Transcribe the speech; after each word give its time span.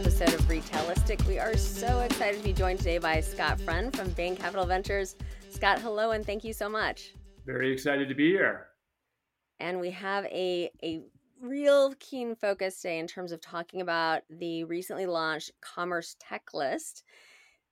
episode 0.00 0.32
of 0.32 0.40
Retailistic. 0.48 1.22
We 1.28 1.38
are 1.38 1.54
so 1.58 2.00
excited 2.00 2.38
to 2.38 2.42
be 2.42 2.54
joined 2.54 2.78
today 2.78 2.96
by 2.96 3.20
Scott 3.20 3.60
Friend 3.60 3.94
from 3.94 4.08
Bain 4.12 4.34
Capital 4.34 4.64
Ventures. 4.64 5.14
Scott, 5.50 5.78
hello, 5.78 6.12
and 6.12 6.24
thank 6.24 6.42
you 6.42 6.54
so 6.54 6.70
much. 6.70 7.10
Very 7.44 7.70
excited 7.70 8.08
to 8.08 8.14
be 8.14 8.30
here. 8.30 8.68
And 9.58 9.78
we 9.78 9.90
have 9.90 10.24
a, 10.24 10.70
a 10.82 11.02
real 11.42 11.92
keen 12.00 12.34
focus 12.34 12.80
today 12.80 12.98
in 12.98 13.06
terms 13.06 13.30
of 13.30 13.42
talking 13.42 13.82
about 13.82 14.22
the 14.30 14.64
recently 14.64 15.04
launched 15.04 15.50
Commerce 15.60 16.16
Tech 16.18 16.54
List. 16.54 17.04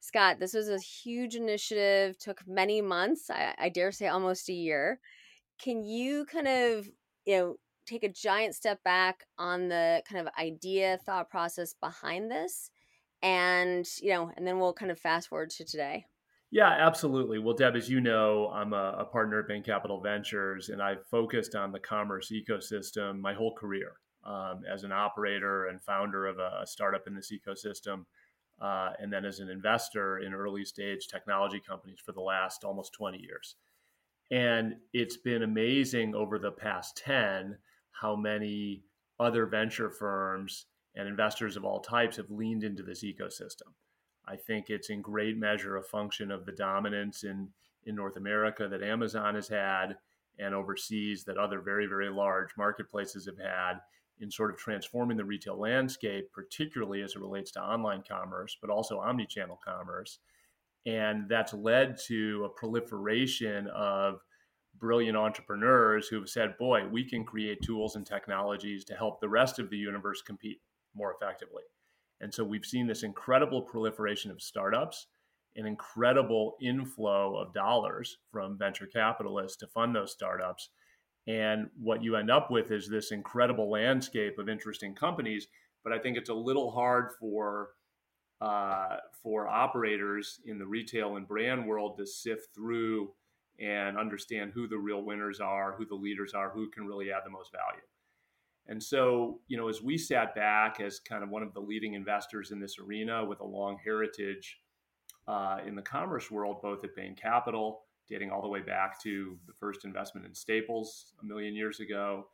Scott, 0.00 0.38
this 0.38 0.52
was 0.52 0.68
a 0.68 0.78
huge 0.78 1.34
initiative, 1.34 2.18
took 2.18 2.46
many 2.46 2.82
months, 2.82 3.30
I, 3.30 3.54
I 3.58 3.70
dare 3.70 3.90
say 3.90 4.08
almost 4.08 4.50
a 4.50 4.52
year. 4.52 5.00
Can 5.58 5.82
you 5.82 6.26
kind 6.26 6.46
of, 6.46 6.90
you 7.24 7.38
know, 7.38 7.56
take 7.88 8.04
a 8.04 8.08
giant 8.08 8.54
step 8.54 8.82
back 8.84 9.24
on 9.38 9.68
the 9.68 10.02
kind 10.08 10.26
of 10.26 10.32
idea 10.38 10.98
thought 11.04 11.30
process 11.30 11.74
behind 11.74 12.30
this 12.30 12.70
and 13.22 13.86
you 14.00 14.10
know 14.10 14.30
and 14.36 14.46
then 14.46 14.58
we'll 14.58 14.72
kind 14.72 14.90
of 14.90 14.98
fast 14.98 15.28
forward 15.28 15.50
to 15.50 15.64
today. 15.64 16.06
Yeah 16.50 16.70
absolutely. 16.70 17.38
Well 17.38 17.54
deb 17.54 17.76
as 17.76 17.88
you 17.88 18.00
know 18.00 18.50
i'm 18.54 18.72
a, 18.72 18.96
a 18.98 19.04
partner 19.04 19.40
at 19.40 19.48
Bain 19.48 19.62
Capital 19.62 20.00
Ventures 20.00 20.68
and 20.68 20.82
i've 20.82 21.06
focused 21.10 21.54
on 21.54 21.72
the 21.72 21.80
commerce 21.80 22.30
ecosystem 22.32 23.20
my 23.20 23.34
whole 23.34 23.54
career 23.54 23.92
um, 24.24 24.62
as 24.70 24.84
an 24.84 24.92
operator 24.92 25.66
and 25.66 25.80
founder 25.82 26.26
of 26.26 26.38
a, 26.38 26.66
startup 26.66 27.06
in 27.06 27.14
this 27.14 27.32
ecosystem 27.32 28.04
uh, 28.60 28.90
and 28.98 29.12
then 29.12 29.24
as 29.24 29.38
an 29.38 29.48
investor 29.48 30.18
in 30.18 30.34
early 30.34 30.64
stage 30.64 31.08
technology 31.08 31.60
companies 31.66 32.00
for 32.04 32.12
the 32.12 32.20
last 32.20 32.64
almost 32.64 32.92
20 32.92 33.18
years. 33.18 33.56
And 34.30 34.74
it's 34.92 35.16
been 35.16 35.42
amazing 35.42 36.14
over 36.14 36.38
the 36.38 36.50
past 36.50 36.96
10 36.98 37.56
how 38.00 38.14
many 38.16 38.82
other 39.18 39.46
venture 39.46 39.90
firms 39.90 40.66
and 40.94 41.08
investors 41.08 41.56
of 41.56 41.64
all 41.64 41.80
types 41.80 42.16
have 42.16 42.30
leaned 42.30 42.64
into 42.64 42.82
this 42.82 43.04
ecosystem. 43.04 43.72
I 44.26 44.36
think 44.36 44.68
it's 44.68 44.90
in 44.90 45.00
great 45.00 45.36
measure 45.36 45.76
a 45.76 45.82
function 45.82 46.30
of 46.30 46.44
the 46.44 46.52
dominance 46.52 47.24
in, 47.24 47.48
in 47.84 47.94
North 47.94 48.16
America 48.16 48.68
that 48.68 48.82
Amazon 48.82 49.34
has 49.34 49.48
had 49.48 49.96
and 50.38 50.54
overseas 50.54 51.24
that 51.24 51.38
other 51.38 51.60
very, 51.60 51.86
very 51.86 52.10
large 52.10 52.50
marketplaces 52.56 53.26
have 53.26 53.38
had 53.38 53.80
in 54.20 54.30
sort 54.30 54.50
of 54.50 54.58
transforming 54.58 55.16
the 55.16 55.24
retail 55.24 55.58
landscape, 55.58 56.30
particularly 56.32 57.02
as 57.02 57.12
it 57.12 57.20
relates 57.20 57.50
to 57.52 57.62
online 57.62 58.02
commerce, 58.08 58.56
but 58.60 58.70
also 58.70 58.98
omni-channel 58.98 59.58
commerce. 59.64 60.18
And 60.86 61.28
that's 61.28 61.54
led 61.54 61.98
to 62.06 62.44
a 62.44 62.58
proliferation 62.58 63.68
of 63.68 64.20
brilliant 64.80 65.16
entrepreneurs 65.16 66.08
who 66.08 66.16
have 66.16 66.28
said, 66.28 66.58
boy, 66.58 66.86
we 66.86 67.08
can 67.08 67.24
create 67.24 67.62
tools 67.62 67.96
and 67.96 68.06
technologies 68.06 68.84
to 68.84 68.94
help 68.94 69.20
the 69.20 69.28
rest 69.28 69.58
of 69.58 69.70
the 69.70 69.76
universe 69.76 70.22
compete 70.22 70.60
more 70.94 71.14
effectively. 71.14 71.62
And 72.20 72.32
so 72.32 72.44
we've 72.44 72.64
seen 72.64 72.86
this 72.86 73.02
incredible 73.02 73.62
proliferation 73.62 74.30
of 74.30 74.42
startups, 74.42 75.06
an 75.56 75.66
incredible 75.66 76.56
inflow 76.60 77.36
of 77.36 77.54
dollars 77.54 78.18
from 78.32 78.58
venture 78.58 78.86
capitalists 78.86 79.56
to 79.58 79.66
fund 79.66 79.94
those 79.94 80.12
startups. 80.12 80.70
And 81.26 81.68
what 81.78 82.02
you 82.02 82.16
end 82.16 82.30
up 82.30 82.50
with 82.50 82.70
is 82.70 82.88
this 82.88 83.12
incredible 83.12 83.70
landscape 83.70 84.38
of 84.38 84.48
interesting 84.48 84.94
companies. 84.94 85.46
But 85.84 85.92
I 85.92 85.98
think 85.98 86.16
it's 86.16 86.30
a 86.30 86.34
little 86.34 86.70
hard 86.70 87.10
for 87.20 87.70
uh, 88.40 88.98
for 89.20 89.48
operators 89.48 90.40
in 90.46 90.58
the 90.58 90.66
retail 90.66 91.16
and 91.16 91.26
brand 91.26 91.66
world 91.66 91.96
to 91.98 92.06
sift 92.06 92.48
through 92.54 93.10
and 93.60 93.98
understand 93.98 94.52
who 94.54 94.68
the 94.68 94.78
real 94.78 95.02
winners 95.02 95.40
are, 95.40 95.74
who 95.76 95.84
the 95.84 95.94
leaders 95.94 96.32
are, 96.34 96.50
who 96.50 96.68
can 96.70 96.86
really 96.86 97.10
add 97.10 97.22
the 97.24 97.30
most 97.30 97.50
value. 97.52 97.82
And 98.68 98.82
so, 98.82 99.40
you 99.48 99.56
know, 99.56 99.68
as 99.68 99.82
we 99.82 99.96
sat 99.96 100.34
back 100.34 100.80
as 100.80 101.00
kind 101.00 101.24
of 101.24 101.30
one 101.30 101.42
of 101.42 101.54
the 101.54 101.60
leading 101.60 101.94
investors 101.94 102.50
in 102.50 102.60
this 102.60 102.78
arena 102.78 103.24
with 103.24 103.40
a 103.40 103.46
long 103.46 103.78
heritage 103.82 104.58
uh, 105.26 105.58
in 105.66 105.74
the 105.74 105.82
commerce 105.82 106.30
world, 106.30 106.58
both 106.62 106.84
at 106.84 106.94
Bain 106.94 107.16
Capital, 107.16 107.82
dating 108.08 108.30
all 108.30 108.42
the 108.42 108.48
way 108.48 108.60
back 108.60 109.00
to 109.02 109.38
the 109.46 109.52
first 109.54 109.84
investment 109.84 110.26
in 110.26 110.34
Staples 110.34 111.12
a 111.22 111.24
million 111.24 111.54
years 111.54 111.80
ago, 111.80 112.28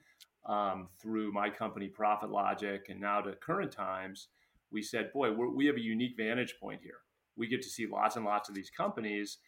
um, 0.46 0.88
through 1.00 1.32
my 1.32 1.48
company 1.48 1.88
Profit 1.88 2.30
Logic, 2.30 2.84
and 2.88 3.00
now 3.00 3.20
to 3.20 3.32
current 3.32 3.72
times, 3.72 4.28
we 4.70 4.82
said, 4.82 5.12
boy, 5.12 5.30
we 5.32 5.66
have 5.66 5.76
a 5.76 5.80
unique 5.80 6.16
vantage 6.16 6.56
point 6.60 6.80
here. 6.82 6.98
We 7.36 7.46
get 7.46 7.62
to 7.62 7.68
see 7.68 7.86
lots 7.86 8.16
and 8.16 8.24
lots 8.24 8.48
of 8.48 8.54
these 8.54 8.70
companies 8.70 9.38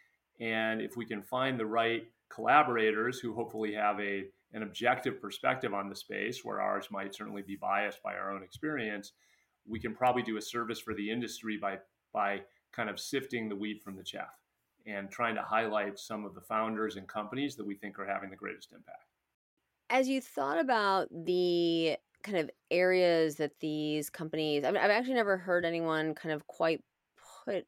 and 0.40 0.80
if 0.80 0.96
we 0.96 1.06
can 1.06 1.22
find 1.22 1.58
the 1.58 1.66
right 1.66 2.04
collaborators 2.28 3.18
who 3.18 3.34
hopefully 3.34 3.72
have 3.74 4.00
a 4.00 4.24
an 4.52 4.62
objective 4.62 5.20
perspective 5.20 5.74
on 5.74 5.88
the 5.88 5.96
space, 5.96 6.44
where 6.44 6.60
ours 6.60 6.88
might 6.90 7.14
certainly 7.14 7.42
be 7.42 7.56
biased 7.56 8.02
by 8.02 8.14
our 8.14 8.30
own 8.30 8.42
experience, 8.42 9.12
we 9.66 9.80
can 9.80 9.94
probably 9.94 10.22
do 10.22 10.36
a 10.36 10.42
service 10.42 10.80
for 10.80 10.94
the 10.94 11.10
industry 11.10 11.58
by 11.60 11.78
by 12.12 12.40
kind 12.72 12.88
of 12.88 13.00
sifting 13.00 13.48
the 13.48 13.56
wheat 13.56 13.82
from 13.82 13.96
the 13.96 14.02
chaff 14.02 14.38
and 14.86 15.10
trying 15.10 15.34
to 15.34 15.42
highlight 15.42 15.98
some 15.98 16.24
of 16.24 16.34
the 16.34 16.40
founders 16.40 16.96
and 16.96 17.08
companies 17.08 17.56
that 17.56 17.66
we 17.66 17.74
think 17.74 17.98
are 17.98 18.06
having 18.06 18.30
the 18.30 18.36
greatest 18.36 18.72
impact. 18.72 19.04
As 19.90 20.08
you 20.08 20.20
thought 20.20 20.60
about 20.60 21.08
the 21.10 21.96
kind 22.22 22.38
of 22.38 22.50
areas 22.70 23.36
that 23.36 23.58
these 23.60 24.10
companies, 24.10 24.64
I 24.64 24.70
mean, 24.70 24.82
I've 24.82 24.90
actually 24.90 25.14
never 25.14 25.36
heard 25.36 25.64
anyone 25.64 26.14
kind 26.14 26.32
of 26.32 26.46
quite 26.46 26.82
put 27.44 27.66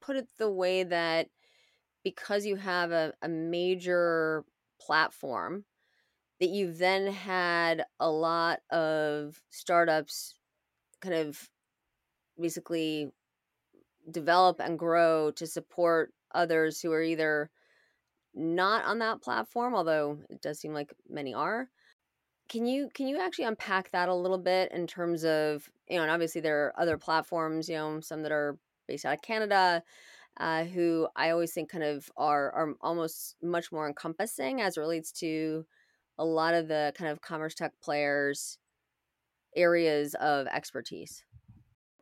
put 0.00 0.16
it 0.16 0.28
the 0.38 0.50
way 0.50 0.84
that 0.84 1.28
because 2.14 2.46
you 2.46 2.56
have 2.56 2.90
a, 2.92 3.12
a 3.22 3.28
major 3.28 4.44
platform 4.80 5.64
that 6.40 6.50
you've 6.50 6.78
then 6.78 7.08
had 7.08 7.84
a 7.98 8.10
lot 8.10 8.60
of 8.70 9.40
startups 9.50 10.34
kind 11.00 11.14
of 11.14 11.48
basically 12.40 13.10
develop 14.10 14.60
and 14.60 14.78
grow 14.78 15.30
to 15.32 15.46
support 15.46 16.12
others 16.34 16.80
who 16.80 16.92
are 16.92 17.02
either 17.02 17.50
not 18.34 18.84
on 18.84 19.00
that 19.00 19.20
platform 19.20 19.74
although 19.74 20.18
it 20.30 20.40
does 20.40 20.60
seem 20.60 20.72
like 20.72 20.92
many 21.08 21.34
are. 21.34 21.68
Can 22.48 22.64
you 22.66 22.88
can 22.94 23.08
you 23.08 23.20
actually 23.20 23.44
unpack 23.44 23.90
that 23.90 24.08
a 24.08 24.14
little 24.14 24.38
bit 24.38 24.72
in 24.72 24.86
terms 24.86 25.24
of 25.24 25.68
you 25.88 25.96
know 25.96 26.02
and 26.02 26.10
obviously 26.10 26.40
there 26.40 26.66
are 26.66 26.80
other 26.80 26.96
platforms 26.96 27.68
you 27.68 27.76
know 27.76 28.00
some 28.00 28.22
that 28.22 28.32
are 28.32 28.58
based 28.86 29.04
out 29.04 29.14
of 29.14 29.22
canada 29.22 29.82
uh, 30.38 30.64
who 30.64 31.08
I 31.16 31.30
always 31.30 31.52
think 31.52 31.70
kind 31.70 31.84
of 31.84 32.10
are 32.16 32.52
are 32.52 32.74
almost 32.80 33.36
much 33.42 33.72
more 33.72 33.86
encompassing 33.86 34.60
as 34.60 34.76
it 34.76 34.80
relates 34.80 35.12
to 35.12 35.66
a 36.18 36.24
lot 36.24 36.54
of 36.54 36.68
the 36.68 36.92
kind 36.96 37.10
of 37.10 37.20
commerce 37.20 37.54
tech 37.54 37.72
players 37.82 38.58
areas 39.56 40.14
of 40.14 40.46
expertise. 40.48 41.24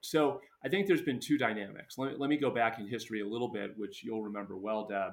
So 0.03 0.41
I 0.65 0.69
think 0.69 0.87
there's 0.87 1.03
been 1.03 1.21
two 1.21 1.39
dynamics. 1.39 1.97
Let 1.99 2.13
me, 2.13 2.17
let 2.19 2.31
me 2.31 2.37
go 2.37 2.51
back 2.51 2.79
in 2.79 2.87
history 2.87 3.21
a 3.21 3.27
little 3.27 3.49
bit, 3.49 3.73
which 3.77 4.03
you'll 4.05 4.23
remember 4.23 4.57
well, 4.57 4.87
Deb. 4.87 5.13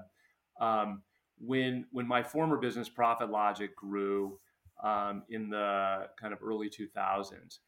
Um, 0.59 1.01
when 1.39 1.85
when 1.91 2.07
my 2.07 2.23
former 2.23 2.57
business 2.57 2.89
Profit 2.89 3.29
Logic 3.29 3.75
grew 3.75 4.39
um, 4.83 5.23
in 5.29 5.49
the 5.49 6.07
kind 6.19 6.33
of 6.33 6.39
early 6.43 6.69
2000s, 6.69 7.59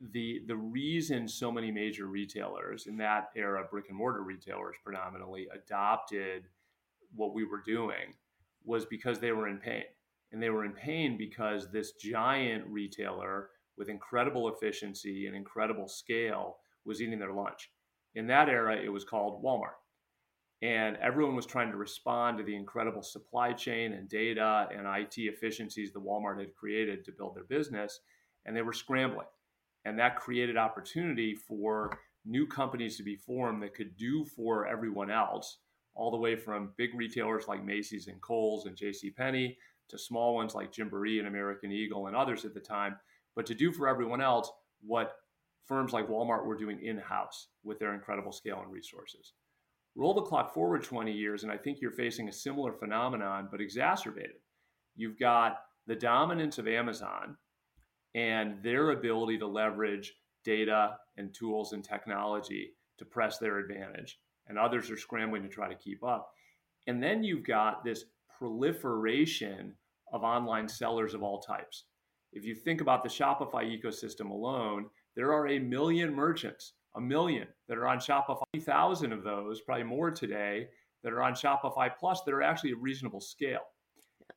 the 0.00 0.42
the 0.46 0.56
reason 0.56 1.26
so 1.26 1.50
many 1.50 1.70
major 1.70 2.06
retailers 2.06 2.86
in 2.86 2.96
that 2.98 3.30
era, 3.36 3.64
brick 3.68 3.86
and 3.88 3.98
mortar 3.98 4.22
retailers 4.22 4.76
predominantly, 4.84 5.48
adopted 5.52 6.44
what 7.14 7.34
we 7.34 7.44
were 7.44 7.62
doing 7.64 8.14
was 8.64 8.84
because 8.84 9.18
they 9.18 9.32
were 9.32 9.48
in 9.48 9.58
pain. 9.58 9.84
And 10.30 10.42
they 10.42 10.50
were 10.50 10.64
in 10.64 10.72
pain 10.72 11.16
because 11.16 11.70
this 11.70 11.92
giant 11.92 12.64
retailer 12.68 13.48
with 13.76 13.88
incredible 13.88 14.48
efficiency 14.48 15.26
and 15.26 15.34
incredible 15.34 15.88
scale 15.88 16.58
was 16.84 17.00
eating 17.00 17.18
their 17.18 17.32
lunch. 17.32 17.70
In 18.14 18.26
that 18.26 18.48
era, 18.48 18.76
it 18.76 18.90
was 18.90 19.04
called 19.04 19.42
Walmart. 19.42 19.78
And 20.60 20.96
everyone 20.96 21.36
was 21.36 21.46
trying 21.46 21.70
to 21.70 21.76
respond 21.76 22.36
to 22.38 22.44
the 22.44 22.56
incredible 22.56 23.02
supply 23.02 23.52
chain 23.52 23.92
and 23.92 24.08
data 24.08 24.68
and 24.76 24.86
IT 24.86 25.14
efficiencies 25.16 25.92
that 25.92 26.04
Walmart 26.04 26.40
had 26.40 26.54
created 26.54 27.04
to 27.04 27.12
build 27.12 27.36
their 27.36 27.44
business. 27.44 28.00
And 28.44 28.56
they 28.56 28.62
were 28.62 28.72
scrambling 28.72 29.26
and 29.84 29.98
that 29.98 30.16
created 30.16 30.56
opportunity 30.56 31.34
for 31.34 31.98
new 32.24 32.46
companies 32.46 32.96
to 32.96 33.02
be 33.02 33.16
formed 33.16 33.62
that 33.62 33.74
could 33.74 33.96
do 33.96 34.24
for 34.24 34.66
everyone 34.66 35.10
else, 35.10 35.58
all 35.94 36.10
the 36.10 36.16
way 36.16 36.36
from 36.36 36.72
big 36.76 36.94
retailers 36.94 37.48
like 37.48 37.64
Macy's 37.64 38.08
and 38.08 38.20
Kohl's 38.20 38.66
and 38.66 38.76
J.C. 38.76 39.10
Penney 39.10 39.56
to 39.88 39.98
small 39.98 40.34
ones 40.34 40.54
like 40.54 40.72
Gymboree 40.72 41.18
and 41.18 41.28
American 41.28 41.72
Eagle 41.72 42.06
and 42.06 42.16
others 42.16 42.44
at 42.44 42.54
the 42.54 42.60
time, 42.60 42.96
but 43.34 43.46
to 43.46 43.54
do 43.54 43.72
for 43.72 43.88
everyone 43.88 44.20
else 44.20 44.50
what 44.82 45.16
firms 45.66 45.92
like 45.92 46.08
Walmart 46.08 46.44
were 46.44 46.56
doing 46.56 46.80
in-house 46.82 47.48
with 47.64 47.78
their 47.78 47.94
incredible 47.94 48.32
scale 48.32 48.60
and 48.62 48.72
resources. 48.72 49.32
Roll 49.96 50.14
the 50.14 50.22
clock 50.22 50.54
forward 50.54 50.84
20 50.84 51.12
years, 51.12 51.42
and 51.42 51.50
I 51.50 51.56
think 51.56 51.80
you're 51.80 51.90
facing 51.90 52.28
a 52.28 52.32
similar 52.32 52.72
phenomenon, 52.72 53.48
but 53.50 53.60
exacerbated. 53.60 54.36
You've 54.96 55.18
got 55.18 55.60
the 55.86 55.96
dominance 55.96 56.58
of 56.58 56.68
Amazon 56.68 57.36
and 58.14 58.62
their 58.62 58.90
ability 58.90 59.38
to 59.38 59.46
leverage 59.46 60.14
data 60.44 60.96
and 61.16 61.34
tools 61.34 61.72
and 61.72 61.84
technology 61.84 62.72
to 62.98 63.04
press 63.04 63.38
their 63.38 63.58
advantage. 63.58 64.18
And 64.48 64.58
others 64.58 64.90
are 64.90 64.96
scrambling 64.96 65.42
to 65.42 65.48
try 65.48 65.68
to 65.68 65.74
keep 65.74 66.02
up. 66.02 66.30
And 66.86 67.02
then 67.02 67.22
you've 67.22 67.46
got 67.46 67.84
this 67.84 68.04
proliferation 68.38 69.74
of 70.12 70.22
online 70.22 70.68
sellers 70.68 71.12
of 71.12 71.22
all 71.22 71.40
types. 71.40 71.84
If 72.32 72.44
you 72.44 72.54
think 72.54 72.80
about 72.80 73.02
the 73.02 73.08
Shopify 73.08 73.64
ecosystem 73.64 74.30
alone, 74.30 74.86
there 75.16 75.32
are 75.32 75.48
a 75.48 75.58
million 75.58 76.14
merchants, 76.14 76.74
a 76.96 77.00
million 77.00 77.46
that 77.68 77.78
are 77.78 77.86
on 77.86 77.98
Shopify, 77.98 78.42
thousand 78.60 79.12
of 79.12 79.22
those, 79.24 79.60
probably 79.60 79.84
more 79.84 80.10
today, 80.10 80.68
that 81.02 81.12
are 81.12 81.22
on 81.22 81.32
Shopify 81.32 81.90
Plus 81.98 82.22
that 82.22 82.34
are 82.34 82.42
actually 82.42 82.72
a 82.72 82.76
reasonable 82.76 83.20
scale. 83.20 83.66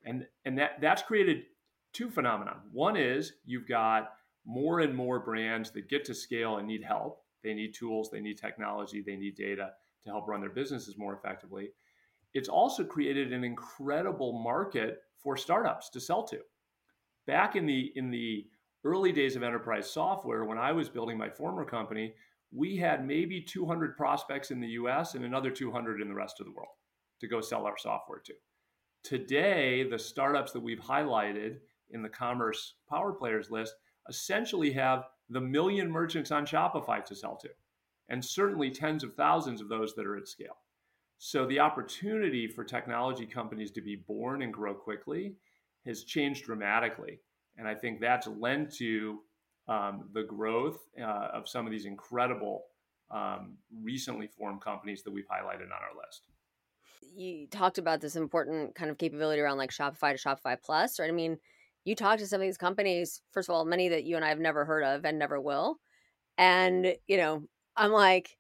And, 0.06 0.26
and 0.46 0.58
that, 0.58 0.82
that's 0.82 1.02
created 1.02 1.44
two 1.94 2.10
phenomena. 2.10 2.58
One 2.72 2.96
is 2.96 3.34
you've 3.46 3.68
got 3.68 4.14
more 4.46 4.80
and 4.80 4.96
more 4.96 5.20
brands 5.20 5.72
that 5.72 5.90
get 5.90 6.06
to 6.06 6.16
scale 6.16 6.58
and 6.58 6.68
need 6.68 6.84
help. 6.84 7.24
They 7.44 7.54
need 7.54 7.74
tools, 7.74 8.10
they 8.12 8.22
need 8.22 8.38
technology, 8.38 9.02
they 9.02 9.16
need 9.16 9.36
data 9.36 9.72
to 10.04 10.10
help 10.10 10.28
run 10.28 10.42
their 10.42 10.50
businesses 10.50 10.98
more 10.98 11.14
effectively. 11.14 11.70
It's 12.34 12.50
also 12.50 12.84
created 12.84 13.34
an 13.34 13.44
incredible 13.44 14.42
market 14.42 15.00
for 15.22 15.38
startups 15.38 15.90
to 15.90 16.00
sell 16.00 16.24
to. 16.24 16.40
Back 17.28 17.56
in 17.56 17.66
the 17.66 17.92
in 17.96 18.10
the 18.10 18.48
early 18.84 19.12
days 19.12 19.36
of 19.36 19.44
enterprise 19.44 19.90
software, 19.90 20.46
when 20.46 20.58
I 20.58 20.72
was 20.72 20.90
building 20.90 21.18
my 21.18 21.30
former 21.30 21.66
company, 21.66 22.14
we 22.52 22.76
had 22.78 23.06
maybe 23.06 23.42
200 23.42 23.96
prospects 23.96 24.52
in 24.52 24.60
the 24.60 24.70
US 24.70 25.16
and 25.16 25.24
another 25.24 25.52
200 25.52 26.02
in 26.02 26.08
the 26.08 26.14
rest 26.14 26.40
of 26.40 26.46
the 26.46 26.52
world 26.52 26.74
to 27.20 27.28
go 27.28 27.42
sell 27.42 27.66
our 27.66 27.78
software 27.78 28.20
to. 28.26 28.34
Today, 29.04 29.84
the 29.84 30.00
startups 30.00 30.52
that 30.52 30.60
we've 30.60 30.80
highlighted 30.80 31.58
in 31.94 32.02
the 32.02 32.10
commerce 32.10 32.76
power 32.90 33.12
players 33.14 33.52
list 33.52 33.76
essentially 34.10 34.72
have 34.72 35.06
the 35.30 35.42
million 35.42 35.90
merchants 35.90 36.32
on 36.32 36.46
Shopify 36.46 37.04
to 37.06 37.16
sell 37.16 37.38
to, 37.38 37.50
and 38.10 38.24
certainly 38.24 38.70
tens 38.70 39.04
of 39.04 39.14
thousands 39.14 39.62
of 39.62 39.70
those 39.70 39.96
that 39.96 40.06
are 40.06 40.18
at 40.18 40.28
scale. 40.28 40.58
So 41.18 41.46
the 41.46 41.60
opportunity 41.60 42.48
for 42.48 42.64
technology 42.64 43.26
companies 43.26 43.72
to 43.72 43.82
be 43.82 43.96
born 43.96 44.42
and 44.42 44.52
grow 44.52 44.74
quickly 44.74 45.36
has 45.86 46.04
changed 46.04 46.46
dramatically. 46.46 47.20
And 47.58 47.68
I 47.68 47.76
think 47.76 48.00
that's 48.00 48.28
lent 48.28 48.74
to 48.78 49.20
um, 49.68 50.10
the 50.14 50.24
growth 50.24 50.80
uh, 51.00 51.30
of 51.34 51.48
some 51.48 51.66
of 51.66 51.72
these 51.72 51.86
incredible 51.86 52.64
um, 53.12 53.58
recently 53.84 54.28
formed 54.28 54.62
companies 54.62 55.04
that 55.04 55.12
we've 55.12 55.28
highlighted 55.28 55.66
on 55.66 55.74
our 55.74 55.96
list. 55.96 56.24
You 57.16 57.48
talked 57.48 57.78
about 57.78 58.02
this 58.02 58.16
important 58.16 58.74
kind 58.74 58.90
of 58.90 58.98
capability 58.98 59.42
around 59.42 59.58
like 59.58 59.72
Shopify 59.72 60.18
to 60.18 60.18
Shopify 60.18 60.58
Plus, 60.62 61.00
right? 61.00 61.10
I 61.10 61.14
mean, 61.14 61.38
you 61.86 61.96
talk 61.96 62.20
to 62.20 62.28
some 62.28 62.42
of 62.42 62.46
these 62.46 62.58
companies, 62.58 63.22
first 63.32 63.50
of 63.50 63.56
all, 63.56 63.66
many 63.66 63.90
that 63.90 64.04
you 64.04 64.16
and 64.16 64.26
I 64.26 64.30
have 64.30 64.40
never 64.40 64.66
heard 64.66 64.84
of 64.84 65.06
and 65.06 65.18
never 65.18 65.40
will. 65.40 65.78
And, 66.38 66.96
you 67.08 67.18
know, 67.18 67.44
I'm 67.76 67.92
like, 67.92 68.38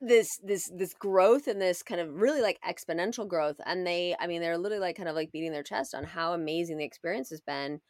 this 0.00 0.38
this 0.42 0.70
this 0.76 0.92
growth 0.92 1.46
and 1.46 1.60
this 1.60 1.82
kind 1.82 2.00
of 2.00 2.12
really 2.12 2.42
like 2.42 2.58
exponential 2.68 3.26
growth 3.26 3.56
and 3.64 3.86
they 3.86 4.14
i 4.20 4.26
mean 4.26 4.42
they're 4.42 4.58
literally 4.58 4.80
like 4.80 4.96
kind 4.96 5.08
of 5.08 5.14
like 5.14 5.32
beating 5.32 5.52
their 5.52 5.62
chest 5.62 5.94
on 5.94 6.04
how 6.04 6.34
amazing 6.34 6.76
the 6.76 6.84
experience 6.84 7.30
has 7.30 7.40
been 7.40 7.80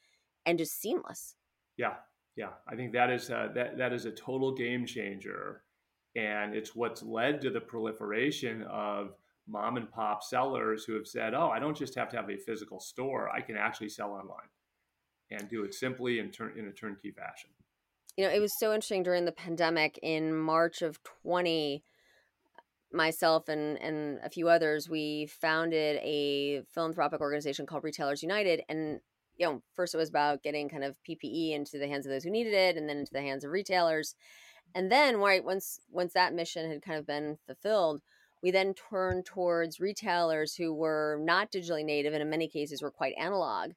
and 0.44 0.56
just 0.56 0.80
seamless 0.80 1.34
yeah 1.76 1.94
yeah 2.36 2.50
i 2.68 2.76
think 2.76 2.92
that 2.92 3.10
is 3.10 3.28
a, 3.30 3.50
that 3.54 3.76
that 3.76 3.92
is 3.92 4.04
a 4.04 4.12
total 4.12 4.54
game 4.54 4.86
changer 4.86 5.62
and 6.14 6.54
it's 6.54 6.76
what's 6.76 7.02
led 7.02 7.40
to 7.40 7.50
the 7.50 7.60
proliferation 7.60 8.62
of 8.70 9.14
mom 9.46 9.76
and 9.76 9.90
pop 9.90 10.22
sellers 10.22 10.84
who 10.84 10.94
have 10.94 11.06
said, 11.06 11.34
"Oh, 11.34 11.50
I 11.50 11.58
don't 11.58 11.76
just 11.76 11.94
have 11.94 12.08
to 12.10 12.16
have 12.16 12.30
a 12.30 12.36
physical 12.36 12.80
store; 12.80 13.30
I 13.30 13.40
can 13.40 13.56
actually 13.56 13.88
sell 13.88 14.10
online 14.10 14.48
and 15.30 15.48
do 15.48 15.64
it 15.64 15.74
simply 15.74 16.18
and 16.18 16.32
turn 16.32 16.54
in 16.58 16.66
a 16.66 16.72
turnkey 16.72 17.10
fashion." 17.10 17.50
You 18.16 18.24
know, 18.24 18.30
it 18.30 18.40
was 18.40 18.58
so 18.58 18.72
interesting 18.72 19.02
during 19.02 19.24
the 19.24 19.32
pandemic 19.32 19.98
in 20.02 20.34
March 20.34 20.82
of 20.82 21.02
20 21.22 21.84
myself 22.92 23.48
and 23.48 23.78
and 23.82 24.18
a 24.22 24.30
few 24.30 24.48
others 24.48 24.88
we 24.88 25.26
founded 25.26 25.98
a 26.02 26.62
philanthropic 26.72 27.20
organization 27.20 27.66
called 27.66 27.84
Retailers 27.84 28.22
United. 28.22 28.62
And 28.68 29.00
you 29.36 29.46
know 29.46 29.62
first 29.74 29.94
it 29.94 29.98
was 29.98 30.08
about 30.08 30.42
getting 30.42 30.68
kind 30.68 30.84
of 30.84 30.96
PPE 31.08 31.52
into 31.52 31.78
the 31.78 31.88
hands 31.88 32.06
of 32.06 32.10
those 32.10 32.24
who 32.24 32.30
needed 32.30 32.54
it 32.54 32.76
and 32.76 32.88
then 32.88 32.98
into 32.98 33.12
the 33.12 33.20
hands 33.20 33.44
of 33.44 33.50
retailers. 33.50 34.14
And 34.74 34.90
then 34.90 35.18
right 35.18 35.44
once 35.44 35.80
once 35.90 36.12
that 36.14 36.34
mission 36.34 36.70
had 36.70 36.82
kind 36.82 36.98
of 36.98 37.06
been 37.06 37.38
fulfilled 37.46 38.02
we 38.42 38.50
then 38.50 38.74
turned 38.74 39.24
towards 39.24 39.80
retailers 39.80 40.54
who 40.54 40.72
were 40.74 41.18
not 41.22 41.50
digitally 41.50 41.84
native 41.84 42.12
and 42.12 42.22
in 42.22 42.30
many 42.30 42.48
cases 42.48 42.82
were 42.82 42.90
quite 42.90 43.14
analog 43.18 43.72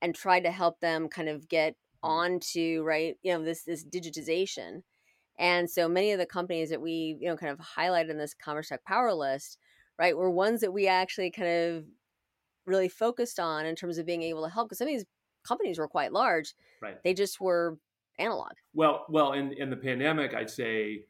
and 0.00 0.14
tried 0.14 0.40
to 0.40 0.50
help 0.50 0.80
them 0.80 1.08
kind 1.08 1.28
of 1.28 1.48
get 1.48 1.72
mm. 1.72 2.08
onto 2.08 2.82
right 2.82 3.16
you 3.22 3.32
know 3.32 3.44
this 3.44 3.62
this 3.62 3.84
digitization. 3.84 4.82
And 5.38 5.68
so 5.70 5.88
many 5.88 6.12
of 6.12 6.18
the 6.18 6.26
companies 6.26 6.70
that 6.70 6.80
we 6.80 7.16
you 7.20 7.28
know 7.28 7.36
kind 7.36 7.52
of 7.52 7.58
highlighted 7.58 8.10
in 8.10 8.18
this 8.18 8.34
commerce 8.34 8.68
tech 8.68 8.84
power 8.84 9.12
list 9.14 9.58
right 9.98 10.16
were 10.16 10.30
ones 10.30 10.60
that 10.60 10.72
we 10.72 10.86
actually 10.88 11.30
kind 11.30 11.48
of 11.48 11.84
really 12.66 12.88
focused 12.88 13.40
on 13.40 13.66
in 13.66 13.74
terms 13.74 13.98
of 13.98 14.06
being 14.06 14.22
able 14.22 14.42
to 14.42 14.50
help 14.50 14.68
because 14.68 14.78
some 14.78 14.88
of 14.88 14.94
these 14.94 15.04
companies 15.46 15.78
were 15.78 15.88
quite 15.88 16.12
large. 16.12 16.54
Right. 16.80 17.02
They 17.02 17.14
just 17.14 17.40
were 17.40 17.78
analog. 18.18 18.52
Well 18.74 19.06
well 19.08 19.32
in 19.32 19.52
in 19.52 19.70
the 19.70 19.76
pandemic 19.76 20.34
i'd 20.34 20.50
say 20.50 21.04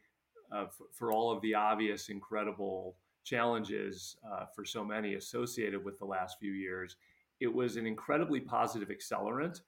uh, 0.54 0.66
for, 0.66 0.86
for, 0.92 1.12
all 1.12 1.30
of 1.30 1.40
the 1.42 1.54
obvious 1.54 2.08
incredible 2.08 2.96
challenges 3.24 4.16
uh, 4.30 4.44
for 4.54 4.64
so 4.64 4.84
many 4.84 5.14
associated 5.14 5.82
with 5.84 5.98
the 5.98 6.04
last 6.04 6.38
few 6.38 6.52
years, 6.52 6.96
it 7.40 7.52
was 7.52 7.76
an 7.76 7.86
incredibly 7.86 8.40
positive 8.40 8.88
accelerant 8.88 9.60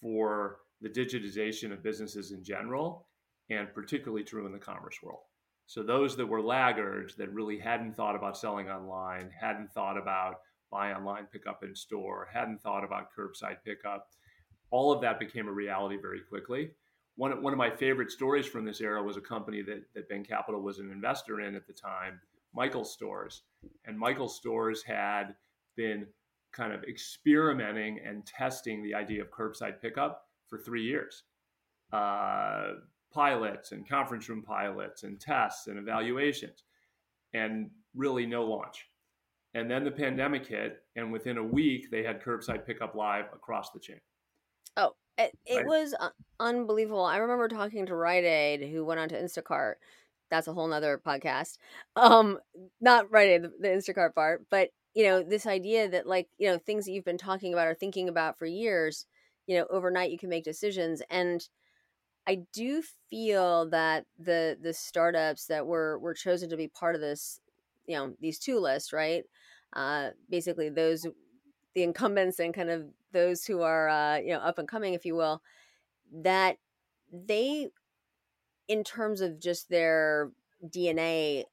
for 0.00 0.58
the 0.80 0.88
digitization 0.88 1.72
of 1.72 1.82
businesses 1.82 2.32
in 2.32 2.42
general, 2.42 3.06
and 3.50 3.72
particularly 3.74 4.24
true 4.24 4.46
in 4.46 4.52
the 4.52 4.58
commerce 4.58 4.96
world. 5.02 5.20
So, 5.66 5.82
those 5.82 6.16
that 6.16 6.26
were 6.26 6.42
laggards 6.42 7.14
that 7.16 7.32
really 7.32 7.58
hadn't 7.58 7.94
thought 7.94 8.16
about 8.16 8.36
selling 8.36 8.68
online, 8.68 9.30
hadn't 9.38 9.70
thought 9.72 9.96
about 9.96 10.40
buy 10.70 10.92
online, 10.92 11.26
pick 11.32 11.46
up 11.46 11.62
in 11.62 11.74
store, 11.74 12.28
hadn't 12.32 12.60
thought 12.60 12.84
about 12.84 13.08
curbside 13.16 13.58
pickup, 13.64 14.08
all 14.70 14.92
of 14.92 15.00
that 15.00 15.18
became 15.18 15.48
a 15.48 15.52
reality 15.52 15.96
very 16.00 16.20
quickly 16.20 16.70
one, 17.20 17.42
one 17.42 17.52
of 17.52 17.58
my 17.58 17.68
favorite 17.68 18.10
stories 18.10 18.46
from 18.46 18.64
this 18.64 18.80
era 18.80 19.02
was 19.02 19.18
a 19.18 19.20
company 19.20 19.60
that, 19.60 19.82
that 19.92 20.08
Bain 20.08 20.24
Capital 20.24 20.62
was 20.62 20.78
an 20.78 20.90
investor 20.90 21.42
in 21.42 21.54
at 21.54 21.66
the 21.66 21.72
time, 21.74 22.18
Michael's 22.54 22.94
Stores. 22.94 23.42
And 23.84 23.98
Michael's 23.98 24.36
Stores 24.36 24.82
had 24.82 25.34
been 25.76 26.06
kind 26.50 26.72
of 26.72 26.82
experimenting 26.84 28.00
and 28.06 28.24
testing 28.24 28.82
the 28.82 28.94
idea 28.94 29.20
of 29.20 29.30
curbside 29.30 29.82
pickup 29.82 30.28
for 30.48 30.56
three 30.56 30.82
years. 30.82 31.24
Uh, 31.92 32.76
pilots 33.12 33.72
and 33.72 33.86
conference 33.86 34.26
room 34.30 34.40
pilots 34.40 35.02
and 35.02 35.20
tests 35.20 35.66
and 35.66 35.78
evaluations, 35.78 36.62
and 37.34 37.68
really 37.94 38.24
no 38.24 38.46
launch. 38.46 38.86
And 39.52 39.70
then 39.70 39.84
the 39.84 39.90
pandemic 39.90 40.46
hit, 40.46 40.84
and 40.96 41.12
within 41.12 41.36
a 41.36 41.44
week, 41.44 41.90
they 41.90 42.02
had 42.02 42.22
curbside 42.22 42.64
pickup 42.64 42.94
live 42.94 43.26
across 43.34 43.72
the 43.72 43.78
chain. 43.78 44.00
Oh, 44.78 44.94
it, 45.24 45.38
it 45.46 45.56
right. 45.58 45.66
was 45.66 45.94
unbelievable. 46.38 47.04
I 47.04 47.18
remember 47.18 47.48
talking 47.48 47.86
to 47.86 47.94
Rite 47.94 48.24
Aid, 48.24 48.70
who 48.70 48.84
went 48.84 49.00
on 49.00 49.08
to 49.10 49.20
Instacart. 49.20 49.74
That's 50.30 50.48
a 50.48 50.52
whole 50.52 50.68
nother 50.68 51.00
podcast. 51.04 51.58
Um, 51.96 52.38
not 52.80 53.10
Rite 53.10 53.28
Aid, 53.28 53.42
the, 53.42 53.52
the 53.60 53.68
Instacart 53.68 54.14
part, 54.14 54.46
but 54.50 54.70
you 54.94 55.04
know, 55.04 55.22
this 55.22 55.46
idea 55.46 55.88
that 55.88 56.06
like, 56.06 56.28
you 56.38 56.48
know, 56.48 56.58
things 56.58 56.84
that 56.84 56.92
you've 56.92 57.04
been 57.04 57.18
talking 57.18 57.52
about 57.52 57.68
or 57.68 57.74
thinking 57.74 58.08
about 58.08 58.38
for 58.38 58.46
years, 58.46 59.06
you 59.46 59.56
know, 59.56 59.66
overnight 59.70 60.10
you 60.10 60.18
can 60.18 60.28
make 60.28 60.44
decisions. 60.44 61.02
And 61.10 61.46
I 62.26 62.42
do 62.52 62.82
feel 63.08 63.68
that 63.70 64.04
the 64.18 64.56
the 64.60 64.72
startups 64.72 65.46
that 65.46 65.66
were 65.66 65.98
were 65.98 66.14
chosen 66.14 66.50
to 66.50 66.56
be 66.56 66.68
part 66.68 66.94
of 66.94 67.00
this, 67.00 67.40
you 67.86 67.96
know, 67.96 68.14
these 68.20 68.38
two 68.38 68.58
lists, 68.58 68.92
right? 68.92 69.24
Uh, 69.74 70.10
basically 70.28 70.68
those 70.68 71.06
the 71.74 71.82
incumbents 71.82 72.38
and 72.38 72.54
kind 72.54 72.70
of 72.70 72.86
those 73.12 73.44
who 73.44 73.62
are 73.62 73.88
uh, 73.88 74.18
you 74.18 74.32
know 74.32 74.40
up 74.40 74.58
and 74.58 74.68
coming, 74.68 74.94
if 74.94 75.04
you 75.04 75.14
will, 75.14 75.42
that 76.12 76.56
they, 77.12 77.68
in 78.68 78.84
terms 78.84 79.20
of 79.20 79.40
just 79.40 79.68
their 79.68 80.30
DNA, 80.66 81.44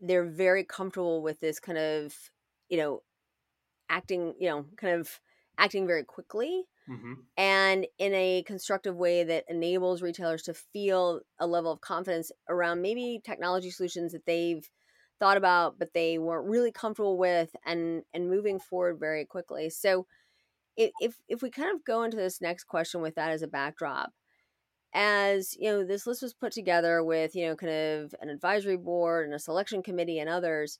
they're 0.00 0.28
very 0.28 0.64
comfortable 0.64 1.22
with 1.22 1.40
this 1.40 1.60
kind 1.60 1.78
of 1.78 2.14
you 2.68 2.78
know 2.78 3.02
acting, 3.88 4.34
you 4.40 4.48
know, 4.48 4.64
kind 4.76 4.98
of 4.98 5.20
acting 5.58 5.86
very 5.86 6.04
quickly. 6.04 6.64
Mm-hmm. 6.90 7.12
And 7.36 7.86
in 7.98 8.12
a 8.14 8.42
constructive 8.44 8.96
way 8.96 9.22
that 9.22 9.44
enables 9.48 10.02
retailers 10.02 10.42
to 10.42 10.54
feel 10.54 11.20
a 11.38 11.46
level 11.46 11.70
of 11.70 11.80
confidence 11.80 12.32
around 12.48 12.82
maybe 12.82 13.20
technology 13.24 13.70
solutions 13.70 14.12
that 14.12 14.26
they've 14.26 14.68
thought 15.22 15.36
about 15.36 15.78
but 15.78 15.94
they 15.94 16.18
weren't 16.18 16.48
really 16.48 16.72
comfortable 16.72 17.16
with 17.16 17.54
and 17.64 18.02
and 18.12 18.28
moving 18.28 18.58
forward 18.58 18.98
very 18.98 19.24
quickly. 19.24 19.70
So 19.70 20.06
if 20.76 21.16
if 21.28 21.42
we 21.42 21.50
kind 21.50 21.74
of 21.74 21.84
go 21.84 22.02
into 22.02 22.16
this 22.16 22.40
next 22.40 22.64
question 22.64 23.02
with 23.02 23.14
that 23.14 23.30
as 23.30 23.42
a 23.42 23.48
backdrop 23.48 24.12
as 24.94 25.56
you 25.58 25.70
know 25.70 25.84
this 25.84 26.06
list 26.06 26.22
was 26.22 26.34
put 26.34 26.52
together 26.52 27.02
with 27.02 27.34
you 27.34 27.46
know 27.46 27.56
kind 27.56 27.72
of 27.72 28.14
an 28.20 28.28
advisory 28.28 28.76
board 28.76 29.24
and 29.26 29.34
a 29.34 29.38
selection 29.38 29.82
committee 29.82 30.18
and 30.18 30.28
others 30.28 30.78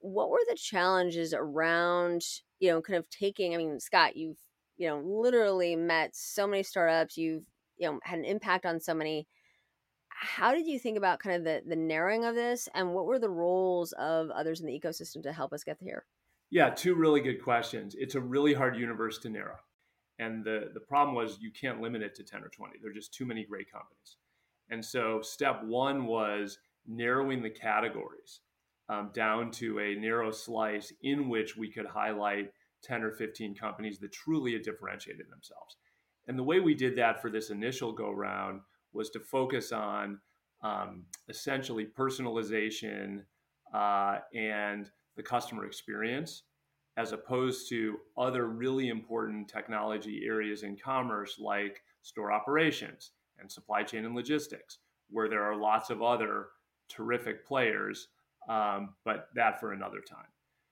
what 0.00 0.30
were 0.30 0.40
the 0.48 0.56
challenges 0.56 1.34
around 1.34 2.22
you 2.60 2.70
know 2.70 2.80
kind 2.80 2.98
of 2.98 3.08
taking 3.10 3.54
i 3.54 3.58
mean 3.58 3.78
scott 3.80 4.16
you've 4.16 4.38
you 4.76 4.86
know 4.86 5.00
literally 5.04 5.76
met 5.76 6.14
so 6.14 6.46
many 6.46 6.62
startups 6.62 7.16
you've 7.16 7.44
you 7.76 7.90
know 7.90 7.98
had 8.02 8.18
an 8.18 8.24
impact 8.24 8.64
on 8.64 8.80
so 8.80 8.94
many 8.94 9.26
how 10.20 10.54
did 10.54 10.66
you 10.66 10.78
think 10.78 10.98
about 10.98 11.20
kind 11.20 11.36
of 11.36 11.44
the 11.44 11.62
the 11.66 11.76
narrowing 11.76 12.24
of 12.24 12.34
this 12.34 12.68
and 12.74 12.92
what 12.92 13.06
were 13.06 13.18
the 13.18 13.30
roles 13.30 13.92
of 13.92 14.30
others 14.30 14.60
in 14.60 14.66
the 14.66 14.78
ecosystem 14.78 15.22
to 15.22 15.32
help 15.32 15.52
us 15.52 15.64
get 15.64 15.78
here 15.80 16.04
yeah 16.50 16.70
two 16.70 16.94
really 16.94 17.20
good 17.20 17.42
questions 17.42 17.94
it's 17.98 18.14
a 18.16 18.20
really 18.20 18.54
hard 18.54 18.76
universe 18.76 19.18
to 19.18 19.28
narrow 19.28 19.56
And 20.18 20.44
the, 20.44 20.70
the 20.74 20.80
problem 20.80 21.14
was 21.14 21.38
you 21.40 21.52
can't 21.52 21.80
limit 21.80 22.02
it 22.02 22.14
to 22.16 22.24
10 22.24 22.42
or 22.42 22.48
20. 22.48 22.74
There 22.80 22.90
are 22.90 22.94
just 22.94 23.14
too 23.14 23.24
many 23.26 23.44
great 23.44 23.70
companies. 23.70 24.16
And 24.70 24.84
so 24.84 25.20
step 25.22 25.62
one 25.64 26.06
was 26.06 26.58
narrowing 26.86 27.42
the 27.42 27.50
categories 27.50 28.40
um, 28.88 29.10
down 29.14 29.50
to 29.52 29.78
a 29.80 29.94
narrow 29.94 30.30
slice 30.30 30.92
in 31.02 31.28
which 31.28 31.56
we 31.56 31.70
could 31.70 31.86
highlight 31.86 32.52
10 32.82 33.02
or 33.02 33.12
15 33.12 33.54
companies 33.54 33.98
that 33.98 34.12
truly 34.12 34.52
had 34.52 34.62
differentiated 34.62 35.26
themselves. 35.30 35.76
And 36.26 36.38
the 36.38 36.44
way 36.44 36.60
we 36.60 36.74
did 36.74 36.96
that 36.96 37.22
for 37.22 37.30
this 37.30 37.50
initial 37.50 37.92
go 37.92 38.10
round 38.10 38.60
was 38.98 39.10
to 39.10 39.20
focus 39.20 39.70
on 39.70 40.18
um, 40.62 41.04
essentially 41.28 41.86
personalization 41.86 43.20
uh, 43.72 44.18
and 44.34 44.90
the 45.16 45.22
customer 45.22 45.64
experience, 45.64 46.42
as 46.96 47.12
opposed 47.12 47.68
to 47.68 47.96
other 48.16 48.48
really 48.48 48.88
important 48.88 49.48
technology 49.48 50.24
areas 50.26 50.64
in 50.64 50.76
commerce 50.76 51.38
like 51.38 51.80
store 52.02 52.32
operations 52.32 53.12
and 53.38 53.50
supply 53.50 53.84
chain 53.84 54.04
and 54.04 54.16
logistics, 54.16 54.78
where 55.10 55.28
there 55.28 55.44
are 55.44 55.56
lots 55.56 55.90
of 55.90 56.02
other 56.02 56.48
terrific 56.88 57.46
players, 57.46 58.08
um, 58.48 58.94
but 59.04 59.28
that 59.36 59.60
for 59.60 59.72
another 59.72 60.00
time. 60.00 60.26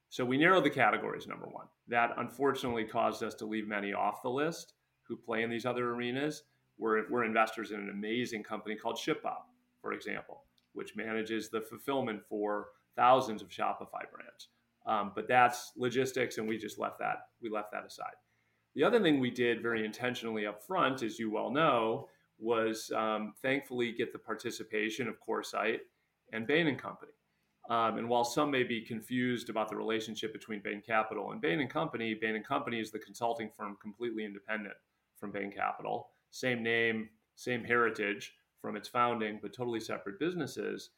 So 0.08 0.24
we 0.24 0.36
narrowed 0.36 0.64
the 0.64 0.70
categories, 0.70 1.28
number 1.28 1.46
one. 1.46 1.66
That 1.86 2.14
unfortunately 2.16 2.84
caused 2.84 3.22
us 3.22 3.34
to 3.36 3.46
leave 3.46 3.68
many 3.68 3.92
off 3.92 4.22
the 4.22 4.30
list 4.30 4.74
who 5.06 5.16
play 5.16 5.44
in 5.44 5.50
these 5.50 5.66
other 5.66 5.90
arenas. 5.90 6.42
We're, 6.78 7.08
we're 7.10 7.24
investors 7.24 7.70
in 7.70 7.80
an 7.80 7.90
amazing 7.90 8.42
company 8.42 8.76
called 8.76 8.96
ShipBob, 8.96 9.42
for 9.80 9.92
example, 9.92 10.44
which 10.72 10.96
manages 10.96 11.48
the 11.48 11.60
fulfillment 11.60 12.22
for 12.28 12.68
thousands 12.96 13.42
of 13.42 13.48
Shopify 13.48 14.02
brands. 14.12 14.48
Um, 14.86 15.12
but 15.14 15.26
that's 15.26 15.72
logistics, 15.76 16.38
and 16.38 16.46
we 16.46 16.58
just 16.58 16.78
left 16.78 16.98
that 17.00 17.28
we 17.42 17.50
left 17.50 17.72
that 17.72 17.84
aside. 17.84 18.14
The 18.74 18.84
other 18.84 19.00
thing 19.00 19.18
we 19.18 19.30
did 19.30 19.62
very 19.62 19.84
intentionally 19.84 20.46
up 20.46 20.62
front, 20.62 21.02
as 21.02 21.18
you 21.18 21.30
well 21.30 21.50
know, 21.50 22.08
was 22.38 22.90
um, 22.94 23.32
thankfully 23.42 23.92
get 23.92 24.12
the 24.12 24.18
participation 24.18 25.08
of 25.08 25.16
Coresight 25.26 25.78
and 26.32 26.46
Bain 26.46 26.66
and 26.66 26.78
Company. 26.78 27.12
Um, 27.68 27.98
and 27.98 28.08
while 28.08 28.24
some 28.24 28.50
may 28.50 28.62
be 28.62 28.80
confused 28.80 29.50
about 29.50 29.68
the 29.68 29.76
relationship 29.76 30.32
between 30.32 30.60
Bain 30.62 30.82
Capital 30.86 31.32
and 31.32 31.40
Bain 31.40 31.60
and 31.60 31.70
Company, 31.70 32.14
Bain 32.14 32.36
and 32.36 32.46
Company 32.46 32.78
is 32.78 32.90
the 32.90 32.98
consulting 32.98 33.50
firm 33.56 33.76
completely 33.82 34.24
independent 34.24 34.74
from 35.18 35.32
Bain 35.32 35.50
Capital. 35.50 36.10
Same 36.36 36.62
name, 36.62 37.08
same 37.34 37.64
heritage 37.64 38.34
from 38.60 38.76
its 38.76 38.88
founding, 38.88 39.38
but 39.40 39.54
totally 39.54 39.80
separate 39.80 40.18
businesses. 40.18 40.90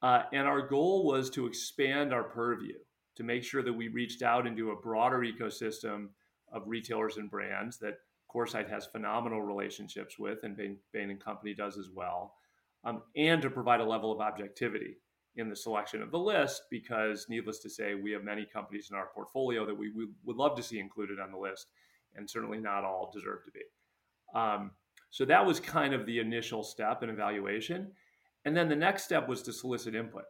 Uh, 0.00 0.22
and 0.32 0.48
our 0.48 0.66
goal 0.66 1.04
was 1.04 1.28
to 1.28 1.46
expand 1.46 2.14
our 2.14 2.24
purview 2.24 2.78
to 3.16 3.22
make 3.22 3.44
sure 3.44 3.62
that 3.62 3.72
we 3.72 3.88
reached 3.88 4.22
out 4.22 4.46
into 4.46 4.70
a 4.70 4.80
broader 4.80 5.18
ecosystem 5.18 6.08
of 6.50 6.62
retailers 6.66 7.18
and 7.18 7.30
brands 7.30 7.78
that 7.80 7.98
Coresight 8.34 8.70
has 8.70 8.86
phenomenal 8.86 9.42
relationships 9.42 10.18
with, 10.18 10.38
and 10.42 10.56
Bain, 10.56 10.78
Bain 10.90 11.10
and 11.10 11.22
Company 11.22 11.52
does 11.52 11.76
as 11.76 11.90
well, 11.94 12.34
um, 12.84 13.02
and 13.14 13.42
to 13.42 13.50
provide 13.50 13.80
a 13.80 13.84
level 13.84 14.10
of 14.10 14.20
objectivity 14.20 14.96
in 15.36 15.50
the 15.50 15.56
selection 15.56 16.02
of 16.02 16.10
the 16.10 16.18
list 16.18 16.62
because, 16.70 17.26
needless 17.28 17.58
to 17.58 17.68
say, 17.68 17.94
we 17.94 18.10
have 18.12 18.24
many 18.24 18.46
companies 18.46 18.88
in 18.90 18.96
our 18.96 19.10
portfolio 19.14 19.66
that 19.66 19.76
we, 19.76 19.90
we 19.90 20.08
would 20.24 20.36
love 20.36 20.56
to 20.56 20.62
see 20.62 20.78
included 20.78 21.20
on 21.20 21.30
the 21.30 21.36
list, 21.36 21.66
and 22.16 22.28
certainly 22.28 22.58
not 22.58 22.84
all 22.84 23.10
deserve 23.12 23.44
to 23.44 23.50
be. 23.50 23.60
Um, 24.34 24.70
so 25.10 25.24
that 25.26 25.44
was 25.44 25.60
kind 25.60 25.94
of 25.94 26.06
the 26.06 26.18
initial 26.18 26.62
step 26.62 27.02
in 27.02 27.10
evaluation. 27.10 27.92
And 28.44 28.56
then 28.56 28.68
the 28.68 28.76
next 28.76 29.04
step 29.04 29.28
was 29.28 29.42
to 29.42 29.52
solicit 29.52 29.94
input 29.94 30.24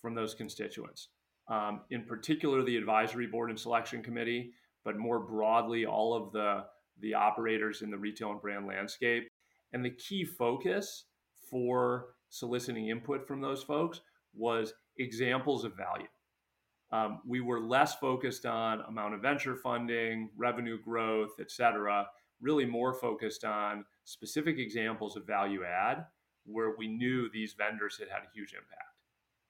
from 0.00 0.14
those 0.14 0.34
constituents, 0.34 1.08
um, 1.48 1.82
in 1.90 2.04
particular, 2.04 2.62
the 2.62 2.76
advisory 2.76 3.26
board 3.26 3.50
and 3.50 3.58
selection 3.58 4.02
committee, 4.02 4.52
but 4.84 4.98
more 4.98 5.20
broadly, 5.20 5.86
all 5.86 6.14
of 6.14 6.32
the, 6.32 6.64
the 7.00 7.14
operators 7.14 7.80
in 7.82 7.90
the 7.90 7.96
retail 7.96 8.32
and 8.32 8.42
brand 8.42 8.66
landscape. 8.66 9.28
And 9.72 9.84
the 9.84 9.90
key 9.90 10.24
focus 10.24 11.04
for 11.50 12.14
soliciting 12.28 12.88
input 12.88 13.26
from 13.26 13.40
those 13.40 13.62
folks 13.62 14.00
was 14.34 14.74
examples 14.98 15.64
of 15.64 15.76
value. 15.76 16.08
Um, 16.92 17.20
we 17.26 17.40
were 17.40 17.60
less 17.60 17.94
focused 17.94 18.44
on 18.46 18.82
amount 18.82 19.14
of 19.14 19.22
venture 19.22 19.56
funding, 19.56 20.30
revenue 20.36 20.78
growth, 20.80 21.30
et 21.40 21.50
cetera, 21.50 22.06
really 22.44 22.66
more 22.66 22.92
focused 22.92 23.44
on 23.44 23.84
specific 24.04 24.58
examples 24.58 25.16
of 25.16 25.26
value 25.26 25.64
add 25.64 26.04
where 26.44 26.74
we 26.76 26.86
knew 26.86 27.30
these 27.30 27.54
vendors 27.54 27.96
had 27.98 28.08
had 28.08 28.18
a 28.18 28.32
huge 28.34 28.52
impact. 28.52 28.82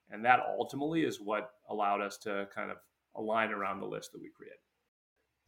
And 0.09 0.23
that 0.23 0.39
ultimately 0.57 1.01
is 1.03 1.19
what 1.19 1.51
allowed 1.69 2.01
us 2.01 2.17
to 2.19 2.47
kind 2.55 2.71
of 2.71 2.77
align 3.15 3.51
around 3.51 3.79
the 3.79 3.85
list 3.85 4.13
that 4.13 4.21
we 4.21 4.29
created. 4.29 4.59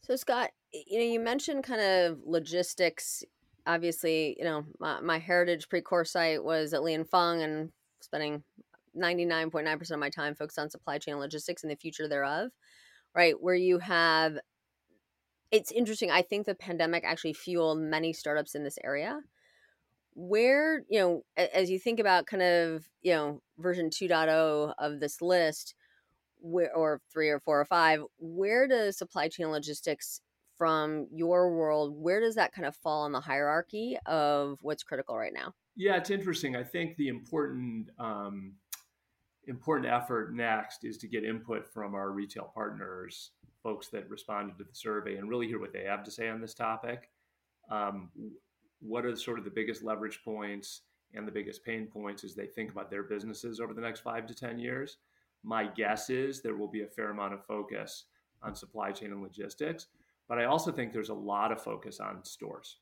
So, 0.01 0.15
Scott, 0.15 0.49
you 0.73 0.99
know, 0.99 1.05
you 1.05 1.19
mentioned 1.19 1.63
kind 1.63 1.81
of 1.81 2.19
logistics. 2.25 3.23
Obviously, 3.65 4.35
you 4.37 4.45
know, 4.45 4.65
my, 4.79 4.99
my 4.99 5.19
heritage 5.19 5.69
pre 5.69 5.81
Coresight 5.81 6.43
was 6.43 6.73
at 6.73 6.83
Li 6.83 6.93
and 6.93 7.07
Fung 7.07 7.41
and 7.41 7.71
spending 8.01 8.43
99.9% 8.97 9.91
of 9.91 9.99
my 9.99 10.09
time 10.09 10.35
focused 10.35 10.59
on 10.59 10.69
supply 10.69 10.97
chain 10.97 11.17
logistics 11.17 11.63
and 11.63 11.71
the 11.71 11.75
future 11.75 12.07
thereof, 12.07 12.49
right? 13.15 13.35
Where 13.39 13.55
you 13.55 13.79
have, 13.79 14.37
it's 15.51 15.71
interesting. 15.71 16.11
I 16.11 16.21
think 16.21 16.45
the 16.45 16.55
pandemic 16.55 17.03
actually 17.05 17.33
fueled 17.33 17.79
many 17.79 18.13
startups 18.13 18.55
in 18.55 18.63
this 18.63 18.77
area. 18.83 19.19
Where, 20.19 20.83
you 20.89 20.99
know, 20.99 21.21
as 21.37 21.69
you 21.69 21.77
think 21.77 21.99
about 21.99 22.25
kind 22.25 22.41
of, 22.41 22.85
you 23.03 23.13
know, 23.13 23.41
version 23.59 23.91
2.0 23.91 24.73
of 24.79 24.99
this 24.99 25.21
list, 25.21 25.75
where, 26.39 26.73
or 26.75 27.01
three 27.13 27.29
or 27.29 27.39
four 27.39 27.59
or 27.61 27.65
five, 27.65 28.01
where 28.17 28.67
does 28.67 28.97
supply 28.97 29.27
chain 29.27 29.49
logistics 29.49 30.21
from 30.57 31.07
your 31.11 31.55
world, 31.55 31.93
where 31.95 32.19
does 32.19 32.35
that 32.35 32.51
kind 32.51 32.65
of 32.65 32.75
fall 32.75 33.05
in 33.05 33.11
the 33.11 33.19
hierarchy 33.19 33.97
of 34.05 34.57
what's 34.61 34.83
critical 34.83 35.15
right 35.15 35.33
now? 35.33 35.53
Yeah, 35.75 35.97
it's 35.97 36.09
interesting. 36.09 36.55
I 36.55 36.63
think 36.63 36.97
the 36.97 37.09
important 37.09 37.91
um, 37.99 38.53
important 39.47 39.91
effort 39.91 40.35
next 40.35 40.83
is 40.83 40.97
to 40.97 41.07
get 41.07 41.23
input 41.23 41.71
from 41.71 41.93
our 41.93 42.11
retail 42.11 42.51
partners, 42.53 43.31
folks 43.67 43.89
that 43.89 44.09
responded 44.09 44.57
to 44.57 44.63
the 44.63 44.73
survey, 44.73 45.17
and 45.17 45.27
really 45.27 45.45
hear 45.45 45.59
what 45.59 45.73
they 45.73 45.83
have 45.83 46.01
to 46.01 46.09
say 46.09 46.29
on 46.29 46.39
this 46.39 46.53
topic. 46.53 47.09
Um, 47.69 48.09
what 48.79 49.03
are 49.03 49.13
sort 49.17 49.39
of 49.39 49.43
the 49.43 49.51
biggest 49.51 49.83
leverage 49.83 50.21
points 50.23 50.83
and 51.13 51.27
the 51.27 51.33
biggest 51.33 51.65
pain 51.65 51.85
points 51.85 52.23
as 52.23 52.33
they 52.33 52.45
think 52.45 52.71
about 52.71 52.89
their 52.89 53.03
businesses 53.03 53.59
over 53.59 53.73
the 53.73 53.81
next 53.81 53.99
five 53.99 54.25
to 54.27 54.33
10 54.33 54.57
years? 54.57 54.99
My 55.43 55.67
guess 55.67 56.09
is 56.09 56.41
there 56.41 56.55
will 56.55 56.69
be 56.69 56.83
a 56.83 56.87
fair 56.87 57.09
amount 57.09 57.33
of 57.33 57.45
focus 57.45 58.05
on 58.41 58.55
supply 58.55 58.93
chain 58.93 59.11
and 59.11 59.21
logistics, 59.21 59.87
but 60.29 60.39
I 60.39 60.45
also 60.45 60.71
think 60.71 60.93
there's 60.93 61.09
a 61.09 61.13
lot 61.13 61.51
of 61.51 61.61
focus 61.61 61.99
on 61.99 62.23
stores. 62.23 62.77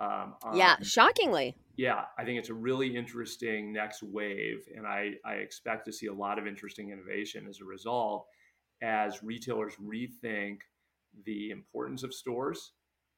Um, 0.00 0.34
yeah, 0.52 0.74
shockingly. 0.82 1.54
Yeah, 1.76 2.06
I 2.18 2.24
think 2.24 2.40
it's 2.40 2.50
a 2.50 2.54
really 2.54 2.96
interesting 2.96 3.72
next 3.72 4.02
wave, 4.02 4.68
and 4.76 4.84
I, 4.84 5.12
I 5.24 5.34
expect 5.34 5.84
to 5.84 5.92
see 5.92 6.06
a 6.06 6.12
lot 6.12 6.40
of 6.40 6.48
interesting 6.48 6.90
innovation 6.90 7.46
as 7.48 7.60
a 7.60 7.64
result 7.64 8.26
as 8.82 9.22
retailers 9.22 9.74
rethink 9.82 10.58
the 11.24 11.50
importance 11.50 12.02
of 12.02 12.14
stores 12.14 12.72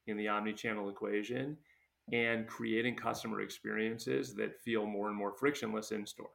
in 0.06 0.16
the 0.16 0.28
omni-channel 0.28 0.88
equation 0.88 1.56
and 2.12 2.46
creating 2.46 2.96
customer 2.96 3.40
experiences 3.40 4.34
that 4.34 4.58
feel 4.60 4.86
more 4.86 5.08
and 5.08 5.16
more 5.16 5.32
frictionless 5.32 5.92
in 5.92 6.06
store. 6.06 6.30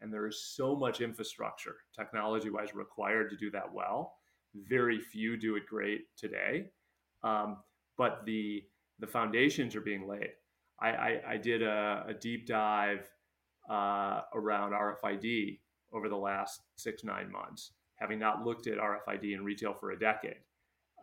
And 0.00 0.12
there 0.12 0.26
is 0.26 0.42
so 0.42 0.74
much 0.74 1.00
infrastructure, 1.00 1.76
technology 1.94 2.48
wise, 2.48 2.74
required 2.74 3.28
to 3.30 3.36
do 3.36 3.50
that 3.50 3.70
well. 3.72 4.14
Very 4.54 4.98
few 4.98 5.36
do 5.36 5.56
it 5.56 5.66
great 5.66 6.02
today. 6.16 6.70
Um, 7.22 7.58
but 7.98 8.24
the 8.24 8.64
the 8.98 9.06
foundations 9.06 9.74
are 9.74 9.80
being 9.80 10.06
laid. 10.06 10.30
I, 10.80 10.88
I, 10.88 11.20
I 11.30 11.36
did 11.36 11.62
a, 11.62 12.04
a, 12.08 12.14
deep 12.14 12.46
dive 12.46 13.08
uh, 13.70 14.20
around 14.34 14.72
RFID 14.72 15.58
over 15.92 16.08
the 16.08 16.16
last 16.16 16.60
six, 16.76 17.02
nine 17.02 17.30
months, 17.30 17.72
having 18.00 18.18
not 18.18 18.44
looked 18.44 18.66
at 18.66 18.78
RFID 18.78 19.34
in 19.34 19.44
retail 19.44 19.74
for 19.74 19.90
a 19.90 19.98
decade. 19.98 20.40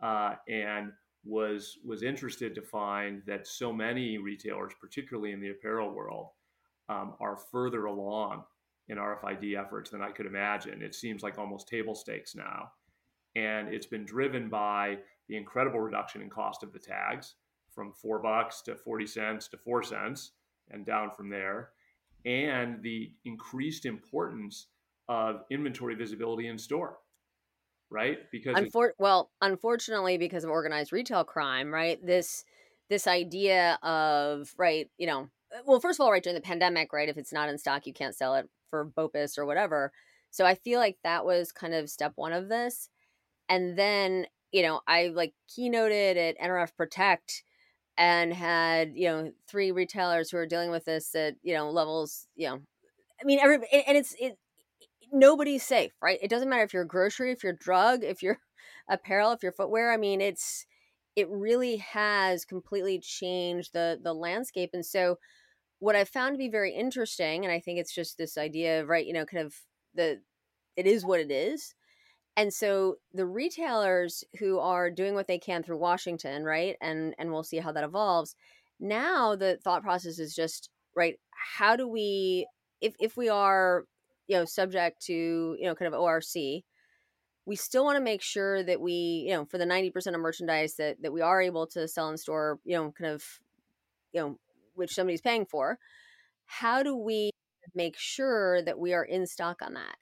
Uh, 0.02 0.34
and 0.48 0.92
was 1.24 1.78
was 1.84 2.02
interested 2.02 2.54
to 2.54 2.62
find 2.62 3.22
that 3.26 3.46
so 3.46 3.72
many 3.72 4.18
retailers, 4.18 4.72
particularly 4.80 5.32
in 5.32 5.40
the 5.40 5.50
apparel 5.50 5.92
world, 5.92 6.28
um, 6.88 7.14
are 7.20 7.36
further 7.36 7.86
along 7.86 8.44
in 8.88 8.98
RFID 8.98 9.58
efforts 9.58 9.90
than 9.90 10.00
I 10.00 10.10
could 10.10 10.26
imagine. 10.26 10.80
It 10.80 10.94
seems 10.94 11.22
like 11.22 11.38
almost 11.38 11.68
table 11.68 11.94
stakes 11.94 12.34
now, 12.34 12.70
and 13.34 13.68
it's 13.68 13.86
been 13.86 14.04
driven 14.04 14.48
by 14.48 14.98
the 15.28 15.36
incredible 15.36 15.80
reduction 15.80 16.22
in 16.22 16.30
cost 16.30 16.62
of 16.62 16.72
the 16.72 16.78
tags, 16.78 17.34
from 17.78 17.92
four 17.92 18.18
bucks 18.18 18.62
to 18.62 18.74
40 18.74 19.06
cents 19.06 19.48
to 19.48 19.56
four 19.56 19.82
cents 19.82 20.32
and 20.70 20.84
down 20.84 21.10
from 21.16 21.28
there. 21.28 21.70
And 22.24 22.82
the 22.82 23.12
increased 23.24 23.86
importance 23.86 24.66
of 25.08 25.42
inventory 25.50 25.94
visibility 25.94 26.48
in 26.48 26.58
store, 26.58 26.98
right? 27.90 28.18
Because 28.30 28.56
Unfor- 28.56 28.92
well, 28.98 29.30
unfortunately, 29.40 30.18
because 30.18 30.44
of 30.44 30.50
organized 30.50 30.92
retail 30.92 31.24
crime, 31.24 31.72
right? 31.72 32.04
This 32.04 32.44
this 32.90 33.06
idea 33.06 33.78
of 33.82 34.52
right, 34.56 34.90
you 34.98 35.06
know, 35.06 35.28
uh, 35.54 35.60
well, 35.66 35.80
first 35.80 36.00
of 36.00 36.04
all, 36.04 36.12
right 36.12 36.22
during 36.22 36.34
the 36.34 36.40
pandemic, 36.40 36.92
right? 36.92 37.08
If 37.08 37.18
it's 37.18 37.32
not 37.32 37.48
in 37.48 37.58
stock, 37.58 37.86
you 37.86 37.92
can't 37.92 38.14
sell 38.14 38.34
it 38.34 38.48
for 38.70 38.84
BOPIS 38.84 39.38
or 39.38 39.46
whatever. 39.46 39.92
So 40.30 40.44
I 40.44 40.54
feel 40.54 40.78
like 40.78 40.98
that 41.04 41.24
was 41.24 41.52
kind 41.52 41.74
of 41.74 41.90
step 41.90 42.12
one 42.16 42.32
of 42.32 42.48
this. 42.48 42.88
And 43.48 43.78
then 43.78 44.26
you 44.52 44.62
know, 44.62 44.80
I 44.86 45.08
like 45.08 45.34
keynoted 45.48 46.16
at 46.16 46.38
NRF 46.38 46.74
Protect 46.76 47.42
and 47.96 48.32
had, 48.32 48.92
you 48.94 49.08
know, 49.08 49.32
three 49.48 49.72
retailers 49.72 50.30
who 50.30 50.38
are 50.38 50.46
dealing 50.46 50.70
with 50.70 50.84
this 50.84 51.14
at, 51.14 51.34
you 51.42 51.54
know, 51.54 51.70
levels, 51.70 52.26
you 52.36 52.48
know, 52.48 52.60
I 53.20 53.24
mean, 53.24 53.40
every, 53.40 53.56
and 53.56 53.96
it's, 53.96 54.14
it, 54.18 54.38
nobody's 55.12 55.62
safe, 55.62 55.92
right? 56.02 56.18
It 56.22 56.30
doesn't 56.30 56.48
matter 56.48 56.64
if 56.64 56.72
you're 56.74 56.84
grocery, 56.84 57.32
if 57.32 57.42
you're 57.42 57.52
drug, 57.52 58.04
if 58.04 58.22
you're 58.22 58.38
apparel, 58.88 59.32
if 59.32 59.42
you're 59.42 59.52
footwear. 59.52 59.92
I 59.92 59.96
mean, 59.96 60.20
it's, 60.20 60.66
it 61.18 61.28
really 61.30 61.78
has 61.78 62.44
completely 62.44 63.00
changed 63.00 63.72
the 63.72 63.98
the 64.00 64.14
landscape 64.14 64.70
and 64.72 64.86
so 64.86 65.18
what 65.80 65.96
i've 65.96 66.08
found 66.08 66.34
to 66.34 66.38
be 66.38 66.48
very 66.48 66.72
interesting 66.72 67.44
and 67.44 67.52
i 67.52 67.58
think 67.58 67.78
it's 67.78 67.92
just 67.92 68.16
this 68.16 68.38
idea 68.38 68.80
of 68.80 68.88
right 68.88 69.04
you 69.04 69.12
know 69.12 69.24
kind 69.24 69.44
of 69.44 69.54
the 69.96 70.20
it 70.76 70.86
is 70.86 71.04
what 71.04 71.18
it 71.18 71.32
is 71.32 71.74
and 72.36 72.54
so 72.54 72.94
the 73.12 73.26
retailers 73.26 74.22
who 74.38 74.60
are 74.60 74.92
doing 74.92 75.14
what 75.16 75.26
they 75.26 75.38
can 75.40 75.64
through 75.64 75.76
washington 75.76 76.44
right 76.44 76.76
and 76.80 77.16
and 77.18 77.32
we'll 77.32 77.42
see 77.42 77.58
how 77.58 77.72
that 77.72 77.82
evolves 77.82 78.36
now 78.78 79.34
the 79.34 79.58
thought 79.64 79.82
process 79.82 80.20
is 80.20 80.36
just 80.36 80.70
right 80.94 81.16
how 81.56 81.74
do 81.74 81.88
we 81.88 82.46
if 82.80 82.94
if 83.00 83.16
we 83.16 83.28
are 83.28 83.86
you 84.28 84.36
know 84.36 84.44
subject 84.44 85.02
to 85.06 85.56
you 85.58 85.66
know 85.66 85.74
kind 85.74 85.92
of 85.92 85.98
orc 85.98 86.22
we 87.46 87.56
still 87.56 87.82
want 87.82 87.96
to 87.96 88.04
make 88.04 88.20
sure 88.20 88.62
that 88.62 88.80
we 88.80 89.24
you 89.26 89.32
know 89.32 89.46
for 89.46 89.58
the 89.58 89.64
90% 89.64 90.14
of 90.14 90.20
merchandise 90.20 90.74
that 90.76 91.02
that 91.02 91.12
we 91.12 91.22
are 91.22 91.40
able 91.40 91.66
to 91.66 91.88
sell 91.88 92.10
in 92.10 92.16
store 92.16 92.60
you 92.64 92.76
know 92.76 92.92
kind 92.92 93.10
of 93.10 93.24
you 94.12 94.20
know 94.20 94.38
which 94.74 94.94
somebody's 94.94 95.22
paying 95.22 95.46
for 95.46 95.78
how 96.46 96.82
do 96.82 96.94
we 96.94 97.30
make 97.74 97.96
sure 97.98 98.62
that 98.62 98.78
we 98.78 98.94
are 98.94 99.04
in 99.04 99.26
stock 99.26 99.60
on 99.60 99.74
that? 99.74 99.96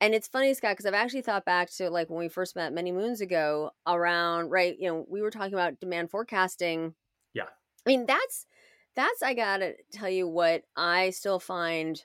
And 0.00 0.14
it's 0.14 0.28
funny 0.28 0.54
scott 0.54 0.72
because 0.72 0.86
i've 0.86 0.94
actually 0.94 1.22
thought 1.22 1.44
back 1.44 1.70
to 1.72 1.90
like 1.90 2.08
when 2.08 2.20
we 2.20 2.28
first 2.28 2.54
met 2.54 2.72
many 2.72 2.92
moons 2.92 3.20
ago 3.20 3.72
around 3.84 4.50
right 4.50 4.76
you 4.78 4.88
know 4.88 5.04
we 5.08 5.20
were 5.20 5.30
talking 5.30 5.54
about 5.54 5.80
demand 5.80 6.10
forecasting. 6.10 6.94
Yeah. 7.34 7.48
I 7.84 7.90
mean 7.90 8.06
that's 8.06 8.46
that's 8.94 9.22
i 9.24 9.34
gotta 9.34 9.74
tell 9.92 10.08
you 10.08 10.28
what 10.28 10.62
i 10.76 11.10
still 11.10 11.40
find 11.40 12.04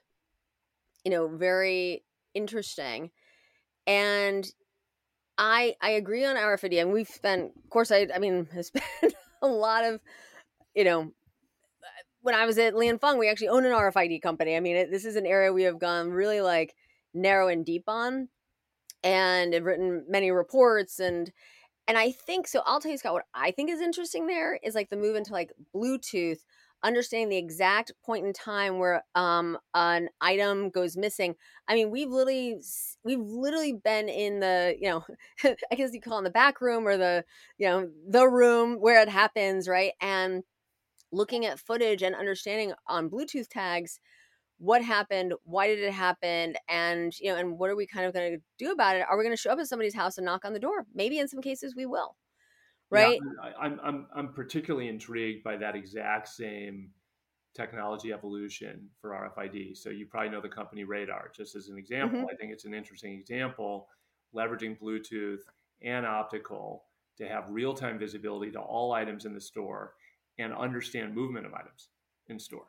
you 1.03 1.11
know 1.11 1.27
very 1.27 2.03
interesting 2.33 3.11
and 3.87 4.51
I 5.37 5.75
I 5.81 5.91
agree 5.91 6.25
on 6.25 6.35
RFID, 6.35 6.79
and 6.79 6.91
we've 6.91 7.07
spent, 7.07 7.51
of 7.63 7.69
course, 7.69 7.91
I 7.91 8.07
I 8.13 8.19
mean, 8.19 8.47
I 8.57 8.61
spent 8.61 8.85
a 9.41 9.47
lot 9.47 9.83
of, 9.83 9.99
you 10.75 10.83
know, 10.83 11.11
when 12.21 12.35
I 12.35 12.45
was 12.45 12.57
at 12.57 12.75
Li 12.75 12.91
& 12.97 13.01
Fung, 13.01 13.17
we 13.17 13.29
actually 13.29 13.49
own 13.49 13.65
an 13.65 13.71
RFID 13.71 14.21
company. 14.21 14.55
I 14.55 14.59
mean, 14.59 14.75
it, 14.75 14.91
this 14.91 15.05
is 15.05 15.15
an 15.15 15.25
area 15.25 15.51
we 15.51 15.63
have 15.63 15.79
gone 15.79 16.11
really 16.11 16.41
like 16.41 16.73
narrow 17.13 17.47
and 17.47 17.65
deep 17.65 17.83
on, 17.87 18.29
and 19.03 19.53
have 19.53 19.63
written 19.63 20.05
many 20.07 20.31
reports 20.31 20.99
and 20.99 21.31
and 21.85 21.97
I 21.97 22.11
think 22.11 22.47
so. 22.47 22.61
I'll 22.65 22.79
tell 22.79 22.91
you, 22.91 22.97
Scott, 22.97 23.13
what 23.13 23.25
I 23.33 23.51
think 23.51 23.69
is 23.69 23.81
interesting 23.81 24.27
there 24.27 24.57
is 24.63 24.73
like 24.73 24.89
the 24.89 24.95
move 24.95 25.17
into 25.17 25.33
like 25.33 25.51
Bluetooth 25.75 26.39
understanding 26.83 27.29
the 27.29 27.37
exact 27.37 27.91
point 28.05 28.25
in 28.25 28.33
time 28.33 28.77
where 28.77 29.03
um, 29.15 29.57
an 29.73 30.09
item 30.21 30.69
goes 30.69 30.97
missing. 30.97 31.35
I 31.67 31.75
mean, 31.75 31.89
we've 31.91 32.09
literally 32.09 32.57
we've 33.03 33.19
literally 33.19 33.73
been 33.73 34.09
in 34.09 34.39
the 34.39 34.75
you 34.79 34.89
know 34.89 35.05
I 35.71 35.75
guess 35.75 35.93
you 35.93 36.01
call 36.01 36.19
it 36.19 36.23
the 36.23 36.29
back 36.29 36.61
room 36.61 36.87
or 36.87 36.97
the 36.97 37.23
you 37.57 37.67
know 37.67 37.89
the 38.07 38.27
room 38.27 38.75
where 38.75 39.01
it 39.01 39.09
happens, 39.09 39.67
right? 39.67 39.93
And 40.01 40.43
looking 41.11 41.45
at 41.45 41.59
footage 41.59 42.01
and 42.01 42.15
understanding 42.15 42.73
on 42.87 43.09
Bluetooth 43.09 43.47
tags 43.49 43.99
what 44.59 44.83
happened 44.83 45.33
why 45.43 45.67
did 45.67 45.79
it 45.79 45.91
happen 45.91 46.55
and 46.69 47.13
you 47.19 47.29
know 47.29 47.37
and 47.37 47.57
what 47.57 47.69
are 47.69 47.75
we 47.75 47.85
kind 47.85 48.05
of 48.05 48.13
going 48.13 48.33
to 48.33 48.41
do 48.57 48.71
about 48.71 48.95
it 48.95 49.05
are 49.09 49.17
we 49.17 49.23
going 49.23 49.35
to 49.35 49.41
show 49.41 49.51
up 49.51 49.59
at 49.59 49.67
somebody's 49.67 49.95
house 49.95 50.17
and 50.17 50.25
knock 50.25 50.45
on 50.45 50.53
the 50.53 50.59
door 50.59 50.85
maybe 50.93 51.19
in 51.19 51.27
some 51.27 51.41
cases 51.41 51.75
we 51.75 51.85
will 51.85 52.15
right? 52.89 53.19
Yeah, 53.43 53.51
I'm, 53.59 53.79
I'm, 53.83 54.07
I'm 54.15 54.33
particularly 54.33 54.87
intrigued 54.87 55.43
by 55.43 55.57
that 55.57 55.75
exact 55.75 56.29
same 56.29 56.89
technology 57.55 58.11
evolution 58.11 58.89
for 58.99 59.11
RFID. 59.11 59.77
So 59.77 59.89
you 59.89 60.05
probably 60.05 60.29
know 60.29 60.41
the 60.41 60.49
company 60.49 60.83
Radar, 60.83 61.31
just 61.35 61.55
as 61.55 61.69
an 61.69 61.77
example. 61.77 62.19
Mm-hmm. 62.19 62.29
I 62.31 62.35
think 62.35 62.51
it's 62.51 62.65
an 62.65 62.73
interesting 62.73 63.13
example, 63.13 63.87
leveraging 64.35 64.79
Bluetooth 64.79 65.41
and 65.81 66.05
optical 66.05 66.85
to 67.17 67.27
have 67.27 67.49
real-time 67.49 67.99
visibility 67.99 68.51
to 68.51 68.59
all 68.59 68.93
items 68.93 69.25
in 69.25 69.33
the 69.33 69.41
store 69.41 69.93
and 70.39 70.53
understand 70.53 71.13
movement 71.13 71.45
of 71.45 71.53
items 71.53 71.89
in 72.27 72.39
store. 72.39 72.65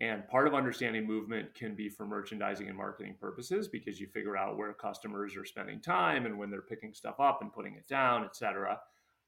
And 0.00 0.26
part 0.28 0.46
of 0.46 0.54
understanding 0.54 1.06
movement 1.06 1.54
can 1.54 1.74
be 1.74 1.88
for 1.88 2.06
merchandising 2.06 2.68
and 2.68 2.76
marketing 2.76 3.16
purposes 3.20 3.68
because 3.68 4.00
you 4.00 4.06
figure 4.06 4.36
out 4.36 4.56
where 4.56 4.72
customers 4.72 5.36
are 5.36 5.44
spending 5.44 5.80
time 5.80 6.26
and 6.26 6.38
when 6.38 6.50
they're 6.50 6.62
picking 6.62 6.94
stuff 6.94 7.20
up 7.20 7.40
and 7.42 7.52
putting 7.52 7.74
it 7.74 7.86
down, 7.88 8.24
et 8.24 8.36
cetera 8.36 8.78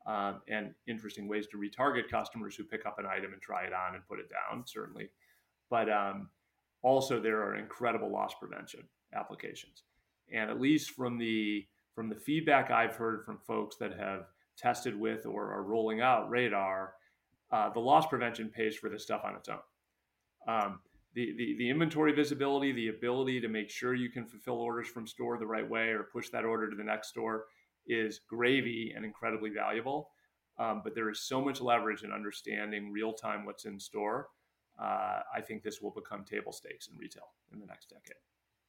um, 0.06 0.40
and 0.48 0.74
interesting 0.86 1.28
ways 1.28 1.46
to 1.48 1.58
retarget 1.58 2.08
customers 2.10 2.56
who 2.56 2.64
pick 2.64 2.86
up 2.86 2.98
an 2.98 3.06
item 3.06 3.32
and 3.32 3.42
try 3.42 3.64
it 3.64 3.72
on 3.72 3.94
and 3.94 4.06
put 4.08 4.18
it 4.18 4.28
down, 4.30 4.64
certainly. 4.66 5.08
But 5.68 5.90
um, 5.90 6.30
also, 6.82 7.20
there 7.20 7.42
are 7.42 7.56
incredible 7.56 8.10
loss 8.10 8.34
prevention 8.38 8.80
applications, 9.14 9.84
and 10.32 10.50
at 10.50 10.60
least 10.60 10.90
from 10.90 11.18
the 11.18 11.66
from 11.94 12.08
the 12.08 12.14
feedback 12.14 12.70
I've 12.70 12.94
heard 12.94 13.24
from 13.24 13.38
folks 13.38 13.76
that 13.76 13.98
have 13.98 14.26
tested 14.56 14.98
with 14.98 15.26
or 15.26 15.52
are 15.52 15.62
rolling 15.62 16.00
out 16.00 16.30
radar, 16.30 16.94
uh, 17.52 17.70
the 17.70 17.80
loss 17.80 18.06
prevention 18.06 18.48
pays 18.48 18.76
for 18.76 18.88
this 18.88 19.02
stuff 19.02 19.22
on 19.24 19.34
its 19.34 19.48
own. 19.48 19.58
Um, 20.48 20.80
the, 21.14 21.34
the, 21.36 21.56
the 21.58 21.68
inventory 21.70 22.12
visibility, 22.12 22.72
the 22.72 22.88
ability 22.88 23.40
to 23.40 23.48
make 23.48 23.68
sure 23.68 23.94
you 23.94 24.10
can 24.10 24.26
fulfill 24.26 24.60
orders 24.60 24.88
from 24.88 25.06
store 25.06 25.38
the 25.38 25.46
right 25.46 25.68
way 25.68 25.88
or 25.88 26.08
push 26.12 26.28
that 26.30 26.44
order 26.44 26.70
to 26.70 26.76
the 26.76 26.84
next 26.84 27.08
store 27.08 27.46
is 27.86 28.20
gravy 28.28 28.92
and 28.94 29.04
incredibly 29.04 29.50
valuable. 29.50 30.10
Um, 30.58 30.82
but 30.84 30.94
there 30.94 31.08
is 31.08 31.26
so 31.26 31.42
much 31.42 31.60
leverage 31.60 32.02
in 32.02 32.12
understanding 32.12 32.92
real 32.92 33.12
time 33.12 33.46
what's 33.46 33.64
in 33.64 33.80
store. 33.80 34.28
Uh, 34.80 35.20
I 35.34 35.40
think 35.40 35.62
this 35.62 35.80
will 35.80 35.90
become 35.90 36.24
table 36.24 36.52
stakes 36.52 36.88
in 36.88 36.96
retail 36.98 37.32
in 37.52 37.60
the 37.60 37.66
next 37.66 37.88
decade. 37.88 38.16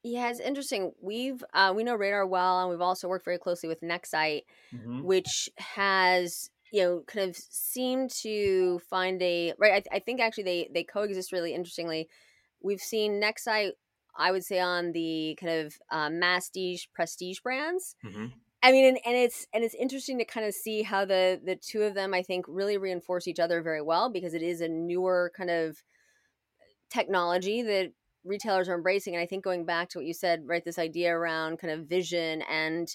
Yeah, 0.04 0.30
it's 0.30 0.40
interesting. 0.40 0.94
We've 1.00 1.44
uh, 1.54 1.74
we 1.76 1.84
know 1.84 1.96
Radar 1.96 2.26
well, 2.26 2.62
and 2.62 2.70
we've 2.70 2.82
also 2.82 3.08
worked 3.08 3.26
very 3.26 3.38
closely 3.38 3.70
with 3.70 3.82
Nexite, 3.82 4.44
mm-hmm. 4.74 5.04
which 5.04 5.50
has 5.58 6.50
you 6.72 6.82
know 6.82 7.04
kind 7.06 7.30
of 7.30 7.36
seemed 7.36 8.10
to 8.22 8.80
find 8.90 9.22
a 9.22 9.54
right. 9.60 9.74
I, 9.74 9.80
th- 9.80 9.88
I 9.92 10.00
think 10.00 10.20
actually 10.20 10.46
they 10.46 10.70
they 10.74 10.84
coexist 10.84 11.32
really 11.32 11.54
interestingly. 11.54 12.10
We've 12.64 12.80
seen 12.80 13.22
Nexite, 13.22 13.74
I 14.18 14.32
would 14.32 14.44
say, 14.44 14.60
on 14.60 14.92
the 14.94 15.38
kind 15.40 15.66
of 15.66 15.76
uh, 15.92 16.10
prestige 16.10 16.86
prestige 16.94 17.40
brands, 17.40 17.96
mm-hmm. 18.04 18.28
I 18.64 18.72
mean, 18.72 18.86
and, 18.86 19.00
and 19.06 19.16
it's 19.16 19.48
and 19.54 19.64
it's 19.64 19.74
interesting 19.76 20.20
to 20.20 20.26
kind 20.26 20.46
of 20.46 20.54
see 20.54 20.84
how 20.84 21.06
the 21.06 21.42
the 21.44 21.56
two 21.56 21.82
of 21.84 21.96
them, 21.96 22.14
I 22.14 22.22
think, 22.22 22.46
really 22.48 22.78
reinforce 22.78 23.28
each 23.28 23.40
other 23.40 23.62
very 23.62 23.82
well 23.82 24.10
because 24.12 24.34
it 24.34 24.44
is 24.44 24.62
a 24.62 24.68
newer 24.68 25.32
kind 25.36 25.50
of 25.50 25.82
technology 26.90 27.62
that 27.64 27.92
retailers 28.24 28.70
are 28.70 28.76
embracing. 28.76 29.16
And 29.16 29.24
I 29.24 29.26
think 29.26 29.44
going 29.44 29.66
back 29.66 29.90
to 29.90 30.00
what 30.00 30.06
you 30.06 30.14
said, 30.14 30.42
right, 30.46 30.64
this 30.64 30.78
idea 30.80 31.16
around 31.16 31.58
kind 31.58 31.74
of 31.74 31.88
vision 31.88 32.44
and 32.44 32.88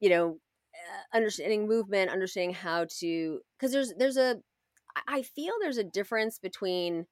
you 0.00 0.10
know 0.10 0.38
uh, 0.74 1.16
understanding 1.16 1.68
movement, 1.68 2.10
understanding 2.10 2.54
how 2.54 2.86
to 3.00 3.40
because 3.58 3.72
there's 3.72 3.94
there's 3.98 4.16
a 4.18 4.36
I 5.08 5.22
feel 5.22 5.54
there's 5.60 5.78
a 5.78 5.84
difference 5.84 6.38
between 6.38 7.06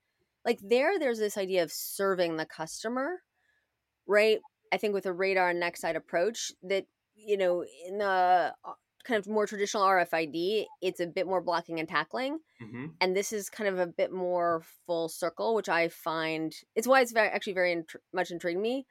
like 0.44 0.58
there 0.62 0.98
there's 0.98 1.18
this 1.18 1.38
idea 1.38 1.62
of 1.62 1.72
serving 1.72 2.36
the 2.36 2.46
customer, 2.46 3.22
right? 4.06 4.38
I 4.72 4.76
think 4.76 4.94
with 4.94 5.06
a 5.06 5.12
radar 5.12 5.50
and 5.50 5.60
next 5.60 5.80
side 5.80 5.96
approach 5.96 6.52
that 6.62 6.84
you 7.26 7.36
know, 7.36 7.64
in 7.86 7.98
the 7.98 8.54
uh, 8.64 8.72
kind 9.04 9.18
of 9.18 9.26
more 9.26 9.46
traditional 9.46 9.84
RFID, 9.84 10.66
it's 10.82 11.00
a 11.00 11.06
bit 11.06 11.26
more 11.26 11.40
blocking 11.40 11.80
and 11.80 11.88
tackling. 11.88 12.38
Mm-hmm. 12.62 12.86
And 13.00 13.16
this 13.16 13.32
is 13.32 13.48
kind 13.48 13.68
of 13.68 13.78
a 13.78 13.86
bit 13.86 14.12
more 14.12 14.62
full 14.86 15.08
circle, 15.08 15.54
which 15.54 15.68
I 15.68 15.88
find 15.88 16.54
it's 16.74 16.86
why 16.86 17.00
it's 17.00 17.12
very, 17.12 17.28
actually 17.28 17.54
very 17.54 17.72
int- 17.72 17.96
much 18.12 18.30
intrigued 18.30 18.60
me 18.60 18.86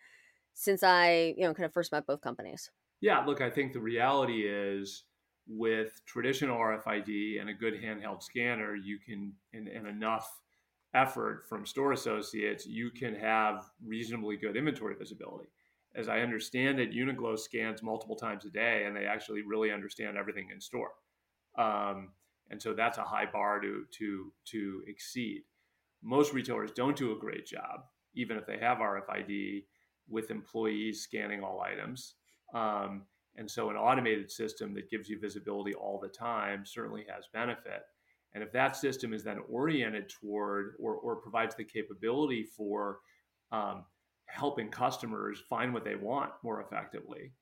since 0.53 0.83
I, 0.83 1.33
you 1.37 1.43
know, 1.43 1.53
kind 1.53 1.65
of 1.65 1.73
first 1.73 1.91
met 1.91 2.07
both 2.07 2.21
companies. 2.21 2.69
Yeah, 3.01 3.23
look, 3.23 3.41
I 3.41 3.49
think 3.49 3.73
the 3.73 3.79
reality 3.79 4.43
is 4.45 5.03
with 5.47 6.01
traditional 6.05 6.57
RFID 6.57 7.39
and 7.39 7.49
a 7.49 7.53
good 7.53 7.75
handheld 7.81 8.21
scanner, 8.21 8.75
you 8.75 8.99
can, 8.99 9.33
and, 9.53 9.67
and 9.67 9.87
enough 9.87 10.29
effort 10.93 11.45
from 11.47 11.65
store 11.65 11.93
associates, 11.93 12.65
you 12.65 12.91
can 12.91 13.15
have 13.15 13.69
reasonably 13.85 14.37
good 14.37 14.57
inventory 14.57 14.95
visibility 14.95 15.49
as 15.95 16.07
I 16.07 16.19
understand 16.19 16.79
it, 16.79 16.93
Uniqlo 16.93 17.37
scans 17.37 17.81
multiple 17.81 18.15
times 18.15 18.45
a 18.45 18.49
day, 18.49 18.83
and 18.85 18.95
they 18.95 19.05
actually 19.05 19.41
really 19.41 19.71
understand 19.71 20.17
everything 20.17 20.49
in 20.53 20.61
store. 20.61 20.91
Um, 21.57 22.09
and 22.51 22.61
so 22.61 22.73
that's 22.73 22.97
a 22.97 23.03
high 23.03 23.25
bar 23.31 23.59
to 23.59 23.85
to 23.97 24.31
to 24.45 24.83
exceed. 24.87 25.43
Most 26.01 26.33
retailers 26.33 26.71
don't 26.71 26.95
do 26.95 27.11
a 27.11 27.19
great 27.19 27.45
job, 27.45 27.81
even 28.15 28.37
if 28.37 28.45
they 28.45 28.57
have 28.57 28.77
RFID, 28.77 29.65
with 30.07 30.31
employees 30.31 31.01
scanning 31.01 31.43
all 31.43 31.61
items. 31.61 32.15
Um, 32.53 33.03
and 33.35 33.49
so 33.49 33.69
an 33.69 33.75
automated 33.75 34.31
system 34.31 34.73
that 34.73 34.89
gives 34.89 35.07
you 35.07 35.19
visibility 35.19 35.73
all 35.73 35.99
the 35.99 36.09
time 36.09 36.65
certainly 36.65 37.05
has 37.13 37.25
benefit. 37.33 37.83
And 38.33 38.43
if 38.43 38.51
that 38.51 38.75
system 38.75 39.13
is 39.13 39.23
then 39.23 39.39
oriented 39.49 40.09
toward 40.09 40.75
or, 40.79 40.95
or 40.95 41.15
provides 41.15 41.55
the 41.55 41.63
capability 41.63 42.43
for 42.43 42.99
um, 43.51 43.85
helping 44.29 44.69
customers 44.69 45.41
find 45.49 45.73
what 45.73 45.83
they 45.83 45.95
want 45.95 46.31
more 46.43 46.61
effectively, 46.61 47.33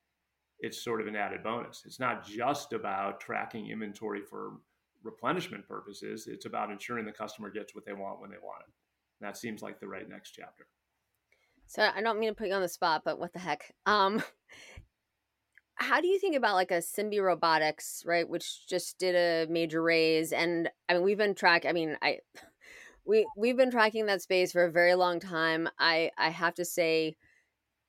it's 0.60 0.84
sort 0.84 1.02
of 1.02 1.08
an 1.08 1.16
added 1.16 1.44
bonus. 1.44 1.84
It's 1.86 2.00
not 2.00 2.26
just 2.26 2.74
about 2.74 3.20
tracking 3.20 3.70
inventory 3.70 4.22
for 4.22 4.54
replenishment 5.04 5.68
purposes. 5.68 6.28
It's 6.28 6.46
about 6.46 6.72
ensuring 6.72 7.06
the 7.06 7.12
customer 7.12 7.50
gets 7.50 7.76
what 7.76 7.86
they 7.86 7.94
want 7.94 8.22
when 8.22 8.32
they 8.32 8.38
want 8.42 8.64
it. 8.68 8.74
And 9.20 9.28
that 9.28 9.38
seems 9.38 9.62
like 9.62 9.80
the 9.80 9.88
right 9.88 10.08
next 10.10 10.32
chapter. 10.32 10.68
So 11.68 11.90
I 11.94 12.02
don't 12.02 12.20
mean 12.20 12.30
to 12.30 12.36
put 12.36 12.48
you 12.48 12.54
on 12.54 12.62
the 12.62 12.70
spot, 12.70 13.02
but 13.04 13.20
what 13.20 13.34
the 13.34 13.40
heck? 13.40 13.74
Um, 13.86 14.24
how 15.76 16.02
do 16.02 16.08
you 16.08 16.20
think 16.20 16.36
about 16.36 16.56
like 16.56 16.72
a 16.72 16.82
Simbe 16.82 17.22
Robotics, 17.22 18.04
right, 18.06 18.28
which 18.28 18.68
just 18.68 18.98
did 18.98 19.16
a 19.16 19.52
major 19.52 19.82
raise? 19.84 20.32
And 20.32 20.70
I 20.90 20.94
mean, 20.94 21.04
we've 21.04 21.18
been 21.18 21.36
track. 21.36 21.66
I 21.66 21.74
mean, 21.74 21.98
I 22.02 22.20
we 23.08 23.26
we've 23.38 23.58
been 23.58 23.72
tracking 23.72 24.06
that 24.08 24.22
space 24.22 24.52
for 24.52 24.66
a 24.66 24.72
very 24.72 24.96
long 24.96 25.20
time. 25.20 25.70
I 25.80 26.12
I 26.18 26.30
have 26.30 26.56
to 26.56 26.66
say 26.66 27.16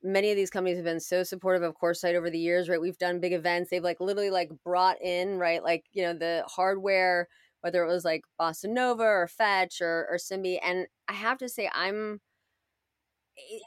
many 0.02 0.30
of 0.30 0.36
these 0.36 0.50
companies 0.50 0.76
have 0.76 0.84
been 0.84 1.00
so 1.00 1.22
supportive 1.22 1.62
of 1.62 1.74
Coresight 1.76 2.14
over 2.14 2.30
the 2.30 2.38
years, 2.38 2.68
right? 2.68 2.80
We've 2.80 2.98
done 2.98 3.20
big 3.20 3.32
events. 3.32 3.70
They've 3.70 3.82
like 3.82 4.00
literally 4.00 4.30
like 4.30 4.50
brought 4.64 5.00
in, 5.02 5.38
right? 5.38 5.62
Like, 5.62 5.86
you 5.92 6.02
know, 6.02 6.14
the 6.14 6.44
hardware, 6.46 7.28
whether 7.62 7.82
it 7.82 7.88
was 7.88 8.04
like 8.04 8.22
Bossa 8.40 8.68
Nova 8.68 9.02
or 9.02 9.26
Fetch 9.28 9.80
or, 9.80 10.06
or 10.10 10.16
Simbe. 10.16 10.58
And 10.62 10.86
I 11.08 11.14
have 11.14 11.38
to 11.38 11.48
say, 11.48 11.68
I'm, 11.74 12.20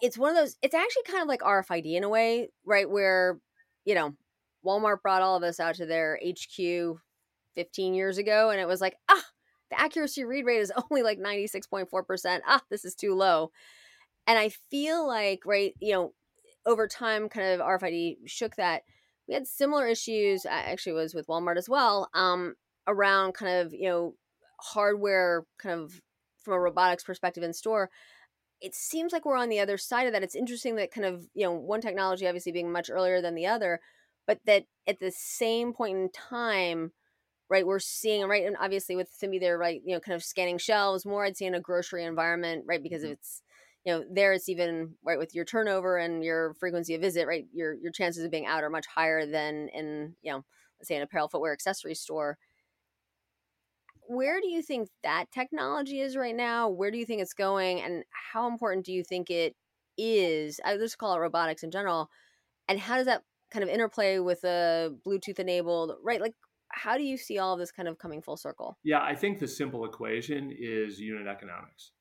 it's 0.02 0.18
one 0.18 0.32
of 0.32 0.38
those, 0.38 0.56
it's 0.62 0.76
actually 0.76 1.04
kind 1.04 1.22
of 1.22 1.28
like 1.28 1.42
RFID 1.42 1.96
in 1.96 2.04
a 2.04 2.10
way, 2.10 2.50
right? 2.66 2.90
Where, 2.90 3.40
you 3.86 3.96
know, 3.96 4.16
Walmart 4.66 5.02
brought 5.02 5.22
all 5.22 5.36
of 5.36 5.44
us 5.44 5.60
out 5.60 5.76
to 5.76 5.86
their 5.86 6.20
HQ 6.26 6.98
15 7.56 7.94
years 7.94 8.18
ago 8.18 8.52
and 8.52 8.62
it 8.62 8.68
was 8.68 8.80
like, 8.80 8.96
ah, 9.10 9.24
the 9.72 9.80
accuracy 9.80 10.24
read 10.24 10.46
rate 10.46 10.62
is 10.62 10.72
only 10.92 11.02
like 11.02 11.20
96.4%. 11.20 12.42
Ah, 12.46 12.62
this 12.70 12.86
is 12.86 12.96
too 12.96 13.16
low. 13.16 13.52
And 14.28 14.38
I 14.38 14.50
feel 14.70 15.08
like, 15.08 15.42
right, 15.46 15.74
you 15.80 15.94
know, 15.94 16.14
over 16.66 16.88
time, 16.88 17.28
kind 17.28 17.48
of 17.48 17.60
RFID 17.60 18.18
shook 18.28 18.56
that. 18.58 18.84
We 19.28 19.34
had 19.34 19.48
similar 19.48 19.88
issues. 19.88 20.46
I 20.46 20.60
Actually, 20.60 20.94
was 20.94 21.14
with 21.14 21.28
Walmart 21.28 21.58
as 21.58 21.70
well. 21.70 22.10
Um, 22.14 22.56
around 22.88 23.34
kind 23.34 23.66
of 23.66 23.74
you 23.74 23.88
know 23.88 24.16
hardware, 24.60 25.46
kind 25.58 25.80
of 25.80 26.02
from 26.44 26.54
a 26.54 26.60
robotics 26.60 27.04
perspective 27.04 27.44
in 27.44 27.54
store. 27.54 27.90
It 28.60 28.76
seems 28.76 29.12
like 29.12 29.26
we're 29.26 29.38
on 29.38 29.50
the 29.50 29.60
other 29.60 29.78
side 29.78 30.06
of 30.06 30.14
that. 30.14 30.24
It's 30.24 30.36
interesting 30.36 30.76
that 30.76 30.92
kind 30.92 31.06
of 31.06 31.28
you 31.34 31.46
know 31.46 31.54
one 31.54 31.82
technology 31.82 32.28
obviously 32.28 32.52
being 32.52 32.72
much 32.72 32.90
earlier 32.90 33.22
than 33.22 33.36
the 33.36 33.48
other, 33.48 33.80
but 34.28 34.40
that 34.46 34.66
at 34.88 35.00
the 35.00 35.12
same 35.12 35.74
point 35.74 35.98
in 35.98 36.10
time, 36.12 36.92
right, 37.52 37.68
we're 37.68 37.80
seeing 37.80 38.26
right, 38.28 38.46
and 38.46 38.56
obviously 38.60 38.96
with 38.96 39.12
Simbe 39.12 39.40
there, 39.40 39.58
right, 39.58 39.82
you 39.86 39.94
know, 39.94 40.00
kind 40.00 40.16
of 40.16 40.24
scanning 40.24 40.58
shelves 40.58 41.06
more. 41.06 41.26
I'd 41.26 41.36
say 41.36 41.46
in 41.46 41.54
a 41.54 41.60
grocery 41.60 42.06
environment, 42.06 42.64
right, 42.66 42.82
because 42.82 43.04
mm-hmm. 43.04 43.12
it's 43.12 43.44
you 43.86 43.92
know 43.92 44.06
there 44.10 44.32
it's 44.32 44.48
even 44.48 44.94
right 45.04 45.18
with 45.18 45.36
your 45.36 45.44
turnover 45.44 45.98
and 45.98 46.24
your 46.24 46.54
frequency 46.60 46.94
of 46.94 47.02
visit 47.02 47.26
right 47.26 47.46
your 47.52 47.74
your 47.74 47.92
chances 47.92 48.24
of 48.24 48.30
being 48.30 48.46
out 48.46 48.64
are 48.64 48.70
much 48.70 48.86
higher 48.86 49.26
than 49.26 49.70
in 49.74 50.16
you 50.22 50.32
know 50.32 50.46
let's 50.80 50.88
say 50.88 50.96
an 50.96 51.02
apparel 51.02 51.28
footwear 51.28 51.52
accessory 51.52 51.96
store 51.96 52.38
where 54.08 54.40
do 54.40 54.48
you 54.48 54.62
think 54.62 54.90
that 55.02 55.32
technology 55.32 56.00
is 56.00 56.16
right 56.16 56.36
now 56.36 56.70
where 56.70 56.92
do 56.92 56.98
you 57.00 57.06
think 57.06 57.24
it's 57.24 57.34
going 57.34 57.82
and 57.82 58.04
how 58.12 58.48
important 58.48 58.86
do 58.86 58.94
you 58.94 59.04
think 59.04 59.32
it 59.32 59.56
is 59.98 60.60
i 60.64 60.78
just 60.78 61.00
call 61.00 61.16
it 61.16 61.20
robotics 61.20 61.64
in 61.64 61.72
general 61.72 62.08
and 62.68 62.80
how 62.80 62.98
does 62.98 63.08
that 63.08 63.24
kind 63.52 63.64
of 63.64 63.70
interplay 63.70 64.20
with 64.20 64.44
a 64.44 64.92
bluetooth 65.06 65.40
enabled 65.40 65.94
right 66.04 66.22
like 66.22 66.36
how 66.74 66.98
do 66.98 67.04
you 67.04 67.18
see 67.18 67.38
all 67.38 67.54
of 67.54 67.60
this 67.60 67.72
kind 67.72 67.88
of 67.88 67.98
coming 67.98 68.22
full 68.22 68.38
circle 68.38 68.78
yeah 68.84 69.02
i 69.02 69.16
think 69.16 69.40
the 69.40 69.48
simple 69.48 69.86
equation 69.86 70.52
is 70.58 71.00
unit 71.00 71.28
economics 71.28 71.92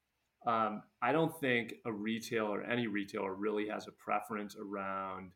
um, 0.47 0.83
I 1.03 1.13
don't 1.13 1.39
think 1.39 1.75
a 1.85 1.93
retailer, 1.93 2.63
any 2.63 2.87
retailer, 2.87 3.35
really 3.35 3.69
has 3.69 3.87
a 3.87 3.93
preference 3.93 4.57
around 4.57 5.33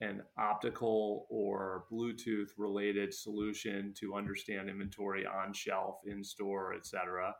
an 0.00 0.22
optical 0.36 1.26
or 1.30 1.84
Bluetooth 1.90 2.48
related 2.58 3.14
solution 3.14 3.94
to 4.00 4.14
understand 4.14 4.68
inventory 4.68 5.24
on 5.24 5.52
shelf, 5.52 6.00
in 6.04 6.22
store, 6.22 6.74
et 6.74 6.84
cetera, 6.86 7.34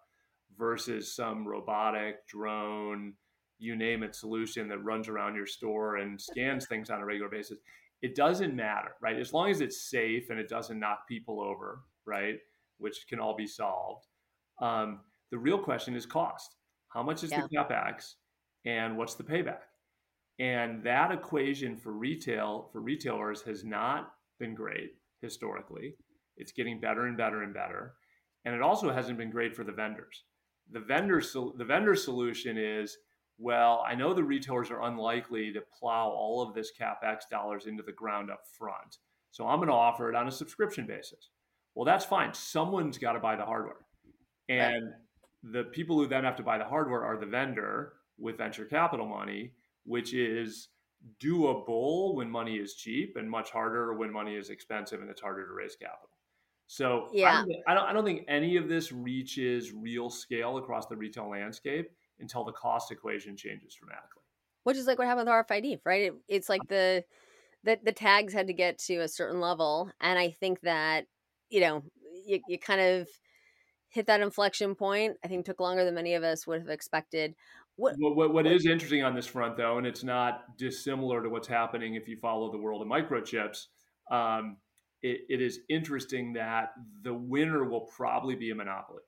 versus 0.57 1.15
some 1.15 1.47
robotic 1.47 2.27
drone, 2.29 3.15
you 3.59 3.77
name 3.77 4.03
it, 4.03 4.15
solution 4.15 4.69
that 4.69 4.85
runs 4.85 5.09
around 5.09 5.35
your 5.35 5.47
store 5.47 5.97
and 5.97 6.21
scans 6.21 6.67
things 6.67 6.89
on 6.89 7.01
a 7.01 7.05
regular 7.05 7.29
basis. 7.29 7.59
It 8.03 8.17
doesn't 8.17 8.55
matter, 8.55 8.97
right? 9.01 9.19
As 9.19 9.33
long 9.33 9.51
as 9.51 9.61
it's 9.61 9.88
safe 9.88 10.31
and 10.31 10.38
it 10.38 10.49
doesn't 10.49 10.79
knock 10.79 11.07
people 11.09 11.41
over, 11.41 11.83
right? 12.05 12.38
Which 12.79 13.07
can 13.09 13.21
all 13.21 13.37
be 13.37 13.47
solved. 13.47 14.07
Um, 14.61 15.01
the 15.31 15.38
real 15.38 15.59
question 15.59 15.95
is 15.95 16.05
cost 16.05 16.57
how 16.88 17.03
much 17.03 17.25
is 17.25 17.31
yeah. 17.31 17.43
the 17.43 17.57
capex 17.57 18.15
and 18.67 18.97
what's 18.99 19.15
the 19.15 19.25
payback? 19.25 19.62
And 20.38 20.83
that 20.85 21.11
equation 21.11 21.77
for 21.77 21.93
retail 21.93 22.69
for 22.73 22.81
retailers 22.81 23.43
has 23.43 23.65
not 23.65 24.12
been 24.38 24.55
great 24.55 24.95
historically. 25.21 25.95
It's 26.37 26.53
getting 26.53 26.81
better 26.81 27.07
and 27.07 27.17
better 27.17 27.43
and 27.43 27.55
better. 27.55 27.95
And 28.45 28.55
it 28.55 28.62
also 28.62 28.91
hasn't 28.93 29.19
been 29.19 29.31
great 29.31 29.55
for 29.55 29.65
the 29.65 29.73
vendors. 29.73 30.25
The 30.71 30.81
vendor 30.81 31.21
so 31.21 31.55
the 31.57 31.65
vendor 31.65 31.95
solution 31.95 32.59
is 32.59 32.97
well, 33.43 33.85
I 33.87 33.95
know 33.95 34.15
the 34.15 34.25
retailers 34.25 34.71
are 34.71 34.83
unlikely 34.83 35.53
to 35.53 35.61
plow 35.79 36.09
all 36.09 36.43
of 36.43 36.55
this 36.55 36.71
capex 36.79 37.29
dollars 37.31 37.67
into 37.67 37.83
the 37.83 37.93
ground 37.93 38.31
up 38.31 38.47
front. 38.59 38.99
So 39.31 39.47
I'm 39.47 39.59
going 39.59 39.69
to 39.69 39.75
offer 39.75 40.09
it 40.09 40.15
on 40.15 40.29
a 40.29 40.33
subscription 40.33 40.87
basis. 40.87 41.31
Well, 41.75 41.85
that's 41.85 42.05
fine. 42.05 42.35
Someone's 42.35 42.99
got 42.99 43.13
to 43.13 43.21
buy 43.21 43.37
the 43.37 43.45
hardware. 43.45 43.77
And 44.49 44.85
right 44.85 44.93
the 45.43 45.65
people 45.65 45.97
who 45.97 46.07
then 46.07 46.25
have 46.25 46.37
to 46.37 46.43
buy 46.43 46.59
the 46.59 46.65
hardware 46.65 47.05
are 47.05 47.17
the 47.17 47.27
vendor 47.27 47.95
with 48.19 48.39
venture 48.39 48.65
capital 48.65 49.07
money, 49.07 49.53
which 49.85 50.15
is 50.15 50.69
doable 51.21 52.15
when 52.15 52.31
money 52.31 52.57
is 52.57 52.75
cheap 52.75 53.17
and 53.17 53.29
much 53.29 53.51
harder 53.51 53.95
when 53.95 54.13
money 54.13 54.37
is 54.37 54.51
expensive 54.51 55.01
and 55.01 55.11
it's 55.11 55.21
harder 55.21 55.47
to 55.47 55.53
raise 55.53 55.75
capital. 55.75 56.09
So 56.69 57.09
yeah, 57.13 57.45
I 57.67 57.75
don't, 57.75 57.85
I 57.85 57.93
don't 57.93 58.05
think 58.05 58.25
any 58.29 58.57
of 58.57 58.69
this 58.69 58.93
reaches 58.93 59.73
real 59.73 60.09
scale 60.09 60.59
across 60.59 60.87
the 60.87 60.97
retail 60.97 61.29
landscape 61.29 61.91
until 62.23 62.45
the 62.45 62.53
cost 62.53 62.91
equation 62.91 63.37
changes 63.37 63.75
dramatically. 63.75 64.23
Which 64.65 64.77
is 64.77 64.87
like 64.87 64.99
what 64.99 65.09
happened 65.09 65.29
with 65.29 65.35
RFID, 65.35 65.81
right? 65.85 66.05
It, 66.05 66.15
it's 66.29 66.49
like 66.49 66.67
the, 66.69 67.05
the 67.65 67.79
the 67.83 67.93
tags 67.93 68.33
had 68.33 68.47
to 68.47 68.53
get 68.53 68.79
to 68.87 68.99
a 68.99 69.09
certain 69.09 69.41
level, 69.41 69.91
and 70.01 70.19
I 70.19 70.31
think 70.31 70.61
that 70.63 71.07
you 71.51 71.61
know 71.61 71.83
you, 72.25 72.41
you 72.49 72.59
kind 72.59 72.81
of 72.81 73.09
hit 73.89 74.07
that 74.07 74.21
inflection 74.21 74.75
point. 74.75 75.17
I 75.25 75.29
think 75.29 75.45
took 75.45 75.61
longer 75.61 75.85
than 75.85 75.95
many 75.95 76.15
of 76.15 76.23
us 76.23 76.47
would 76.47 76.61
have 76.61 76.71
expected. 76.71 77.35
What, 77.77 77.95
what, 77.99 78.17
what, 78.17 78.35
what 78.35 78.47
is 78.47 78.67
interesting 78.67 79.03
on 79.03 79.15
this 79.15 79.27
front, 79.27 79.57
though, 79.57 79.79
and 79.79 79.87
it's 79.87 80.05
not 80.05 80.57
dissimilar 80.59 81.23
to 81.23 81.29
what's 81.29 81.49
happening 81.49 81.95
if 81.95 82.07
you 82.07 82.17
follow 82.19 82.53
the 82.53 82.59
world 82.59 82.83
of 82.83 82.89
microchips, 82.89 83.67
um, 84.11 84.59
it, 85.03 85.23
it 85.29 85.41
is 85.41 85.61
interesting 85.69 86.35
that 86.35 86.73
the 87.03 87.15
winner 87.15 87.65
will 87.65 87.89
probably 87.97 88.37
be 88.37 88.51
a 88.51 88.55
monopoly. 88.55 89.03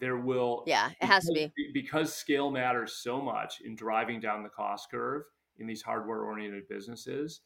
There 0.00 0.16
will, 0.16 0.64
yeah, 0.66 0.90
it 1.00 1.06
has 1.06 1.28
because, 1.28 1.44
to 1.44 1.50
be 1.56 1.70
because 1.72 2.14
scale 2.14 2.50
matters 2.50 2.94
so 2.94 3.20
much 3.20 3.60
in 3.64 3.76
driving 3.76 4.20
down 4.20 4.42
the 4.42 4.48
cost 4.48 4.90
curve 4.90 5.22
in 5.58 5.66
these 5.66 5.82
hardware-oriented 5.82 6.66
businesses 6.68 7.42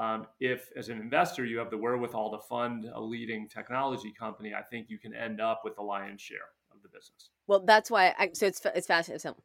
um, 0.00 0.26
if, 0.40 0.70
as 0.76 0.88
an 0.88 0.98
investor, 0.98 1.44
you 1.44 1.58
have 1.58 1.70
the 1.70 1.76
wherewithal 1.76 2.30
to 2.30 2.38
fund 2.48 2.86
a 2.94 3.00
leading 3.00 3.46
technology 3.46 4.14
company, 4.18 4.54
I 4.54 4.62
think 4.62 4.88
you 4.88 4.98
can 4.98 5.14
end 5.14 5.42
up 5.42 5.60
with 5.62 5.76
the 5.76 5.82
lion's 5.82 6.22
share 6.22 6.38
of 6.72 6.82
the 6.82 6.88
business. 6.88 7.28
Well, 7.46 7.60
that's 7.66 7.90
why. 7.90 8.14
I, 8.18 8.30
so 8.32 8.46
it's 8.46 8.62
it's 8.74 8.86
fascinating. 8.86 9.20
So, 9.20 9.36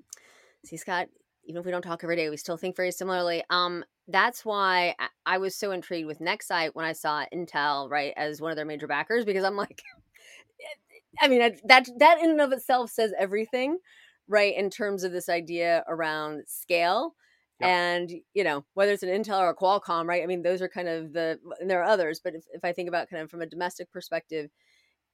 see, 0.63 0.77
Scott, 0.77 1.07
even 1.43 1.59
if 1.59 1.65
we 1.65 1.71
don't 1.71 1.81
talk 1.81 2.05
every 2.05 2.15
day, 2.15 2.29
we 2.29 2.37
still 2.37 2.55
think 2.55 2.77
very 2.77 2.91
similarly. 2.91 3.43
Um, 3.49 3.83
that's 4.07 4.45
why 4.45 4.95
I 5.25 5.39
was 5.39 5.55
so 5.55 5.71
intrigued 5.71 6.07
with 6.07 6.19
Nexite 6.19 6.69
when 6.73 6.85
I 6.85 6.93
saw 6.93 7.25
Intel 7.33 7.89
right 7.89 8.13
as 8.15 8.39
one 8.39 8.51
of 8.51 8.55
their 8.55 8.65
major 8.65 8.87
backers 8.87 9.25
because 9.25 9.43
I'm 9.43 9.57
like, 9.57 9.81
I 11.21 11.27
mean 11.27 11.39
that 11.65 11.89
that 11.97 12.19
in 12.19 12.31
and 12.31 12.41
of 12.41 12.51
itself 12.51 12.91
says 12.91 13.13
everything, 13.17 13.79
right? 14.27 14.55
In 14.55 14.69
terms 14.69 15.03
of 15.03 15.11
this 15.11 15.29
idea 15.29 15.83
around 15.87 16.43
scale 16.47 17.15
Yep. 17.61 17.69
And, 17.69 18.11
you 18.33 18.43
know, 18.43 18.65
whether 18.73 18.91
it's 18.91 19.03
an 19.03 19.09
Intel 19.09 19.39
or 19.39 19.49
a 19.49 19.55
Qualcomm, 19.55 20.07
right? 20.07 20.21
I 20.21 20.25
mean, 20.25 20.41
those 20.41 20.61
are 20.61 20.67
kind 20.67 20.89
of 20.89 21.13
the, 21.13 21.39
and 21.59 21.69
there 21.69 21.81
are 21.81 21.89
others, 21.89 22.19
but 22.21 22.35
if, 22.35 22.43
if 22.51 22.65
I 22.65 22.73
think 22.73 22.89
about 22.89 23.09
kind 23.09 23.23
of 23.23 23.31
from 23.31 23.41
a 23.41 23.45
domestic 23.45 23.91
perspective, 23.91 24.49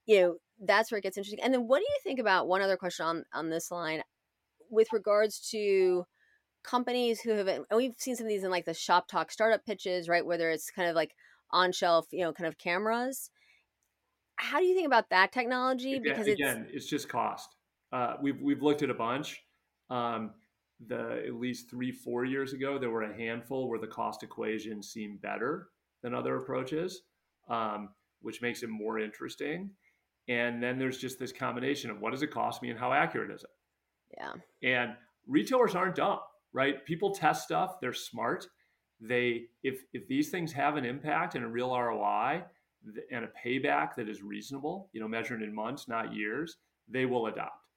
you 0.08 0.20
know, 0.20 0.36
that's 0.60 0.92
where 0.92 0.98
it 0.98 1.04
gets 1.04 1.18
interesting. 1.18 1.44
And 1.44 1.54
then 1.54 1.68
what 1.68 1.80
do 1.80 1.84
you 1.84 2.00
think 2.04 2.20
about 2.20 2.48
one 2.48 2.62
other 2.62 2.78
question 2.78 3.06
on, 3.06 3.26
on 3.34 3.50
this 3.50 3.70
line 3.70 4.02
with 4.72 4.88
regards 4.92 5.40
to 5.52 6.06
companies 6.64 7.22
who 7.22 7.32
have, 7.32 7.48
and 7.48 7.66
we've 7.76 7.94
seen 7.98 8.16
some 8.16 8.26
of 8.26 8.30
these 8.30 8.44
in 8.44 8.50
like 8.50 8.66
the 8.66 8.72
Shoptalk 8.72 9.32
startup 9.32 9.64
pitches, 9.64 10.10
right? 10.10 10.26
Whether 10.26 10.50
it's 10.50 10.72
kind 10.72 10.90
of 10.90 10.96
like 10.96 11.12
on 11.52 11.72
shelf, 11.72 12.08
you 12.12 12.24
know, 12.24 12.34
kind 12.34 12.48
of 12.48 12.58
cameras. 12.58 13.30
How 14.42 14.58
do 14.58 14.66
you 14.66 14.74
think 14.74 14.88
about 14.88 15.12
that 15.12 15.32
technology? 15.32 16.00
Because 16.00 16.26
again, 16.26 16.66
it's, 16.68 16.78
it's 16.78 16.88
just 16.88 17.08
cost. 17.08 17.56
Uh, 17.94 18.16
we've, 18.22 18.42
we've 18.42 18.64
looked 18.64 18.82
at 18.82 18.90
a 18.90 18.94
bunch. 18.94 19.40
Um, 19.92 20.32
the 20.88 21.24
at 21.28 21.36
least 21.36 21.70
three 21.70 21.92
four 21.92 22.26
years 22.26 22.54
ago 22.54 22.80
there 22.80 22.90
were 22.90 23.04
a 23.04 23.16
handful 23.16 23.70
where 23.70 23.78
the 23.78 23.86
cost 23.86 24.24
equation 24.24 24.82
seemed 24.82 25.22
better 25.22 25.68
than 26.02 26.16
other 26.16 26.38
approaches 26.38 27.04
um, 27.50 27.90
which 28.22 28.42
makes 28.42 28.64
it 28.64 28.70
more 28.70 28.98
interesting 28.98 29.70
and 30.28 30.64
then 30.64 30.80
there's 30.80 30.98
just 30.98 31.20
this 31.20 31.32
combination 31.32 31.92
of 31.92 32.02
what 32.02 32.12
does 32.12 32.24
it 32.24 32.32
cost 32.32 32.64
me 32.64 32.72
and 32.72 32.80
how 32.80 32.92
accurate 32.92 33.30
is 33.30 33.44
it 33.44 33.50
yeah 34.18 34.34
and 34.68 34.94
retailers 35.28 35.76
aren't 35.76 35.96
dumb 35.96 36.18
right 36.52 36.84
people 36.86 37.14
test 37.14 37.44
stuff 37.44 37.80
they're 37.80 37.94
smart 37.94 38.48
they 39.00 39.44
if 39.62 39.84
if 39.94 40.08
these 40.08 40.30
things 40.30 40.52
have 40.52 40.78
an 40.78 40.86
impact 40.86 41.36
and 41.36 41.46
a 41.46 41.48
real 41.48 41.70
ROI 41.70 42.44
and 43.12 43.26
a 43.26 43.30
payback 43.46 43.96
that 43.96 44.10
is 44.10 44.22
reasonable, 44.22 44.90
you 44.94 45.00
know, 45.00 45.08
measured 45.08 45.42
in 45.42 45.54
months, 45.54 45.88
not 45.88 46.14
years, 46.14 46.58
they 46.88 47.06
will 47.06 47.28
adopt. 47.28 47.68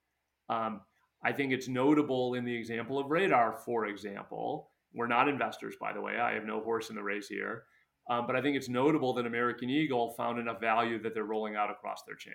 Um, 0.49 0.81
I 1.23 1.33
think 1.33 1.53
it's 1.53 1.69
notable 1.69 2.35
in 2.35 2.45
the 2.45 2.55
example 2.55 2.99
of 2.99 3.11
Radar, 3.11 3.57
for 3.65 3.87
example. 3.87 4.71
We're 4.95 5.07
not 5.07 5.29
investors, 5.29 5.75
by 5.81 5.93
the 5.93 6.01
way. 6.01 6.19
I 6.19 6.35
have 6.35 6.45
no 6.45 6.61
horse 6.61 6.91
in 6.91 6.97
the 6.97 7.03
race 7.03 7.29
here. 7.29 7.65
Um, 8.11 8.27
but 8.27 8.37
I 8.37 8.43
think 8.43 8.57
it's 8.57 8.69
notable 8.69 9.15
that 9.15 9.27
American 9.27 9.71
Eagle 9.71 10.13
found 10.13 10.39
enough 10.39 10.61
value 10.61 11.03
that 11.03 11.15
they're 11.15 11.25
rolling 11.25 11.57
out 11.57 11.71
across 11.71 12.03
their 12.07 12.17
chain. 12.17 12.35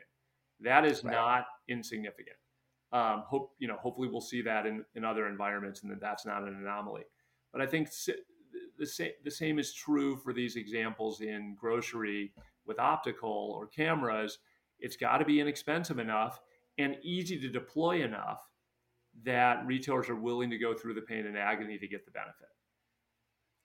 That 0.61 0.85
is 0.85 1.03
right. 1.03 1.13
not 1.13 1.45
insignificant. 1.67 2.35
Um, 2.91 3.23
hope 3.27 3.51
you 3.59 3.67
know. 3.67 3.77
Hopefully, 3.77 4.09
we'll 4.11 4.19
see 4.19 4.41
that 4.41 4.65
in, 4.65 4.83
in 4.95 5.05
other 5.05 5.27
environments, 5.27 5.83
and 5.83 5.91
that 5.91 6.01
that's 6.01 6.25
not 6.25 6.41
an 6.41 6.55
anomaly. 6.59 7.03
But 7.53 7.61
I 7.61 7.67
think 7.67 7.89
the 8.79 8.85
same 8.85 9.11
the 9.23 9.31
same 9.31 9.59
is 9.59 9.73
true 9.73 10.17
for 10.17 10.33
these 10.33 10.55
examples 10.55 11.21
in 11.21 11.55
grocery 11.59 12.33
with 12.69 12.79
optical 12.79 13.53
or 13.57 13.67
cameras. 13.67 14.39
It's 14.79 14.95
got 14.95 15.17
to 15.17 15.25
be 15.25 15.41
inexpensive 15.41 15.99
enough 15.99 16.39
and 16.77 16.95
easy 17.03 17.37
to 17.41 17.49
deploy 17.49 18.03
enough 18.03 18.39
that 19.25 19.65
retailers 19.65 20.07
are 20.07 20.15
willing 20.15 20.49
to 20.51 20.57
go 20.57 20.73
through 20.73 20.93
the 20.93 21.01
pain 21.01 21.25
and 21.25 21.37
agony 21.37 21.77
to 21.77 21.87
get 21.87 22.05
the 22.05 22.11
benefit. 22.11 22.47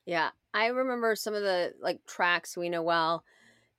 Yeah, 0.07 0.31
I 0.53 0.67
remember 0.67 1.15
some 1.15 1.35
of 1.35 1.43
the 1.43 1.75
like 1.81 2.01
Trax 2.07 2.57
we 2.57 2.69
know 2.69 2.83
well 2.83 3.23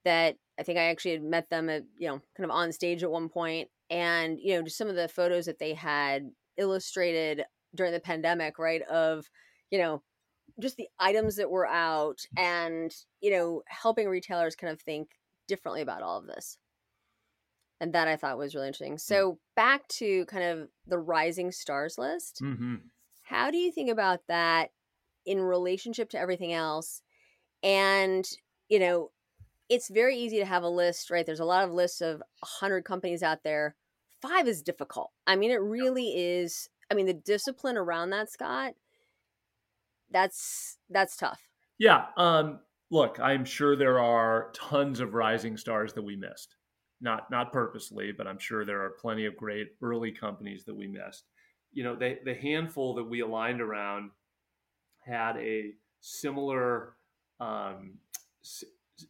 that 0.05 0.37
I 0.57 0.63
think 0.63 0.79
I 0.79 0.83
actually 0.83 1.11
had 1.11 1.23
met 1.23 1.49
them 1.49 1.69
at, 1.69 1.83
you 1.97 2.07
know, 2.07 2.21
kind 2.37 2.49
of 2.49 2.51
on 2.51 2.71
stage 2.71 3.03
at 3.03 3.11
one 3.11 3.27
point 3.27 3.69
and, 3.89 4.39
you 4.39 4.55
know, 4.55 4.61
just 4.61 4.77
some 4.77 4.87
of 4.87 4.95
the 4.95 5.07
photos 5.07 5.45
that 5.47 5.59
they 5.59 5.73
had 5.73 6.31
illustrated 6.57 7.43
during 7.75 7.91
the 7.91 7.99
pandemic, 7.99 8.57
right, 8.57 8.81
of, 8.83 9.29
you 9.69 9.79
know, 9.79 10.01
just 10.59 10.77
the 10.77 10.87
items 10.99 11.35
that 11.35 11.49
were 11.49 11.67
out 11.67 12.19
and, 12.37 12.93
you 13.21 13.31
know, 13.31 13.61
helping 13.67 14.07
retailers 14.07 14.55
kind 14.55 14.71
of 14.71 14.81
think 14.81 15.09
differently 15.47 15.81
about 15.81 16.01
all 16.01 16.17
of 16.17 16.27
this. 16.27 16.57
And 17.81 17.93
that 17.93 18.07
I 18.07 18.15
thought 18.15 18.37
was 18.37 18.55
really 18.55 18.67
interesting. 18.67 18.95
Mm. 18.95 19.01
So, 19.01 19.39
back 19.55 19.87
to 19.99 20.25
kind 20.25 20.43
of 20.43 20.69
the 20.87 20.97
rising 20.97 21.51
stars 21.51 21.97
list. 21.97 22.39
Mm-hmm. 22.41 22.75
How 23.23 23.51
do 23.51 23.57
you 23.57 23.71
think 23.71 23.91
about 23.91 24.21
that 24.29 24.69
in 25.25 25.41
relationship 25.41 26.09
to 26.11 26.19
everything 26.19 26.53
else? 26.53 27.01
And, 27.63 28.25
you 28.69 28.79
know, 28.79 29.11
it's 29.67 29.89
very 29.89 30.15
easy 30.15 30.37
to 30.37 30.45
have 30.45 30.63
a 30.63 30.69
list, 30.69 31.09
right? 31.09 31.25
There's 31.25 31.39
a 31.39 31.45
lot 31.45 31.65
of 31.65 31.71
lists 31.71 32.01
of 32.01 32.19
100 32.39 32.85
companies 32.85 33.23
out 33.23 33.43
there. 33.43 33.75
Five 34.21 34.47
is 34.47 34.61
difficult. 34.61 35.11
I 35.27 35.35
mean, 35.35 35.51
it 35.51 35.61
really 35.61 36.09
is. 36.15 36.69
I 36.89 36.93
mean, 36.93 37.07
the 37.07 37.13
discipline 37.13 37.77
around 37.77 38.11
that, 38.11 38.31
Scott, 38.31 38.75
that's 40.11 40.77
that's 40.89 41.17
tough. 41.17 41.49
Yeah. 41.77 42.07
Um, 42.17 42.59
look, 42.89 43.19
I'm 43.19 43.45
sure 43.45 43.75
there 43.75 43.99
are 43.99 44.51
tons 44.53 44.99
of 44.99 45.13
rising 45.13 45.57
stars 45.57 45.93
that 45.93 46.03
we 46.03 46.15
missed. 46.15 46.55
Not 47.01 47.29
not 47.29 47.51
purposely, 47.51 48.11
but 48.11 48.27
I'm 48.27 48.39
sure 48.39 48.65
there 48.65 48.83
are 48.83 48.91
plenty 49.01 49.25
of 49.25 49.35
great 49.35 49.67
early 49.81 50.11
companies 50.11 50.63
that 50.65 50.75
we 50.75 50.87
missed. 50.87 51.25
You 51.71 51.83
know, 51.83 51.95
the 51.95 52.19
the 52.23 52.33
handful 52.35 52.95
that 52.95 53.03
we 53.03 53.19
aligned 53.19 53.61
around 53.61 54.11
had 54.99 55.37
a 55.37 55.73
similar 55.99 56.95
um, 57.39 57.99
s- 58.43 58.63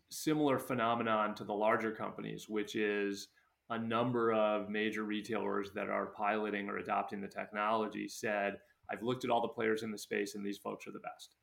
similar 0.10 0.58
phenomenon 0.58 1.36
to 1.36 1.44
the 1.44 1.54
larger 1.54 1.92
companies, 1.92 2.50
which 2.50 2.76
is 2.76 3.28
a 3.70 3.78
number 3.78 4.34
of 4.34 4.70
major 4.70 5.04
retailers 5.04 5.72
that 5.74 5.90
are 5.90 6.08
piloting 6.08 6.70
or 6.70 6.78
adopting 6.78 7.22
the 7.22 7.28
technology 7.28 8.08
said, 8.08 8.58
I've 8.92 9.04
looked 9.04 9.26
at 9.26 9.32
all 9.32 9.42
the 9.42 9.48
players 9.48 9.84
in 9.84 9.92
the 9.92 9.98
space 9.98 10.36
and 10.36 10.46
these 10.46 10.58
folks 10.58 10.88
are 10.88 10.92
the 10.92 11.00
best. 11.00 11.36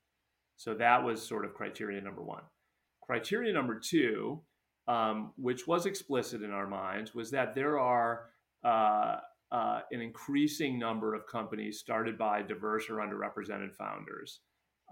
So 0.55 0.73
that 0.75 1.03
was 1.03 1.21
sort 1.21 1.45
of 1.45 1.53
criteria 1.53 2.01
number 2.01 2.21
one. 2.21 2.43
Criteria 3.01 3.51
number 3.51 3.79
two, 3.79 4.41
um, 4.87 5.33
which 5.37 5.67
was 5.67 5.85
explicit 5.85 6.41
in 6.41 6.51
our 6.51 6.67
minds, 6.67 7.13
was 7.13 7.31
that 7.31 7.53
there 7.53 7.79
are 7.79 8.25
uh, 8.63 9.17
uh, 9.51 9.81
an 9.91 10.01
increasing 10.01 10.79
number 10.79 11.13
of 11.13 11.27
companies 11.27 11.79
started 11.79 12.17
by 12.17 12.41
diverse 12.41 12.89
or 12.89 12.95
underrepresented 12.95 13.73
founders 13.75 14.39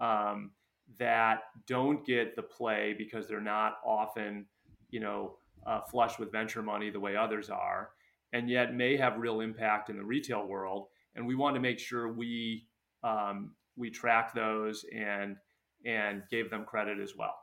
um, 0.00 0.50
that 0.98 1.44
don't 1.66 2.06
get 2.06 2.36
the 2.36 2.42
play 2.42 2.94
because 2.96 3.26
they're 3.26 3.40
not 3.40 3.78
often, 3.84 4.46
you 4.90 5.00
know, 5.00 5.36
uh, 5.66 5.80
flush 5.80 6.18
with 6.18 6.30
venture 6.32 6.62
money 6.62 6.90
the 6.90 7.00
way 7.00 7.16
others 7.16 7.50
are, 7.50 7.90
and 8.32 8.48
yet 8.48 8.74
may 8.74 8.96
have 8.96 9.16
real 9.18 9.40
impact 9.40 9.90
in 9.90 9.96
the 9.96 10.04
retail 10.04 10.46
world 10.46 10.88
and 11.14 11.26
we 11.26 11.34
wanted 11.34 11.54
to 11.54 11.60
make 11.60 11.78
sure 11.78 12.12
we 12.12 12.66
um, 13.02 13.54
we 13.76 13.90
track 13.90 14.34
those 14.34 14.84
and 14.94 15.36
and 15.84 16.22
gave 16.30 16.50
them 16.50 16.64
credit 16.64 16.98
as 17.00 17.16
well. 17.16 17.34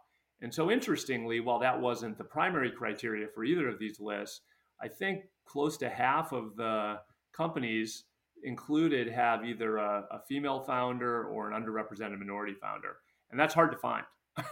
And 0.42 0.54
so, 0.54 0.72
interestingly, 0.72 1.42
while 1.42 1.60
that 1.60 1.80
wasn't 1.80 2.18
the 2.18 2.24
primary 2.24 2.72
criteria 2.72 3.28
for 3.34 3.44
either 3.44 3.68
of 3.68 3.78
these 3.78 4.00
lists, 4.00 4.42
I 4.82 4.88
think 4.88 5.26
close 5.46 5.78
to 5.78 5.90
half 5.90 6.32
of 6.32 6.56
the 6.56 7.00
companies 7.34 8.06
included 8.44 9.12
have 9.12 9.44
either 9.44 9.78
a, 9.78 10.06
a 10.12 10.20
female 10.28 10.62
founder 10.62 11.26
or 11.26 11.52
an 11.52 11.62
underrepresented 11.62 12.18
minority 12.18 12.54
founder, 12.54 12.98
and 13.32 13.40
that's 13.40 13.54
hard 13.54 13.72
to 13.72 13.78
find 13.78 14.06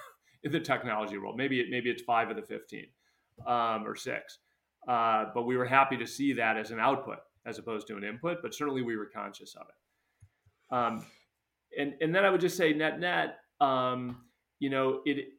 in 0.44 0.52
the 0.52 0.60
technology 0.60 1.18
world. 1.18 1.38
Maybe 1.38 1.62
it, 1.62 1.68
maybe 1.70 1.90
it's 1.90 2.02
five 2.02 2.30
of 2.30 2.36
the 2.36 2.42
fifteen 2.42 2.88
um, 3.46 3.88
or 3.88 3.96
six, 3.96 4.40
uh, 4.90 5.26
but 5.34 5.44
we 5.44 5.56
were 5.56 5.66
happy 5.66 5.96
to 5.98 6.08
see 6.08 6.34
that 6.34 6.58
as 6.58 6.72
an 6.72 6.80
output 6.80 7.20
as 7.48 7.58
opposed 7.58 7.88
to 7.88 7.96
an 7.96 8.04
input, 8.04 8.40
but 8.42 8.54
certainly 8.54 8.82
we 8.82 8.98
were 8.98 9.06
conscious 9.06 9.56
of 9.56 9.68
it. 9.70 10.76
Um, 10.76 11.06
and 11.78 11.94
and 12.02 12.14
then 12.14 12.26
I 12.26 12.30
would 12.30 12.42
just 12.42 12.58
say 12.58 12.74
net 12.74 13.00
net, 13.00 13.40
um, 13.62 14.24
you 14.60 14.70
know, 14.70 15.02
it 15.06 15.30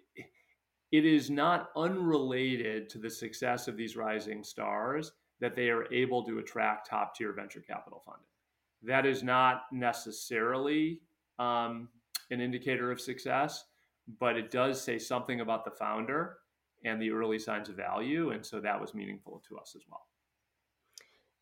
it 0.91 1.05
is 1.05 1.31
not 1.31 1.69
unrelated 1.77 2.89
to 2.91 2.99
the 2.99 3.11
success 3.11 3.69
of 3.69 3.77
these 3.77 3.97
rising 3.97 4.43
stars 4.43 5.13
that 5.41 5.55
they 5.55 5.69
are 5.69 5.93
able 5.93 6.25
to 6.25 6.39
attract 6.39 6.89
top 6.89 7.15
tier 7.15 7.33
venture 7.33 7.61
capital 7.61 8.03
funding. 8.05 8.25
That 8.83 9.07
is 9.07 9.23
not 9.23 9.63
necessarily 9.71 11.03
um, 11.39 11.89
an 12.31 12.41
indicator 12.41 12.91
of 12.91 13.01
success, 13.01 13.65
but 14.19 14.37
it 14.37 14.51
does 14.51 14.81
say 14.81 14.99
something 14.99 15.41
about 15.41 15.65
the 15.65 15.71
founder 15.71 16.39
and 16.85 17.01
the 17.01 17.11
early 17.11 17.39
signs 17.39 17.69
of 17.69 17.77
value. 17.77 18.31
And 18.31 18.45
so 18.45 18.61
that 18.61 18.81
was 18.81 18.95
meaningful 18.95 19.43
to 19.49 19.59
us 19.59 19.75
as 19.77 19.83
well. 19.91 20.08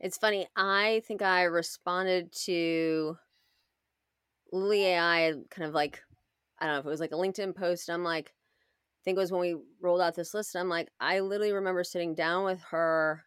It's 0.01 0.19
funny. 0.19 0.47
I 0.57 1.03
think 1.07 1.23
I 1.23 1.45
responded 1.45 2.33
to 2.45 3.17
Lily 4.53 4.85
AI 4.87 5.35
kind 5.51 5.67
of 5.67 5.75
like 5.75 6.03
I 6.59 6.67
don't 6.67 6.75
know 6.75 6.81
if 6.81 6.87
it 6.87 6.91
was 6.91 7.01
like 7.01 7.13
a 7.13 7.17
LinkedIn 7.17 7.55
post. 7.55 7.91
I'm 7.91 8.05
like, 8.05 8.29
I 8.29 9.01
think 9.05 9.17
it 9.17 9.21
was 9.21 9.33
when 9.33 9.41
we 9.41 9.57
rolled 9.81 10.01
out 10.01 10.15
this 10.15 10.35
list. 10.35 10.57
I'm 10.57 10.69
like, 10.69 10.89
I 11.01 11.21
literally 11.21 11.53
remember 11.53 11.85
sitting 11.85 12.15
down 12.15 12.45
with 12.45 12.63
her. 12.71 13.25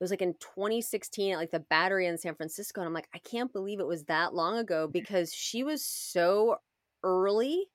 It 0.00 0.04
was 0.04 0.10
like 0.10 0.22
in 0.22 0.34
2016 0.34 1.32
at 1.32 1.38
like 1.38 1.52
the 1.52 1.60
Battery 1.60 2.06
in 2.06 2.18
San 2.18 2.34
Francisco, 2.34 2.80
and 2.80 2.88
I'm 2.88 2.94
like, 2.94 3.08
I 3.14 3.18
can't 3.18 3.52
believe 3.52 3.78
it 3.80 3.86
was 3.86 4.04
that 4.04 4.34
long 4.34 4.58
ago 4.58 4.88
because 4.92 5.32
she 5.32 5.62
was 5.62 5.84
so 5.84 6.56
early 7.02 7.66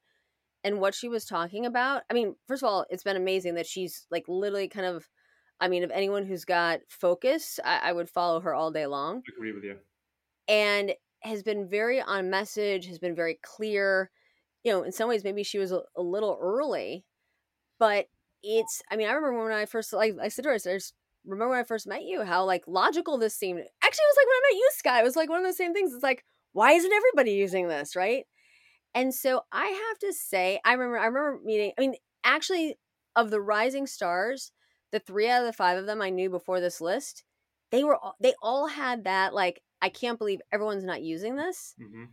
and 0.64 0.80
what 0.80 0.94
she 0.94 1.08
was 1.08 1.26
talking 1.26 1.66
about. 1.66 2.04
I 2.10 2.14
mean, 2.14 2.36
first 2.48 2.62
of 2.62 2.68
all, 2.68 2.86
it's 2.90 3.04
been 3.04 3.16
amazing 3.16 3.56
that 3.56 3.68
she's 3.68 4.06
like 4.12 4.26
literally 4.28 4.68
kind 4.68 4.86
of 4.86 5.08
I 5.62 5.68
mean, 5.68 5.84
of 5.84 5.92
anyone 5.92 6.26
who's 6.26 6.46
got 6.46 6.80
focus, 6.88 7.60
I, 7.64 7.90
I 7.90 7.92
would 7.92 8.10
follow 8.10 8.40
her 8.40 8.54
all 8.54 8.72
day 8.72 8.86
long. 8.86 9.18
I 9.18 9.36
agree 9.36 9.52
with 9.52 9.64
you. 9.64 9.78
And 10.48 10.94
has 11.22 11.44
been 11.44 11.68
very 11.68 12.02
on 12.02 12.30
message, 12.30 12.88
has 12.88 13.00
been 13.00 13.16
very 13.16 13.40
clear. 13.44 14.10
You 14.64 14.72
know, 14.72 14.84
in 14.84 14.92
some 14.92 15.10
ways, 15.10 15.24
maybe 15.24 15.44
she 15.44 15.58
was 15.58 15.72
a, 15.72 15.82
a 15.96 16.02
little 16.02 16.38
early, 16.42 17.06
but 17.78 18.08
it's, 18.44 18.82
I 18.90 18.96
mean, 18.96 19.08
I 19.08 19.12
remember 19.12 19.44
when 19.44 19.54
I 19.54 19.66
first, 19.66 19.92
like, 19.94 20.16
I 20.22 20.30
said 20.30 20.44
to 20.44 20.50
her, 20.50 20.56
I 20.56 20.58
just 20.58 20.94
remember 21.26 21.52
when 21.52 21.60
I 21.60 21.64
first 21.64 21.88
met 21.88 22.04
you, 22.04 22.24
how 22.24 22.46
like 22.46 22.64
logical 22.68 23.18
this 23.18 23.36
seemed. 23.36 23.60
Actually, 23.60 24.04
it 24.04 24.16
was 24.16 24.18
like 24.18 24.28
when 24.28 24.36
I 24.36 24.50
met 24.50 24.58
you, 24.58 24.70
Sky, 24.74 25.00
It 25.00 25.04
was 25.04 25.16
like 25.16 25.30
one 25.30 25.40
of 25.40 25.46
those 25.46 25.58
same 25.58 25.74
things. 25.74 25.94
It's 25.94 26.04
like, 26.04 26.24
why 26.54 26.72
isn't 26.72 26.92
everybody 26.92 27.32
using 27.32 27.68
this? 27.68 27.96
Right. 27.96 28.26
And 28.96 29.14
so 29.14 29.42
I 29.52 29.66
have 29.66 30.00
to 30.00 30.14
say, 30.14 30.60
I 30.66 30.74
remember, 30.74 30.98
I 30.98 31.06
remember 31.06 31.40
meeting, 31.44 31.74
I 31.78 31.82
mean, 31.82 31.96
actually, 32.24 32.78
of 33.16 33.30
the 33.30 33.42
rising 33.42 33.88
stars, 33.88 34.52
the 34.92 35.00
three 35.00 35.30
out 35.30 35.42
of 35.42 35.48
the 35.48 35.54
five 35.54 35.78
of 35.78 35.86
them 35.86 36.02
I 36.02 36.10
knew 36.10 36.30
before 36.30 36.60
this 36.60 36.82
list, 36.82 37.24
they 37.72 37.84
were 37.84 37.96
all, 37.96 38.16
they 38.20 38.34
all 38.42 38.68
had 38.68 39.04
that 39.04 39.34
like 39.34 39.62
I 39.82 39.90
can't 39.90 40.20
believe 40.20 40.42
everyone's 40.52 40.84
not 40.84 41.02
using 41.02 41.36
this, 41.36 41.76
mm-hmm. 41.82 42.06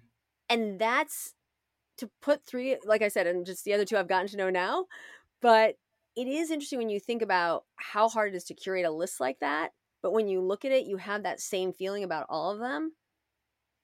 and 0.49 0.79
that's 0.79 1.35
to 1.99 2.11
put 2.21 2.45
three 2.45 2.77
like 2.85 3.03
I 3.03 3.09
said, 3.09 3.27
and 3.27 3.47
just 3.47 3.65
the 3.65 3.75
other 3.75 3.85
two 3.85 3.97
I've 3.97 4.09
gotten 4.09 4.29
to 4.29 4.37
know 4.37 4.51
now, 4.51 4.87
but 5.41 5.77
it 6.17 6.27
is 6.27 6.51
interesting 6.51 6.79
when 6.79 6.89
you 6.89 7.01
think 7.01 7.23
about 7.23 7.65
how 7.77 8.09
hard 8.09 8.33
it 8.33 8.37
is 8.37 8.45
to 8.45 8.55
curate 8.55 8.87
a 8.87 8.91
list 8.91 9.21
like 9.21 9.39
that. 9.41 9.71
But 10.03 10.13
when 10.13 10.29
you 10.29 10.41
look 10.41 10.65
at 10.65 10.73
it, 10.73 10.87
you 10.87 10.97
have 10.97 11.25
that 11.25 11.41
same 11.41 11.73
feeling 11.73 12.05
about 12.05 12.27
all 12.29 12.51
of 12.51 12.59
them. 12.59 12.93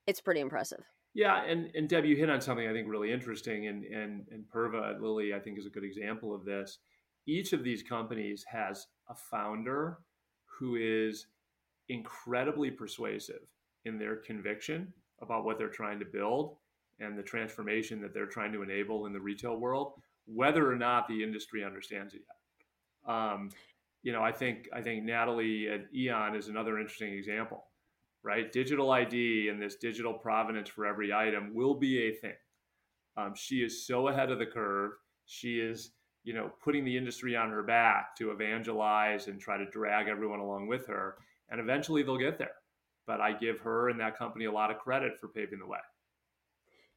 It's 0.07 0.21
pretty 0.21 0.41
impressive. 0.41 0.83
Yeah, 1.15 1.45
and 1.45 1.71
and 1.75 1.89
Deb, 1.89 2.05
you 2.05 2.17
hit 2.17 2.31
on 2.31 2.41
something 2.41 2.67
I 2.67 2.73
think 2.73 2.89
really 2.89 3.13
interesting, 3.13 3.67
and 3.67 3.85
and 3.85 4.27
and 4.31 4.45
Purva 4.55 5.01
Lily 5.01 5.35
I 5.35 5.41
think 5.41 5.59
is 5.59 5.67
a 5.67 5.71
good 5.71 5.85
example 5.85 6.35
of 6.35 6.45
this 6.45 6.79
each 7.27 7.53
of 7.53 7.65
these 7.65 7.83
companies 7.83 8.45
has 8.49 8.87
a 9.09 9.15
founder 9.15 9.99
who 10.45 10.77
is 10.77 11.27
incredibly 11.89 12.71
persuasive 12.71 13.43
in 13.85 13.99
their 13.99 14.17
conviction 14.17 14.93
about 15.21 15.45
what 15.45 15.59
they're 15.59 15.69
trying 15.69 15.99
to 15.99 16.05
build 16.05 16.57
and 17.01 17.19
the 17.19 17.23
transformation 17.23 18.01
that 18.01 18.15
they're 18.15 18.27
trying 18.27 18.53
to 18.53 18.63
enable 18.63 19.07
in 19.07 19.13
the 19.13 19.21
retail 19.21 19.57
world, 19.57 19.95
whether 20.27 20.71
or 20.71 20.77
not 20.77 21.09
the 21.09 21.23
industry 21.23 21.65
understands 21.65 22.15
it 22.15 22.23
yet. 22.27 23.15
Um, 23.15 23.51
you 24.03 24.13
know, 24.13 24.23
I 24.23 24.33
think 24.33 24.69
I 24.73 24.83
think 24.83 25.05
Natalie 25.05 25.69
at 25.69 25.87
EON 25.95 26.35
is 26.35 26.49
another 26.49 26.79
interesting 26.79 27.13
example, 27.13 27.65
right? 28.23 28.51
Digital 28.53 28.91
ID 28.91 29.49
and 29.49 29.61
this 29.61 29.77
digital 29.77 30.13
provenance 30.13 30.69
for 30.69 30.87
every 30.87 31.13
item 31.13 31.55
will 31.55 31.75
be 31.75 32.09
a 32.09 32.13
thing. 32.13 32.35
Um, 33.17 33.35
she 33.35 33.57
is 33.57 33.87
so 33.87 34.09
ahead 34.09 34.31
of 34.31 34.39
the 34.39 34.47
curve. 34.47 34.93
She 35.27 35.61
is, 35.61 35.93
you 36.25 36.35
know, 36.35 36.51
putting 36.63 36.85
the 36.85 36.97
industry 36.97 37.37
on 37.37 37.51
her 37.51 37.63
back 37.63 38.17
to 38.17 38.31
evangelize 38.31 39.27
and 39.27 39.41
try 39.41 39.59
to 39.59 39.67
drag 39.67 40.09
everyone 40.09 40.41
along 40.41 40.69
with 40.69 40.87
her. 40.87 41.17
And 41.51 41.61
eventually 41.61 42.03
they'll 42.03 42.19
get 42.19 42.39
there. 42.39 42.53
But 43.07 43.21
I 43.21 43.33
give 43.33 43.59
her 43.61 43.89
and 43.89 44.01
that 44.01 44.17
company 44.17 44.45
a 44.45 44.53
lot 44.53 44.71
of 44.71 44.79
credit 44.79 45.19
for 45.21 45.29
paving 45.29 45.59
the 45.59 45.67
way. 45.67 45.79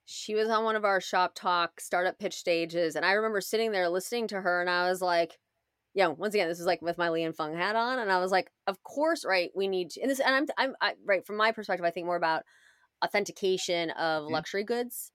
She 0.06 0.36
was 0.36 0.50
on 0.50 0.64
one 0.64 0.76
of 0.76 0.86
our 0.86 1.00
Shoptalk 1.00 1.80
startup 1.80 2.20
pitch 2.20 2.36
stages. 2.36 2.96
And 2.96 3.04
I 3.04 3.14
remember 3.14 3.42
sitting 3.42 3.72
there 3.72 3.90
listening 3.90 4.28
to 4.28 4.40
her 4.40 4.62
and 4.62 4.70
I 4.70 4.88
was 4.88 5.02
like, 5.02 5.40
you 5.96 6.04
know, 6.04 6.12
once 6.12 6.36
again, 6.36 6.48
this 6.48 6.60
is 6.60 6.66
like 6.66 6.82
with 6.82 6.98
my 6.98 7.10
Li 7.10 7.24
and 7.24 7.36
Fung 7.36 7.56
hat 7.56 7.78
on, 7.78 8.00
and 8.00 8.12
I 8.12 8.20
was 8.20 8.30
like, 8.30 8.52
of 8.68 8.84
course, 8.84 9.24
right? 9.24 9.50
We 9.56 9.70
need 9.70 9.92
to, 9.92 10.02
and 10.02 10.12
this, 10.12 10.20
and 10.20 10.36
I'm, 10.36 10.46
I'm, 10.58 10.76
I, 10.82 10.94
right 11.06 11.26
from 11.26 11.38
my 11.38 11.54
perspective, 11.54 11.86
I 11.86 11.90
think 11.90 12.06
more 12.06 12.18
about 12.18 12.44
authentication 13.04 13.92
of 13.92 14.26
luxury 14.30 14.66
goods. 14.66 15.14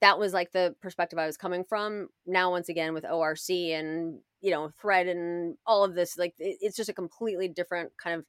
That 0.00 0.18
was 0.18 0.32
like 0.32 0.52
the 0.52 0.74
perspective 0.80 1.18
I 1.18 1.26
was 1.26 1.36
coming 1.36 1.64
from. 1.64 2.08
Now, 2.26 2.50
once 2.50 2.68
again, 2.68 2.94
with 2.94 3.04
ORC 3.04 3.50
and 3.50 4.20
you 4.40 4.50
know, 4.50 4.70
thread 4.80 5.06
and 5.06 5.56
all 5.66 5.84
of 5.84 5.94
this, 5.94 6.16
like 6.16 6.34
it, 6.38 6.58
it's 6.60 6.76
just 6.76 6.88
a 6.88 6.94
completely 6.94 7.48
different 7.48 7.92
kind 8.02 8.18
of 8.18 8.24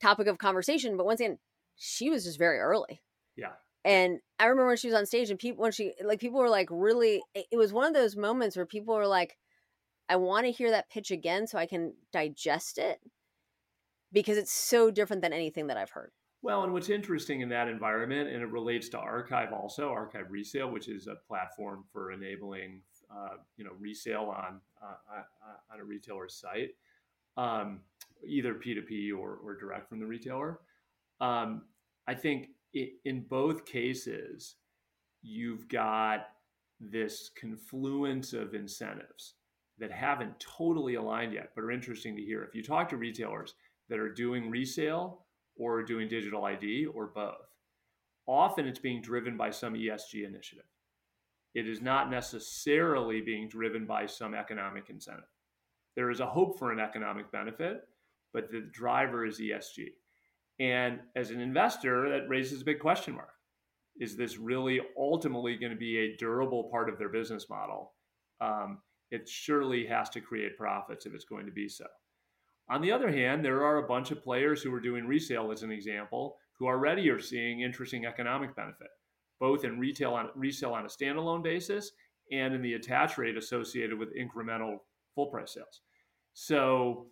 topic 0.00 0.26
of 0.26 0.38
conversation. 0.38 0.96
But 0.96 1.06
once 1.06 1.20
again, 1.20 1.38
she 1.76 2.10
was 2.10 2.24
just 2.24 2.38
very 2.38 2.58
early. 2.58 3.02
Yeah. 3.36 3.52
And 3.84 4.20
I 4.38 4.46
remember 4.46 4.68
when 4.68 4.76
she 4.76 4.86
was 4.88 4.96
on 4.96 5.06
stage, 5.06 5.30
and 5.30 5.38
people, 5.38 5.62
when 5.62 5.72
she, 5.72 5.92
like, 6.02 6.20
people 6.20 6.40
were 6.40 6.48
like, 6.48 6.68
really, 6.70 7.22
it 7.34 7.56
was 7.56 7.72
one 7.72 7.86
of 7.86 7.94
those 7.94 8.16
moments 8.16 8.56
where 8.56 8.64
people 8.64 8.94
were 8.94 9.06
like, 9.06 9.36
I 10.08 10.16
want 10.16 10.46
to 10.46 10.52
hear 10.52 10.70
that 10.70 10.90
pitch 10.90 11.10
again 11.10 11.46
so 11.46 11.58
I 11.58 11.66
can 11.66 11.94
digest 12.12 12.78
it 12.78 12.98
because 14.12 14.38
it's 14.38 14.52
so 14.52 14.90
different 14.90 15.22
than 15.22 15.32
anything 15.32 15.66
that 15.66 15.76
I've 15.76 15.90
heard. 15.90 16.12
Well, 16.44 16.64
and 16.64 16.74
what's 16.74 16.90
interesting 16.90 17.40
in 17.40 17.48
that 17.48 17.68
environment, 17.68 18.28
and 18.28 18.42
it 18.42 18.50
relates 18.50 18.90
to 18.90 18.98
Archive 18.98 19.54
also, 19.54 19.88
Archive 19.88 20.26
Resale, 20.28 20.70
which 20.70 20.88
is 20.88 21.06
a 21.06 21.14
platform 21.26 21.84
for 21.90 22.12
enabling, 22.12 22.82
uh, 23.10 23.36
you 23.56 23.64
know, 23.64 23.70
resale 23.80 24.24
on 24.24 24.60
uh, 24.82 25.22
on 25.72 25.80
a 25.80 25.84
retailer's 25.84 26.34
site, 26.34 26.72
um, 27.38 27.80
either 28.26 28.52
P2P 28.52 29.16
or, 29.18 29.38
or 29.42 29.56
direct 29.56 29.88
from 29.88 30.00
the 30.00 30.06
retailer. 30.06 30.60
Um, 31.18 31.62
I 32.08 32.14
think 32.14 32.48
it, 32.74 32.90
in 33.06 33.22
both 33.22 33.64
cases, 33.64 34.56
you've 35.22 35.66
got 35.68 36.26
this 36.78 37.30
confluence 37.40 38.34
of 38.34 38.52
incentives 38.52 39.36
that 39.78 39.90
haven't 39.90 40.38
totally 40.40 40.96
aligned 40.96 41.32
yet, 41.32 41.52
but 41.54 41.64
are 41.64 41.70
interesting 41.70 42.14
to 42.16 42.22
hear. 42.22 42.42
If 42.42 42.54
you 42.54 42.62
talk 42.62 42.90
to 42.90 42.98
retailers 42.98 43.54
that 43.88 43.98
are 43.98 44.12
doing 44.12 44.50
resale 44.50 45.23
or 45.56 45.82
doing 45.82 46.08
digital 46.08 46.44
ID 46.44 46.86
or 46.86 47.06
both, 47.06 47.48
often 48.26 48.66
it's 48.66 48.78
being 48.78 49.02
driven 49.02 49.36
by 49.36 49.50
some 49.50 49.74
ESG 49.74 50.26
initiative. 50.26 50.64
It 51.54 51.68
is 51.68 51.80
not 51.80 52.10
necessarily 52.10 53.20
being 53.20 53.48
driven 53.48 53.86
by 53.86 54.06
some 54.06 54.34
economic 54.34 54.90
incentive. 54.90 55.24
There 55.94 56.10
is 56.10 56.20
a 56.20 56.26
hope 56.26 56.58
for 56.58 56.72
an 56.72 56.80
economic 56.80 57.30
benefit, 57.30 57.82
but 58.32 58.50
the 58.50 58.68
driver 58.72 59.24
is 59.24 59.40
ESG. 59.40 59.90
And 60.58 61.00
as 61.14 61.30
an 61.30 61.40
investor, 61.40 62.08
that 62.10 62.28
raises 62.28 62.62
a 62.62 62.64
big 62.64 62.80
question 62.80 63.14
mark. 63.14 63.30
Is 64.00 64.16
this 64.16 64.38
really 64.38 64.80
ultimately 64.98 65.56
going 65.56 65.70
to 65.70 65.78
be 65.78 65.98
a 65.98 66.16
durable 66.16 66.64
part 66.64 66.88
of 66.88 66.98
their 66.98 67.08
business 67.08 67.48
model? 67.48 67.92
Um, 68.40 68.78
it 69.12 69.28
surely 69.28 69.86
has 69.86 70.10
to 70.10 70.20
create 70.20 70.58
profits 70.58 71.06
if 71.06 71.14
it's 71.14 71.24
going 71.24 71.46
to 71.46 71.52
be 71.52 71.68
so. 71.68 71.86
On 72.70 72.80
the 72.80 72.92
other 72.92 73.10
hand, 73.10 73.44
there 73.44 73.64
are 73.64 73.78
a 73.78 73.86
bunch 73.86 74.10
of 74.10 74.22
players 74.22 74.62
who 74.62 74.72
are 74.72 74.80
doing 74.80 75.06
resale, 75.06 75.52
as 75.52 75.62
an 75.62 75.70
example, 75.70 76.36
who 76.58 76.66
already 76.66 77.10
are 77.10 77.20
seeing 77.20 77.60
interesting 77.60 78.06
economic 78.06 78.56
benefit, 78.56 78.88
both 79.38 79.64
in 79.64 79.78
retail 79.78 80.14
on 80.14 80.30
resale 80.34 80.72
on 80.72 80.84
a 80.84 80.88
standalone 80.88 81.42
basis 81.42 81.92
and 82.32 82.54
in 82.54 82.62
the 82.62 82.74
attach 82.74 83.18
rate 83.18 83.36
associated 83.36 83.98
with 83.98 84.16
incremental 84.16 84.78
full 85.14 85.26
price 85.26 85.52
sales. 85.54 85.82
So 86.32 87.06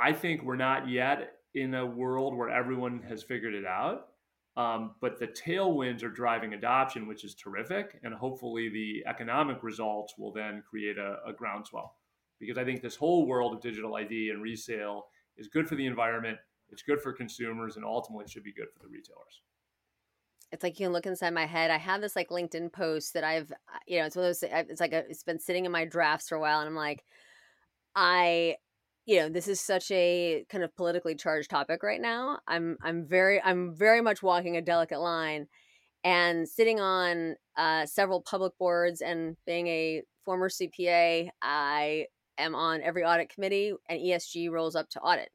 I 0.00 0.12
think 0.12 0.42
we're 0.42 0.56
not 0.56 0.88
yet 0.88 1.34
in 1.54 1.74
a 1.74 1.86
world 1.86 2.36
where 2.36 2.50
everyone 2.50 3.02
has 3.08 3.22
figured 3.22 3.54
it 3.54 3.66
out. 3.66 4.08
Um, 4.56 4.94
but 5.00 5.18
the 5.18 5.26
tailwinds 5.26 6.04
are 6.04 6.10
driving 6.10 6.54
adoption, 6.54 7.08
which 7.08 7.24
is 7.24 7.34
terrific. 7.34 7.98
And 8.04 8.14
hopefully, 8.14 8.68
the 8.68 9.04
economic 9.08 9.62
results 9.62 10.14
will 10.16 10.32
then 10.32 10.62
create 10.68 10.96
a, 10.96 11.16
a 11.26 11.32
groundswell. 11.32 11.96
Because 12.46 12.58
I 12.58 12.64
think 12.64 12.82
this 12.82 12.96
whole 12.96 13.26
world 13.26 13.54
of 13.54 13.60
digital 13.60 13.96
ID 13.96 14.30
and 14.30 14.42
resale 14.42 15.06
is 15.36 15.48
good 15.48 15.68
for 15.68 15.74
the 15.74 15.86
environment, 15.86 16.38
it's 16.70 16.82
good 16.82 17.00
for 17.00 17.12
consumers, 17.12 17.76
and 17.76 17.84
ultimately 17.84 18.26
should 18.28 18.44
be 18.44 18.52
good 18.52 18.68
for 18.72 18.80
the 18.80 18.88
retailers. 18.88 19.42
It's 20.52 20.62
like 20.62 20.78
you 20.78 20.86
can 20.86 20.92
look 20.92 21.06
inside 21.06 21.34
my 21.34 21.46
head. 21.46 21.70
I 21.70 21.78
have 21.78 22.00
this 22.00 22.14
like 22.14 22.28
LinkedIn 22.28 22.72
post 22.72 23.14
that 23.14 23.24
I've, 23.24 23.50
uh, 23.50 23.78
you 23.86 23.98
know, 23.98 24.06
it's 24.06 24.14
one 24.14 24.24
of 24.24 24.28
those. 24.28 24.42
It's 24.42 24.80
like 24.80 24.92
a, 24.92 24.98
it's 25.08 25.24
been 25.24 25.40
sitting 25.40 25.64
in 25.64 25.72
my 25.72 25.84
drafts 25.84 26.28
for 26.28 26.36
a 26.36 26.40
while, 26.40 26.60
and 26.60 26.68
I'm 26.68 26.76
like, 26.76 27.04
I 27.96 28.56
you 29.06 29.18
know 29.18 29.28
this 29.28 29.48
is 29.48 29.60
such 29.60 29.90
a 29.90 30.44
kind 30.48 30.64
of 30.64 30.74
politically 30.76 31.14
charged 31.14 31.50
topic 31.50 31.82
right 31.82 32.00
now 32.00 32.38
i'm 32.46 32.76
i'm 32.82 33.06
very 33.06 33.42
i'm 33.42 33.74
very 33.74 34.00
much 34.00 34.22
walking 34.22 34.56
a 34.56 34.62
delicate 34.62 35.00
line 35.00 35.46
and 36.02 36.48
sitting 36.48 36.80
on 36.80 37.34
uh, 37.56 37.86
several 37.86 38.20
public 38.20 38.52
boards 38.58 39.00
and 39.00 39.36
being 39.46 39.66
a 39.66 40.02
former 40.24 40.48
cpa 40.48 41.28
i 41.42 42.06
am 42.38 42.54
on 42.54 42.82
every 42.82 43.04
audit 43.04 43.28
committee 43.28 43.72
and 43.88 44.00
esg 44.00 44.50
rolls 44.50 44.76
up 44.76 44.88
to 44.88 45.00
audit 45.00 45.30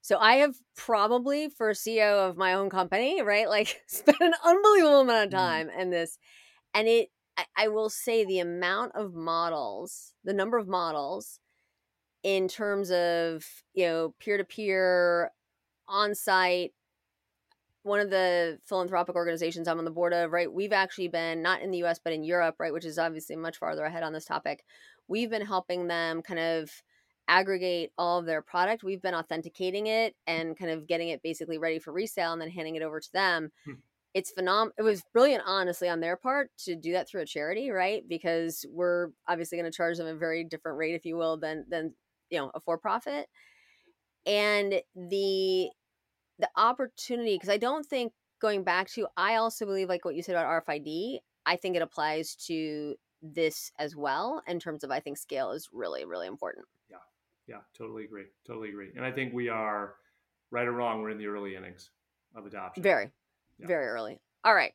so 0.00 0.18
i 0.18 0.34
have 0.34 0.54
probably 0.76 1.48
for 1.48 1.70
ceo 1.70 2.28
of 2.28 2.36
my 2.36 2.54
own 2.54 2.70
company 2.70 3.22
right 3.22 3.48
like 3.48 3.80
spent 3.86 4.20
an 4.20 4.34
unbelievable 4.44 5.00
amount 5.00 5.26
of 5.26 5.30
mm-hmm. 5.30 5.38
time 5.38 5.70
in 5.78 5.90
this 5.90 6.18
and 6.74 6.88
it 6.88 7.08
I, 7.36 7.44
I 7.56 7.68
will 7.68 7.88
say 7.88 8.24
the 8.24 8.40
amount 8.40 8.92
of 8.94 9.14
models 9.14 10.14
the 10.24 10.34
number 10.34 10.58
of 10.58 10.68
models 10.68 11.40
in 12.22 12.48
terms 12.48 12.90
of 12.90 13.44
you 13.74 13.86
know 13.86 14.14
peer-to-peer 14.18 15.30
on-site 15.88 16.72
one 17.82 18.00
of 18.00 18.10
the 18.10 18.58
philanthropic 18.64 19.14
organizations 19.14 19.68
i'm 19.68 19.78
on 19.78 19.84
the 19.84 19.90
board 19.90 20.12
of 20.12 20.32
right 20.32 20.52
we've 20.52 20.72
actually 20.72 21.08
been 21.08 21.42
not 21.42 21.62
in 21.62 21.70
the 21.70 21.78
us 21.78 22.00
but 22.02 22.12
in 22.12 22.24
europe 22.24 22.56
right 22.58 22.72
which 22.72 22.84
is 22.84 22.98
obviously 22.98 23.36
much 23.36 23.56
farther 23.56 23.84
ahead 23.84 24.02
on 24.02 24.12
this 24.12 24.24
topic 24.24 24.64
we've 25.08 25.30
been 25.30 25.44
helping 25.44 25.88
them 25.88 26.22
kind 26.22 26.40
of 26.40 26.70
aggregate 27.28 27.92
all 27.98 28.18
of 28.18 28.26
their 28.26 28.40
product 28.40 28.82
we've 28.82 29.02
been 29.02 29.14
authenticating 29.14 29.86
it 29.86 30.14
and 30.26 30.58
kind 30.58 30.70
of 30.70 30.86
getting 30.86 31.10
it 31.10 31.22
basically 31.22 31.58
ready 31.58 31.78
for 31.78 31.92
resale 31.92 32.32
and 32.32 32.40
then 32.40 32.50
handing 32.50 32.74
it 32.74 32.82
over 32.82 33.00
to 33.00 33.12
them. 33.12 33.50
Hmm. 33.66 33.74
it's 34.14 34.30
phenomenal 34.30 34.72
it 34.78 34.82
was 34.82 35.02
brilliant 35.12 35.42
honestly 35.46 35.88
on 35.88 36.00
their 36.00 36.16
part 36.16 36.50
to 36.64 36.74
do 36.74 36.92
that 36.92 37.08
through 37.08 37.20
a 37.20 37.26
charity 37.26 37.70
right? 37.70 38.02
Because 38.08 38.64
we're 38.70 39.08
obviously 39.28 39.58
going 39.58 39.70
to 39.70 39.76
charge 39.76 39.98
them 39.98 40.06
a 40.06 40.14
very 40.14 40.42
different 40.44 40.78
rate 40.78 40.94
if 40.94 41.04
you 41.04 41.16
will 41.16 41.36
than 41.36 41.66
than 41.68 41.92
you 42.30 42.38
know 42.38 42.50
a 42.54 42.60
for 42.60 42.78
profit 42.78 43.28
and 44.26 44.82
the 44.94 45.70
the 46.38 46.48
opportunity 46.56 47.34
because 47.34 47.48
i 47.48 47.56
don't 47.56 47.86
think 47.86 48.12
going 48.40 48.62
back 48.62 48.88
to 48.88 49.06
i 49.16 49.36
also 49.36 49.64
believe 49.66 49.88
like 49.88 50.04
what 50.04 50.14
you 50.14 50.22
said 50.22 50.34
about 50.36 50.64
rfid 50.66 51.18
i 51.46 51.56
think 51.56 51.76
it 51.76 51.82
applies 51.82 52.34
to 52.34 52.94
this 53.22 53.72
as 53.78 53.96
well 53.96 54.42
in 54.46 54.60
terms 54.60 54.84
of 54.84 54.90
i 54.90 55.00
think 55.00 55.18
scale 55.18 55.50
is 55.50 55.68
really 55.72 56.04
really 56.04 56.26
important. 56.26 56.66
Yeah. 56.90 56.96
Yeah 57.46 57.60
totally 57.76 58.04
agree 58.04 58.26
totally 58.46 58.68
agree 58.68 58.90
and 58.96 59.04
i 59.04 59.10
think 59.10 59.32
we 59.32 59.48
are 59.48 59.94
right 60.50 60.66
or 60.66 60.72
wrong 60.72 61.02
we're 61.02 61.10
in 61.10 61.18
the 61.18 61.26
early 61.26 61.56
innings 61.56 61.90
of 62.34 62.46
adoption. 62.46 62.82
Very 62.82 63.10
yeah. 63.58 63.66
very 63.66 63.86
early. 63.86 64.20
All 64.44 64.54
right 64.54 64.72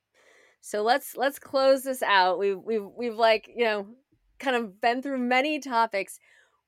so 0.65 0.81
let's 0.81 1.17
let's 1.17 1.39
close 1.39 1.83
this 1.83 2.01
out. 2.01 2.39
We've 2.39 2.57
we've 2.57 2.85
we've 2.97 3.15
like 3.15 3.49
you 3.53 3.65
know 3.65 3.85
kind 4.39 4.55
of 4.55 4.79
been 4.79 5.01
through 5.01 5.17
many 5.17 5.59
topics. 5.59 6.19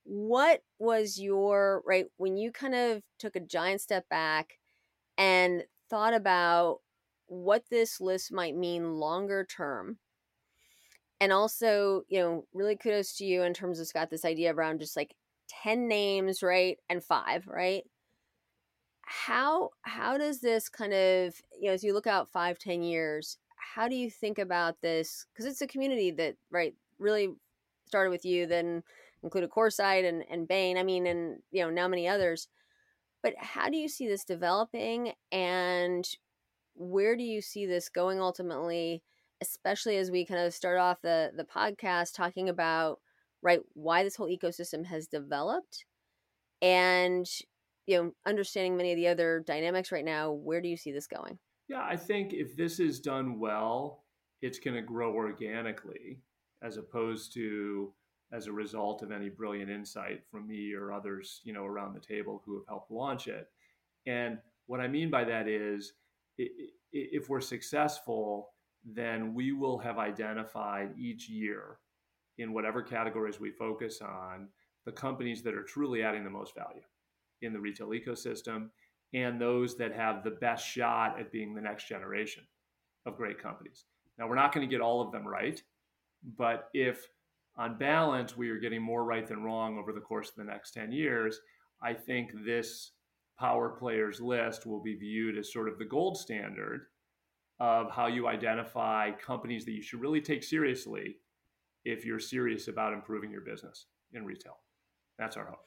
What 0.03 0.63
was 0.79 1.17
your 1.17 1.81
right 1.87 2.05
when 2.17 2.35
you 2.35 2.51
kind 2.51 2.75
of 2.75 3.01
took 3.19 3.37
a 3.37 3.39
giant 3.39 3.79
step 3.79 4.09
back 4.09 4.59
and 5.17 5.63
thought 5.89 6.13
about 6.13 6.79
what 7.27 7.63
this 7.71 8.01
list 8.01 8.33
might 8.33 8.53
mean 8.53 8.95
longer 8.95 9.45
term 9.45 9.97
and 11.19 11.31
also 11.31 12.03
you 12.07 12.19
know 12.19 12.45
really 12.53 12.75
kudos 12.75 13.15
to 13.15 13.25
you 13.25 13.43
in 13.43 13.53
terms 13.53 13.79
of 13.79 13.87
scott 13.87 14.09
this 14.09 14.25
idea 14.25 14.53
around 14.53 14.79
just 14.79 14.95
like 14.95 15.15
10 15.63 15.87
names 15.87 16.43
right 16.43 16.77
and 16.89 17.03
five 17.03 17.47
right 17.47 17.83
how 19.01 19.69
how 19.83 20.17
does 20.17 20.41
this 20.41 20.67
kind 20.67 20.93
of 20.93 21.35
you 21.59 21.67
know 21.67 21.73
as 21.73 21.83
you 21.83 21.93
look 21.93 22.07
out 22.07 22.29
five 22.29 22.57
ten 22.57 22.81
years 22.81 23.37
how 23.55 23.87
do 23.87 23.95
you 23.95 24.09
think 24.09 24.39
about 24.39 24.81
this 24.81 25.25
because 25.31 25.45
it's 25.45 25.61
a 25.61 25.67
community 25.67 26.11
that 26.11 26.35
right 26.49 26.73
really 26.97 27.29
started 27.87 28.09
with 28.09 28.25
you 28.25 28.47
then 28.47 28.81
included 29.25 29.49
Coresight 29.49 30.07
and, 30.07 30.23
and 30.29 30.47
Bain, 30.47 30.77
I 30.77 30.83
mean, 30.83 31.05
and, 31.07 31.39
you 31.51 31.61
know, 31.63 31.69
now 31.69 31.87
many 31.89 32.07
others. 32.07 32.47
But 33.21 33.33
how 33.37 33.69
do 33.69 33.75
you 33.75 33.89
see 33.89 34.07
this 34.07 34.23
developing 34.23 35.13
and 35.31 36.07
where 36.75 37.17
do 37.17 37.23
you 37.23 37.41
see 37.41 37.65
this 37.65 37.89
going 37.89 38.21
ultimately? 38.21 39.01
Especially 39.41 39.97
as 39.97 40.11
we 40.11 40.25
kind 40.25 40.39
of 40.39 40.53
start 40.53 40.77
off 40.77 41.01
the 41.01 41.31
the 41.35 41.43
podcast 41.43 42.13
talking 42.13 42.49
about 42.49 42.99
right 43.41 43.59
why 43.73 44.03
this 44.03 44.15
whole 44.15 44.29
ecosystem 44.29 44.85
has 44.85 45.07
developed 45.07 45.85
and 46.61 47.27
you 47.85 47.97
know 47.97 48.11
understanding 48.25 48.77
many 48.77 48.91
of 48.91 48.97
the 48.97 49.07
other 49.07 49.43
dynamics 49.45 49.91
right 49.91 50.05
now 50.05 50.31
where 50.31 50.61
do 50.61 50.67
you 50.67 50.77
see 50.77 50.91
this 50.91 51.07
going? 51.07 51.37
Yeah 51.67 51.83
i 51.83 51.95
think 51.95 52.33
if 52.33 52.55
this 52.55 52.79
is 52.79 52.99
done 52.99 53.39
well 53.39 54.03
it's 54.41 54.59
going 54.59 54.75
to 54.75 54.81
grow 54.81 55.13
organically 55.13 56.19
as 56.61 56.77
opposed 56.77 57.33
to 57.33 57.91
as 58.31 58.47
a 58.47 58.51
result 58.51 59.01
of 59.01 59.11
any 59.11 59.29
brilliant 59.29 59.69
insight 59.69 60.23
from 60.31 60.47
me 60.47 60.73
or 60.73 60.91
others 60.91 61.41
you 61.43 61.53
know 61.53 61.65
around 61.65 61.93
the 61.93 61.99
table 61.99 62.41
who 62.45 62.55
have 62.55 62.67
helped 62.67 62.91
launch 62.91 63.27
it. 63.27 63.49
And 64.07 64.39
what 64.67 64.79
i 64.79 64.87
mean 64.87 65.09
by 65.09 65.23
that 65.23 65.47
is 65.47 65.93
if 66.37 67.29
we're 67.29 67.41
successful 67.41 68.49
then 68.85 69.33
we 69.33 69.51
will 69.51 69.77
have 69.79 69.97
identified 69.97 70.91
each 70.97 71.27
year 71.27 71.79
in 72.37 72.53
whatever 72.53 72.81
categories 72.81 73.39
we 73.39 73.51
focus 73.51 74.01
on 74.01 74.47
the 74.85 74.91
companies 74.91 75.41
that 75.41 75.55
are 75.55 75.63
truly 75.63 76.03
adding 76.03 76.23
the 76.23 76.29
most 76.29 76.53
value 76.55 76.81
in 77.41 77.53
the 77.53 77.59
retail 77.59 77.89
ecosystem 77.89 78.69
and 79.13 79.39
those 79.39 79.77
that 79.77 79.93
have 79.93 80.23
the 80.23 80.31
best 80.31 80.67
shot 80.67 81.19
at 81.19 81.31
being 81.31 81.55
the 81.55 81.61
next 81.61 81.87
generation 81.87 82.43
of 83.05 83.17
great 83.17 83.41
companies. 83.41 83.85
Now, 84.17 84.27
we're 84.27 84.35
not 84.35 84.53
going 84.53 84.67
to 84.67 84.71
get 84.71 84.81
all 84.81 85.01
of 85.01 85.11
them 85.11 85.27
right, 85.27 85.61
but 86.37 86.69
if 86.73 87.07
on 87.57 87.77
balance 87.77 88.35
we 88.35 88.49
are 88.49 88.59
getting 88.59 88.81
more 88.81 89.03
right 89.03 89.27
than 89.27 89.43
wrong 89.43 89.77
over 89.77 89.93
the 89.93 89.99
course 89.99 90.29
of 90.29 90.35
the 90.35 90.43
next 90.43 90.71
10 90.71 90.91
years, 90.91 91.39
I 91.81 91.93
think 91.93 92.31
this 92.45 92.91
power 93.39 93.69
players 93.69 94.21
list 94.21 94.65
will 94.65 94.81
be 94.81 94.95
viewed 94.95 95.37
as 95.37 95.51
sort 95.51 95.69
of 95.69 95.77
the 95.77 95.85
gold 95.85 96.17
standard 96.17 96.87
of 97.59 97.91
how 97.91 98.07
you 98.07 98.27
identify 98.27 99.11
companies 99.11 99.65
that 99.65 99.71
you 99.71 99.81
should 99.81 100.01
really 100.01 100.21
take 100.21 100.43
seriously 100.43 101.17
if 101.85 102.05
you're 102.05 102.19
serious 102.19 102.67
about 102.67 102.93
improving 102.93 103.31
your 103.31 103.41
business 103.41 103.85
in 104.13 104.25
retail. 104.25 104.57
That's 105.17 105.37
our 105.37 105.45
hope. 105.45 105.65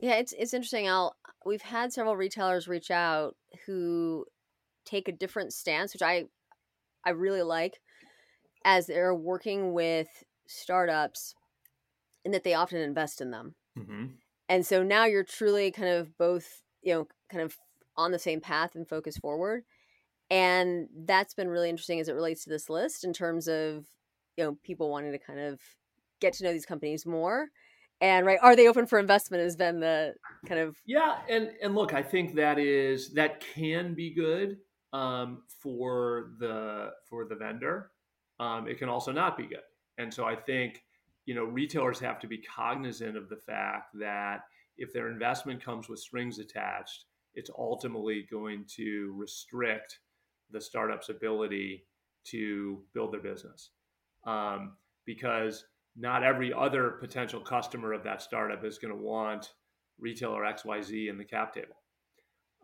Yeah, 0.00 0.14
it's 0.14 0.32
it's 0.36 0.54
interesting. 0.54 0.88
I'll 0.88 1.16
we've 1.44 1.62
had 1.62 1.92
several 1.92 2.16
retailers 2.16 2.68
reach 2.68 2.90
out 2.90 3.36
who 3.66 4.26
take 4.84 5.08
a 5.08 5.12
different 5.12 5.52
stance, 5.52 5.92
which 5.94 6.02
I 6.02 6.24
I 7.04 7.10
really 7.10 7.42
like, 7.42 7.80
as 8.64 8.86
they're 8.86 9.14
working 9.14 9.72
with 9.72 10.08
startups, 10.46 11.34
and 12.24 12.34
that 12.34 12.44
they 12.44 12.54
often 12.54 12.78
invest 12.78 13.20
in 13.20 13.30
them. 13.30 13.54
Mm-hmm. 13.78 14.06
And 14.48 14.66
so 14.66 14.82
now 14.82 15.06
you're 15.06 15.24
truly 15.24 15.70
kind 15.70 15.88
of 15.88 16.16
both, 16.18 16.62
you 16.82 16.92
know, 16.92 17.08
kind 17.30 17.42
of 17.42 17.56
on 17.96 18.12
the 18.12 18.18
same 18.18 18.40
path 18.40 18.74
and 18.74 18.88
focus 18.88 19.16
forward. 19.16 19.64
And 20.34 20.88
that's 21.06 21.32
been 21.32 21.46
really 21.46 21.70
interesting 21.70 22.00
as 22.00 22.08
it 22.08 22.14
relates 22.14 22.42
to 22.42 22.50
this 22.50 22.68
list 22.68 23.04
in 23.04 23.12
terms 23.12 23.46
of, 23.46 23.86
you 24.36 24.42
know, 24.42 24.58
people 24.64 24.90
wanting 24.90 25.12
to 25.12 25.18
kind 25.18 25.38
of 25.38 25.60
get 26.20 26.32
to 26.34 26.44
know 26.44 26.52
these 26.52 26.66
companies 26.66 27.06
more. 27.06 27.50
And 28.00 28.26
right 28.26 28.40
are 28.42 28.56
they 28.56 28.66
open 28.66 28.88
for 28.88 28.98
investment 28.98 29.44
has 29.44 29.54
been 29.54 29.78
the 29.78 30.14
kind 30.48 30.60
of 30.60 30.76
yeah 30.84 31.18
and 31.30 31.52
and 31.62 31.76
look 31.76 31.94
i 31.94 32.02
think 32.02 32.34
that 32.34 32.58
is 32.58 33.14
that 33.14 33.40
can 33.54 33.94
be 33.94 34.12
good 34.12 34.58
um, 34.92 35.44
for 35.46 36.32
the 36.40 36.90
for 37.08 37.24
the 37.24 37.36
vendor. 37.36 37.92
Um, 38.40 38.66
it 38.66 38.78
can 38.78 38.88
also 38.88 39.12
not 39.12 39.38
be 39.38 39.46
good. 39.46 39.62
And 39.98 40.12
so 40.12 40.24
i 40.24 40.34
think 40.34 40.82
you 41.26 41.36
know 41.36 41.44
retailers 41.44 42.00
have 42.00 42.18
to 42.18 42.26
be 42.26 42.38
cognizant 42.38 43.16
of 43.16 43.28
the 43.28 43.36
fact 43.36 43.96
that 44.00 44.40
if 44.78 44.92
their 44.92 45.08
investment 45.08 45.64
comes 45.64 45.88
with 45.88 46.00
strings 46.00 46.40
attached 46.40 47.04
it's 47.34 47.50
ultimately 47.56 48.26
going 48.30 48.64
to 48.76 49.12
restrict 49.16 50.00
the 50.54 50.60
startup's 50.60 51.10
ability 51.10 51.84
to 52.24 52.80
build 52.94 53.12
their 53.12 53.20
business 53.20 53.70
um, 54.26 54.72
because 55.04 55.66
not 55.96 56.24
every 56.24 56.52
other 56.52 56.90
potential 57.00 57.40
customer 57.40 57.92
of 57.92 58.02
that 58.04 58.22
startup 58.22 58.64
is 58.64 58.78
going 58.78 58.92
to 58.92 59.00
want 59.00 59.52
retailer 59.98 60.42
XYZ 60.42 61.10
in 61.10 61.18
the 61.18 61.24
cap 61.24 61.52
table. 61.52 61.76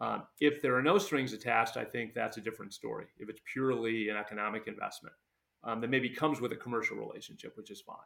Um, 0.01 0.23
if 0.41 0.63
there 0.63 0.75
are 0.75 0.83
no 0.83 0.97
strings 0.97 1.35
attached, 1.35 1.77
I 1.77 1.85
think 1.85 2.15
that's 2.15 2.39
a 2.39 2.41
different 2.41 2.73
story. 2.73 3.07
If 3.19 3.29
it's 3.29 3.41
purely 3.53 4.09
an 4.09 4.17
economic 4.17 4.67
investment, 4.67 5.15
um, 5.63 5.81
that 5.83 5.91
maybe 5.91 6.09
comes 6.09 6.41
with 6.41 6.53
a 6.53 6.57
commercial 6.57 6.97
relationship, 6.97 7.57
which 7.57 7.71
is 7.71 7.83
fine. 7.83 7.97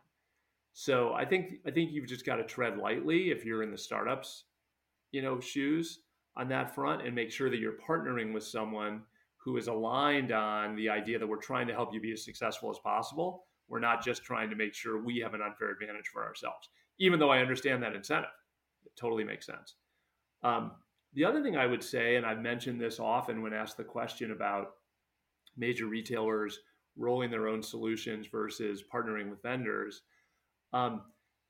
So 0.73 1.13
I 1.13 1.25
think 1.25 1.61
I 1.65 1.71
think 1.71 1.93
you've 1.93 2.09
just 2.09 2.27
got 2.27 2.37
to 2.37 2.45
tread 2.45 2.79
lightly 2.79 3.31
if 3.31 3.45
you're 3.45 3.63
in 3.63 3.71
the 3.71 3.79
startups, 3.79 4.45
you 5.13 5.23
know, 5.23 5.39
shoes 5.39 6.01
on 6.37 6.49
that 6.49 6.75
front, 6.75 7.07
and 7.07 7.15
make 7.15 7.31
sure 7.31 7.49
that 7.49 7.61
you're 7.61 7.79
partnering 7.89 8.35
with 8.35 8.43
someone 8.43 9.03
who 9.45 9.57
is 9.57 9.69
aligned 9.69 10.33
on 10.33 10.75
the 10.77 10.89
idea 10.89 11.19
that 11.19 11.27
we're 11.27 11.37
trying 11.37 11.67
to 11.67 11.75
help 11.75 11.93
you 11.93 12.01
be 12.01 12.13
as 12.13 12.25
successful 12.25 12.71
as 12.71 12.79
possible 12.79 13.45
we're 13.69 13.81
not 13.81 14.05
just 14.05 14.25
trying 14.25 14.51
to 14.51 14.57
make 14.57 14.75
sure 14.75 15.03
we 15.03 15.19
have 15.19 15.35
an 15.35 15.43
unfair 15.43 15.71
advantage 15.71 16.09
for 16.13 16.25
ourselves, 16.25 16.69
even 16.99 17.19
though 17.19 17.31
I 17.31 17.41
understand 17.41 17.83
that 17.83 17.95
incentive. 17.95 18.31
It 18.85 18.93
totally 18.97 19.25
makes 19.25 19.47
sense. 19.47 19.77
Um, 20.43 20.73
the 21.15 21.25
other 21.25 21.43
thing 21.43 21.57
I 21.57 21.67
would 21.67 21.83
say, 21.83 22.17
and 22.17 22.27
I've 22.27 22.41
mentioned 22.41 22.81
this 22.81 23.01
often 23.01 23.43
when 23.43 23.55
asked 23.55 23.77
the 23.77 23.85
question 23.85 24.33
about 24.33 24.73
major 25.57 25.87
retailers 25.87 26.59
rolling 26.97 27.31
their 27.31 27.49
own 27.49 27.63
solutions 27.63 28.27
versus 28.27 28.83
partnering 28.93 29.31
with 29.31 29.43
vendors, 29.43 30.03
um, 30.73 31.03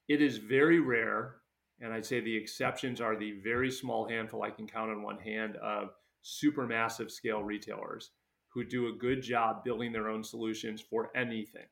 it 0.08 0.22
is 0.22 0.36
very 0.36 0.80
rare, 0.80 1.36
and 1.80 1.92
I'd 1.92 2.06
say 2.06 2.20
the 2.20 2.36
exceptions 2.36 3.00
are 3.00 3.16
the 3.16 3.40
very 3.42 3.70
small 3.70 4.06
handful 4.06 4.42
I 4.42 4.50
can 4.50 4.68
count 4.68 4.90
on 4.90 5.02
one 5.02 5.18
hand 5.18 5.56
of 5.56 5.90
super 6.24 6.66
massive 6.66 7.10
scale 7.10 7.42
retailers 7.42 8.10
who 8.48 8.64
do 8.64 8.88
a 8.88 8.98
good 8.98 9.20
job 9.20 9.62
building 9.62 9.92
their 9.92 10.08
own 10.08 10.24
solutions 10.24 10.80
for 10.80 11.10
anything. 11.14 11.66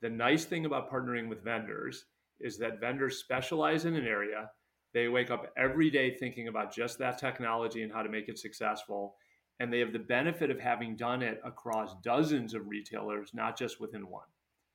The 0.00 0.10
nice 0.10 0.44
thing 0.44 0.66
about 0.66 0.90
partnering 0.90 1.28
with 1.28 1.44
vendors 1.44 2.06
is 2.40 2.58
that 2.58 2.80
vendors 2.80 3.18
specialize 3.18 3.84
in 3.84 3.94
an 3.94 4.06
area. 4.06 4.50
They 4.94 5.06
wake 5.08 5.30
up 5.30 5.52
every 5.56 5.90
day 5.90 6.10
thinking 6.10 6.48
about 6.48 6.74
just 6.74 6.98
that 6.98 7.18
technology 7.18 7.82
and 7.82 7.92
how 7.92 8.02
to 8.02 8.08
make 8.08 8.28
it 8.28 8.38
successful. 8.38 9.14
And 9.60 9.72
they 9.72 9.78
have 9.78 9.92
the 9.92 10.00
benefit 10.00 10.50
of 10.50 10.58
having 10.58 10.96
done 10.96 11.22
it 11.22 11.40
across 11.44 11.94
dozens 12.02 12.54
of 12.54 12.66
retailers, 12.66 13.30
not 13.32 13.56
just 13.56 13.80
within 13.80 14.08
one, 14.08 14.26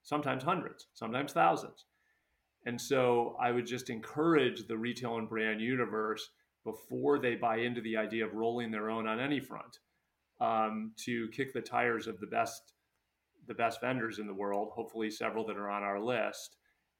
sometimes 0.03 0.43
hundreds, 0.43 0.87
sometimes 0.93 1.33
thousands. 1.33 1.85
And 2.65 2.79
so 2.79 3.35
I 3.41 3.51
would 3.51 3.65
just 3.65 3.89
encourage 3.89 4.65
the 4.65 4.77
retail 4.77 5.17
and 5.17 5.27
brand 5.27 5.59
universe 5.59 6.29
before 6.67 7.17
they 7.17 7.33
buy 7.33 7.59
into 7.59 7.79
the 7.79 7.95
idea 7.95 8.25
of 8.25 8.33
rolling 8.33 8.69
their 8.69 8.89
own 8.89 9.07
on 9.07 9.21
any 9.21 9.39
front 9.39 9.79
um, 10.41 10.91
to 10.97 11.29
kick 11.29 11.53
the 11.53 11.61
tires 11.61 12.07
of 12.07 12.19
the 12.19 12.27
best 12.27 12.73
the 13.47 13.53
best 13.53 13.79
vendors 13.79 14.19
in 14.19 14.27
the 14.27 14.33
world, 14.33 14.71
hopefully 14.73 15.09
several 15.09 15.45
that 15.45 15.55
are 15.55 15.69
on 15.69 15.81
our 15.81 16.01
list, 16.01 16.57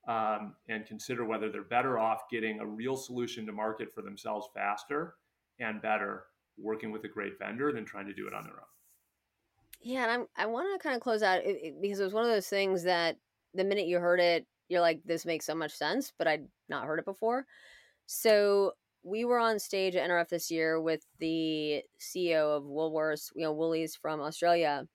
um, 0.08 0.56
and 0.70 0.86
consider 0.86 1.26
whether 1.26 1.52
they're 1.52 1.66
better 1.66 2.00
off 2.00 2.22
getting 2.32 2.62
a 2.62 2.66
real 2.66 2.96
solution 2.96 3.46
to 3.46 3.52
market 3.52 3.94
for 3.94 4.02
themselves 4.02 4.48
faster 4.56 5.16
and 5.60 5.82
better 5.82 6.24
working 6.58 6.90
with 6.90 7.04
a 7.04 7.10
great 7.10 7.38
vendor 7.38 7.74
than 7.74 7.84
trying 7.84 8.08
to 8.08 8.14
do 8.14 8.28
it 8.28 8.34
on 8.34 8.44
their 8.44 8.54
own. 8.54 8.74
Yeah, 9.82 10.04
and 10.04 10.12
I'm, 10.12 10.28
I 10.38 10.46
want 10.46 10.68
to 10.72 10.82
kind 10.82 10.96
of 10.96 11.02
close 11.02 11.22
out 11.22 11.42
because 11.82 12.00
it 12.00 12.04
was 12.06 12.14
one 12.14 12.24
of 12.24 12.32
those 12.32 12.48
things 12.48 12.84
that 12.84 13.18
the 13.54 13.66
minute 13.66 13.88
you 13.88 14.00
heard 14.00 14.22
it, 14.22 14.48
you're 14.70 14.80
like, 14.80 15.02
this 15.04 15.26
makes 15.26 15.46
so 15.46 15.54
much 15.54 15.74
sense, 15.74 16.14
but 16.18 16.30
I'd 16.30 16.48
not 16.70 16.86
heard 16.86 17.00
it 17.00 17.06
before. 17.06 17.46
So 18.06 18.72
we 19.08 19.24
were 19.24 19.40
on 19.40 19.58
stage 19.60 19.96
at 19.96 20.10
NRF 20.10 20.30
this 20.30 20.52
year 20.52 20.82
with 20.82 21.06
the 21.20 21.82
CEO 22.00 22.58
of 22.58 22.64
Woolworths, 22.64 23.30
you 23.36 23.44
know, 23.44 23.54
Woolies 23.54 23.96
from 23.96 24.20
Australia, 24.20 24.86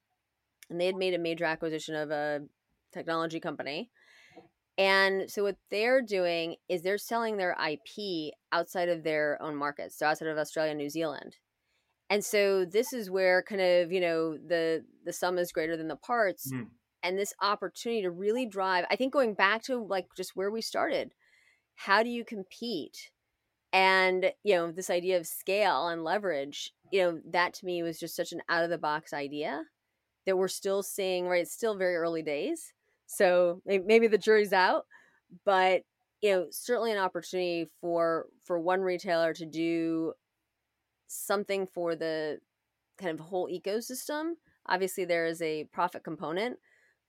and 0.69 0.81
they 0.81 0.87
had 0.87 0.97
made 0.97 1.15
a 1.15 1.19
major 1.19 1.45
acquisition 1.45 1.95
of 1.95 2.11
a 2.11 2.41
technology 2.93 3.41
company. 3.41 3.91
And 4.79 5.31
so 5.31 5.43
what 5.43 5.57
they're 5.71 6.03
doing 6.03 6.57
is 6.69 6.83
they're 6.83 6.99
selling 6.99 7.37
their 7.37 7.57
IP 7.71 8.35
outside 8.53 8.89
of 8.89 9.03
their 9.03 9.41
own 9.41 9.57
markets, 9.57 9.99
so 9.99 10.07
outside 10.07 10.29
of 10.29 10.39
Australia 10.39 10.73
and 10.73 10.79
New 10.79 10.91
Zealand. 10.91 11.37
And 12.11 12.23
so 12.25 12.67
this 12.67 12.93
is 12.93 13.11
where 13.11 13.43
kind 13.43 13.61
of, 13.61 13.93
you 13.93 14.01
know, 14.01 14.37
the 14.37 14.85
the 15.05 15.13
sum 15.13 15.39
is 15.39 15.53
greater 15.53 15.77
than 15.77 15.89
the 15.89 15.97
parts 15.97 16.53
mm. 16.53 16.67
and 17.03 17.19
this 17.19 17.33
opportunity 17.41 18.03
to 18.03 18.11
really 18.11 18.45
drive, 18.45 18.85
I 18.91 18.97
think 18.97 19.13
going 19.13 19.35
back 19.35 19.63
to 19.65 19.79
like 19.79 20.07
just 20.17 20.33
where 20.35 20.51
we 20.51 20.61
started. 20.61 21.13
How 21.75 22.03
do 22.03 22.11
you 22.11 22.25
compete? 22.25 23.11
And, 23.73 24.33
you 24.45 24.55
know, 24.55 24.71
this 24.71 24.91
idea 24.91 25.17
of 25.17 25.27
scale 25.27 25.89
and 25.89 26.05
leverage, 26.05 26.73
you 26.91 27.03
know, 27.03 27.21
that 27.31 27.55
to 27.55 27.67
me 27.67 27.83
was 27.83 27.99
just 27.99 28.15
such 28.15 28.33
an 28.33 28.43
out 28.49 28.65
of 28.65 28.71
the 28.71 28.79
box 28.79 29.13
idea 29.13 29.63
that 30.27 30.37
we're 30.37 30.49
still 30.49 30.83
seeing, 30.83 31.27
right? 31.27 31.43
It's 31.43 31.53
still 31.53 31.77
very 31.77 31.97
early 31.97 32.23
days. 32.23 32.73
So 33.07 33.61
maybe 33.67 34.09
the 34.09 34.19
jury's 34.19 34.53
out, 34.53 34.87
but 35.45 35.83
you 36.23 36.31
know, 36.31 36.47
certainly 36.51 36.93
an 36.93 36.99
opportunity 36.99 37.67
for 37.81 38.27
for 38.45 38.59
one 38.59 38.81
retailer 38.81 39.35
to 39.35 39.45
do 39.45 40.13
something 41.09 41.67
for 41.67 41.97
the 41.97 42.39
kind 42.97 43.13
of 43.19 43.27
whole 43.27 43.49
ecosystem. 43.49 44.35
Obviously 44.67 45.05
there 45.05 45.27
is 45.27 45.43
a 45.43 45.65
profit 45.73 46.05
component, 46.05 46.59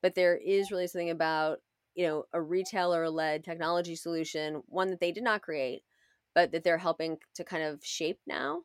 but 0.01 0.15
there 0.15 0.35
is 0.35 0.71
really 0.71 0.87
something 0.87 1.11
about, 1.11 1.59
you 1.93 2.07
know, 2.07 2.25
a 2.33 2.41
retailer 2.41 3.09
led 3.09 3.43
technology 3.43 3.95
solution, 3.95 4.63
one 4.65 4.89
that 4.89 4.99
they 4.99 5.11
did 5.11 5.23
not 5.23 5.43
create, 5.43 5.83
but 6.35 6.51
that 6.51 6.63
they're 6.63 6.77
helping 6.77 7.17
to 7.35 7.43
kind 7.43 7.63
of 7.63 7.83
shape 7.83 8.19
now 8.27 8.61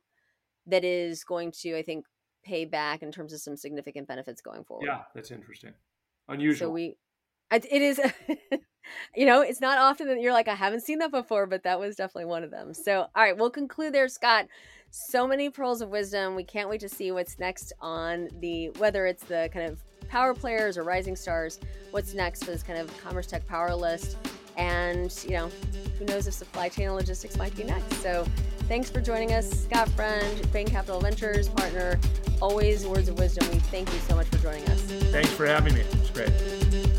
that 0.66 0.84
is 0.84 1.24
going 1.24 1.52
to, 1.62 1.76
I 1.76 1.82
think, 1.82 2.04
pay 2.44 2.64
back 2.64 3.02
in 3.02 3.10
terms 3.12 3.32
of 3.32 3.40
some 3.40 3.56
significant 3.56 4.08
benefits 4.08 4.40
going 4.40 4.64
forward. 4.64 4.86
Yeah, 4.86 5.02
that's 5.14 5.30
interesting. 5.30 5.72
Unusual. 6.28 6.68
So 6.68 6.70
we, 6.70 6.96
it 7.50 7.82
is, 7.82 8.00
you 9.16 9.26
know, 9.26 9.40
it's 9.40 9.60
not 9.60 9.78
often 9.78 10.08
that 10.08 10.20
you're 10.20 10.32
like, 10.32 10.48
I 10.48 10.54
haven't 10.54 10.82
seen 10.82 10.98
that 10.98 11.10
before, 11.10 11.46
but 11.46 11.62
that 11.64 11.80
was 11.80 11.96
definitely 11.96 12.26
one 12.26 12.44
of 12.44 12.50
them. 12.50 12.74
So, 12.74 13.00
all 13.14 13.22
right, 13.22 13.36
we'll 13.36 13.50
conclude 13.50 13.92
there, 13.92 14.08
Scott. 14.08 14.46
So 14.90 15.26
many 15.26 15.50
pearls 15.50 15.82
of 15.82 15.90
wisdom. 15.90 16.34
We 16.34 16.44
can't 16.44 16.68
wait 16.68 16.80
to 16.80 16.88
see 16.88 17.12
what's 17.12 17.38
next 17.38 17.72
on 17.80 18.28
the, 18.40 18.70
whether 18.78 19.06
it's 19.06 19.24
the 19.24 19.50
kind 19.52 19.70
of 19.70 19.80
power 20.08 20.34
players 20.34 20.78
or 20.78 20.82
rising 20.82 21.16
stars, 21.16 21.60
what's 21.90 22.14
next 22.14 22.44
for 22.44 22.50
this 22.50 22.62
kind 22.62 22.78
of 22.78 22.90
CommerceTech 23.02 23.46
power 23.46 23.74
list. 23.74 24.16
And, 24.58 25.16
you 25.24 25.30
know, 25.30 25.50
who 25.98 26.04
knows 26.04 26.26
if 26.26 26.34
supply 26.34 26.68
chain 26.68 26.88
and 26.88 26.96
logistics 26.96 27.36
might 27.38 27.56
be 27.56 27.64
next. 27.64 28.02
So, 28.02 28.26
thanks 28.66 28.90
for 28.90 29.00
joining 29.00 29.32
us, 29.32 29.64
Scott 29.64 29.88
Friend, 29.90 30.52
Bain 30.52 30.66
Capital 30.66 31.00
Ventures 31.00 31.48
partner. 31.48 31.98
Always 32.42 32.86
words 32.86 33.08
of 33.08 33.18
wisdom. 33.18 33.48
We 33.50 33.60
thank 33.60 33.90
you 33.92 33.98
so 34.00 34.16
much 34.16 34.26
for 34.26 34.38
joining 34.38 34.68
us. 34.68 34.80
Thanks 34.80 35.30
for 35.30 35.46
having 35.46 35.74
me. 35.74 35.80
It's 35.80 36.10
great. 36.10 36.97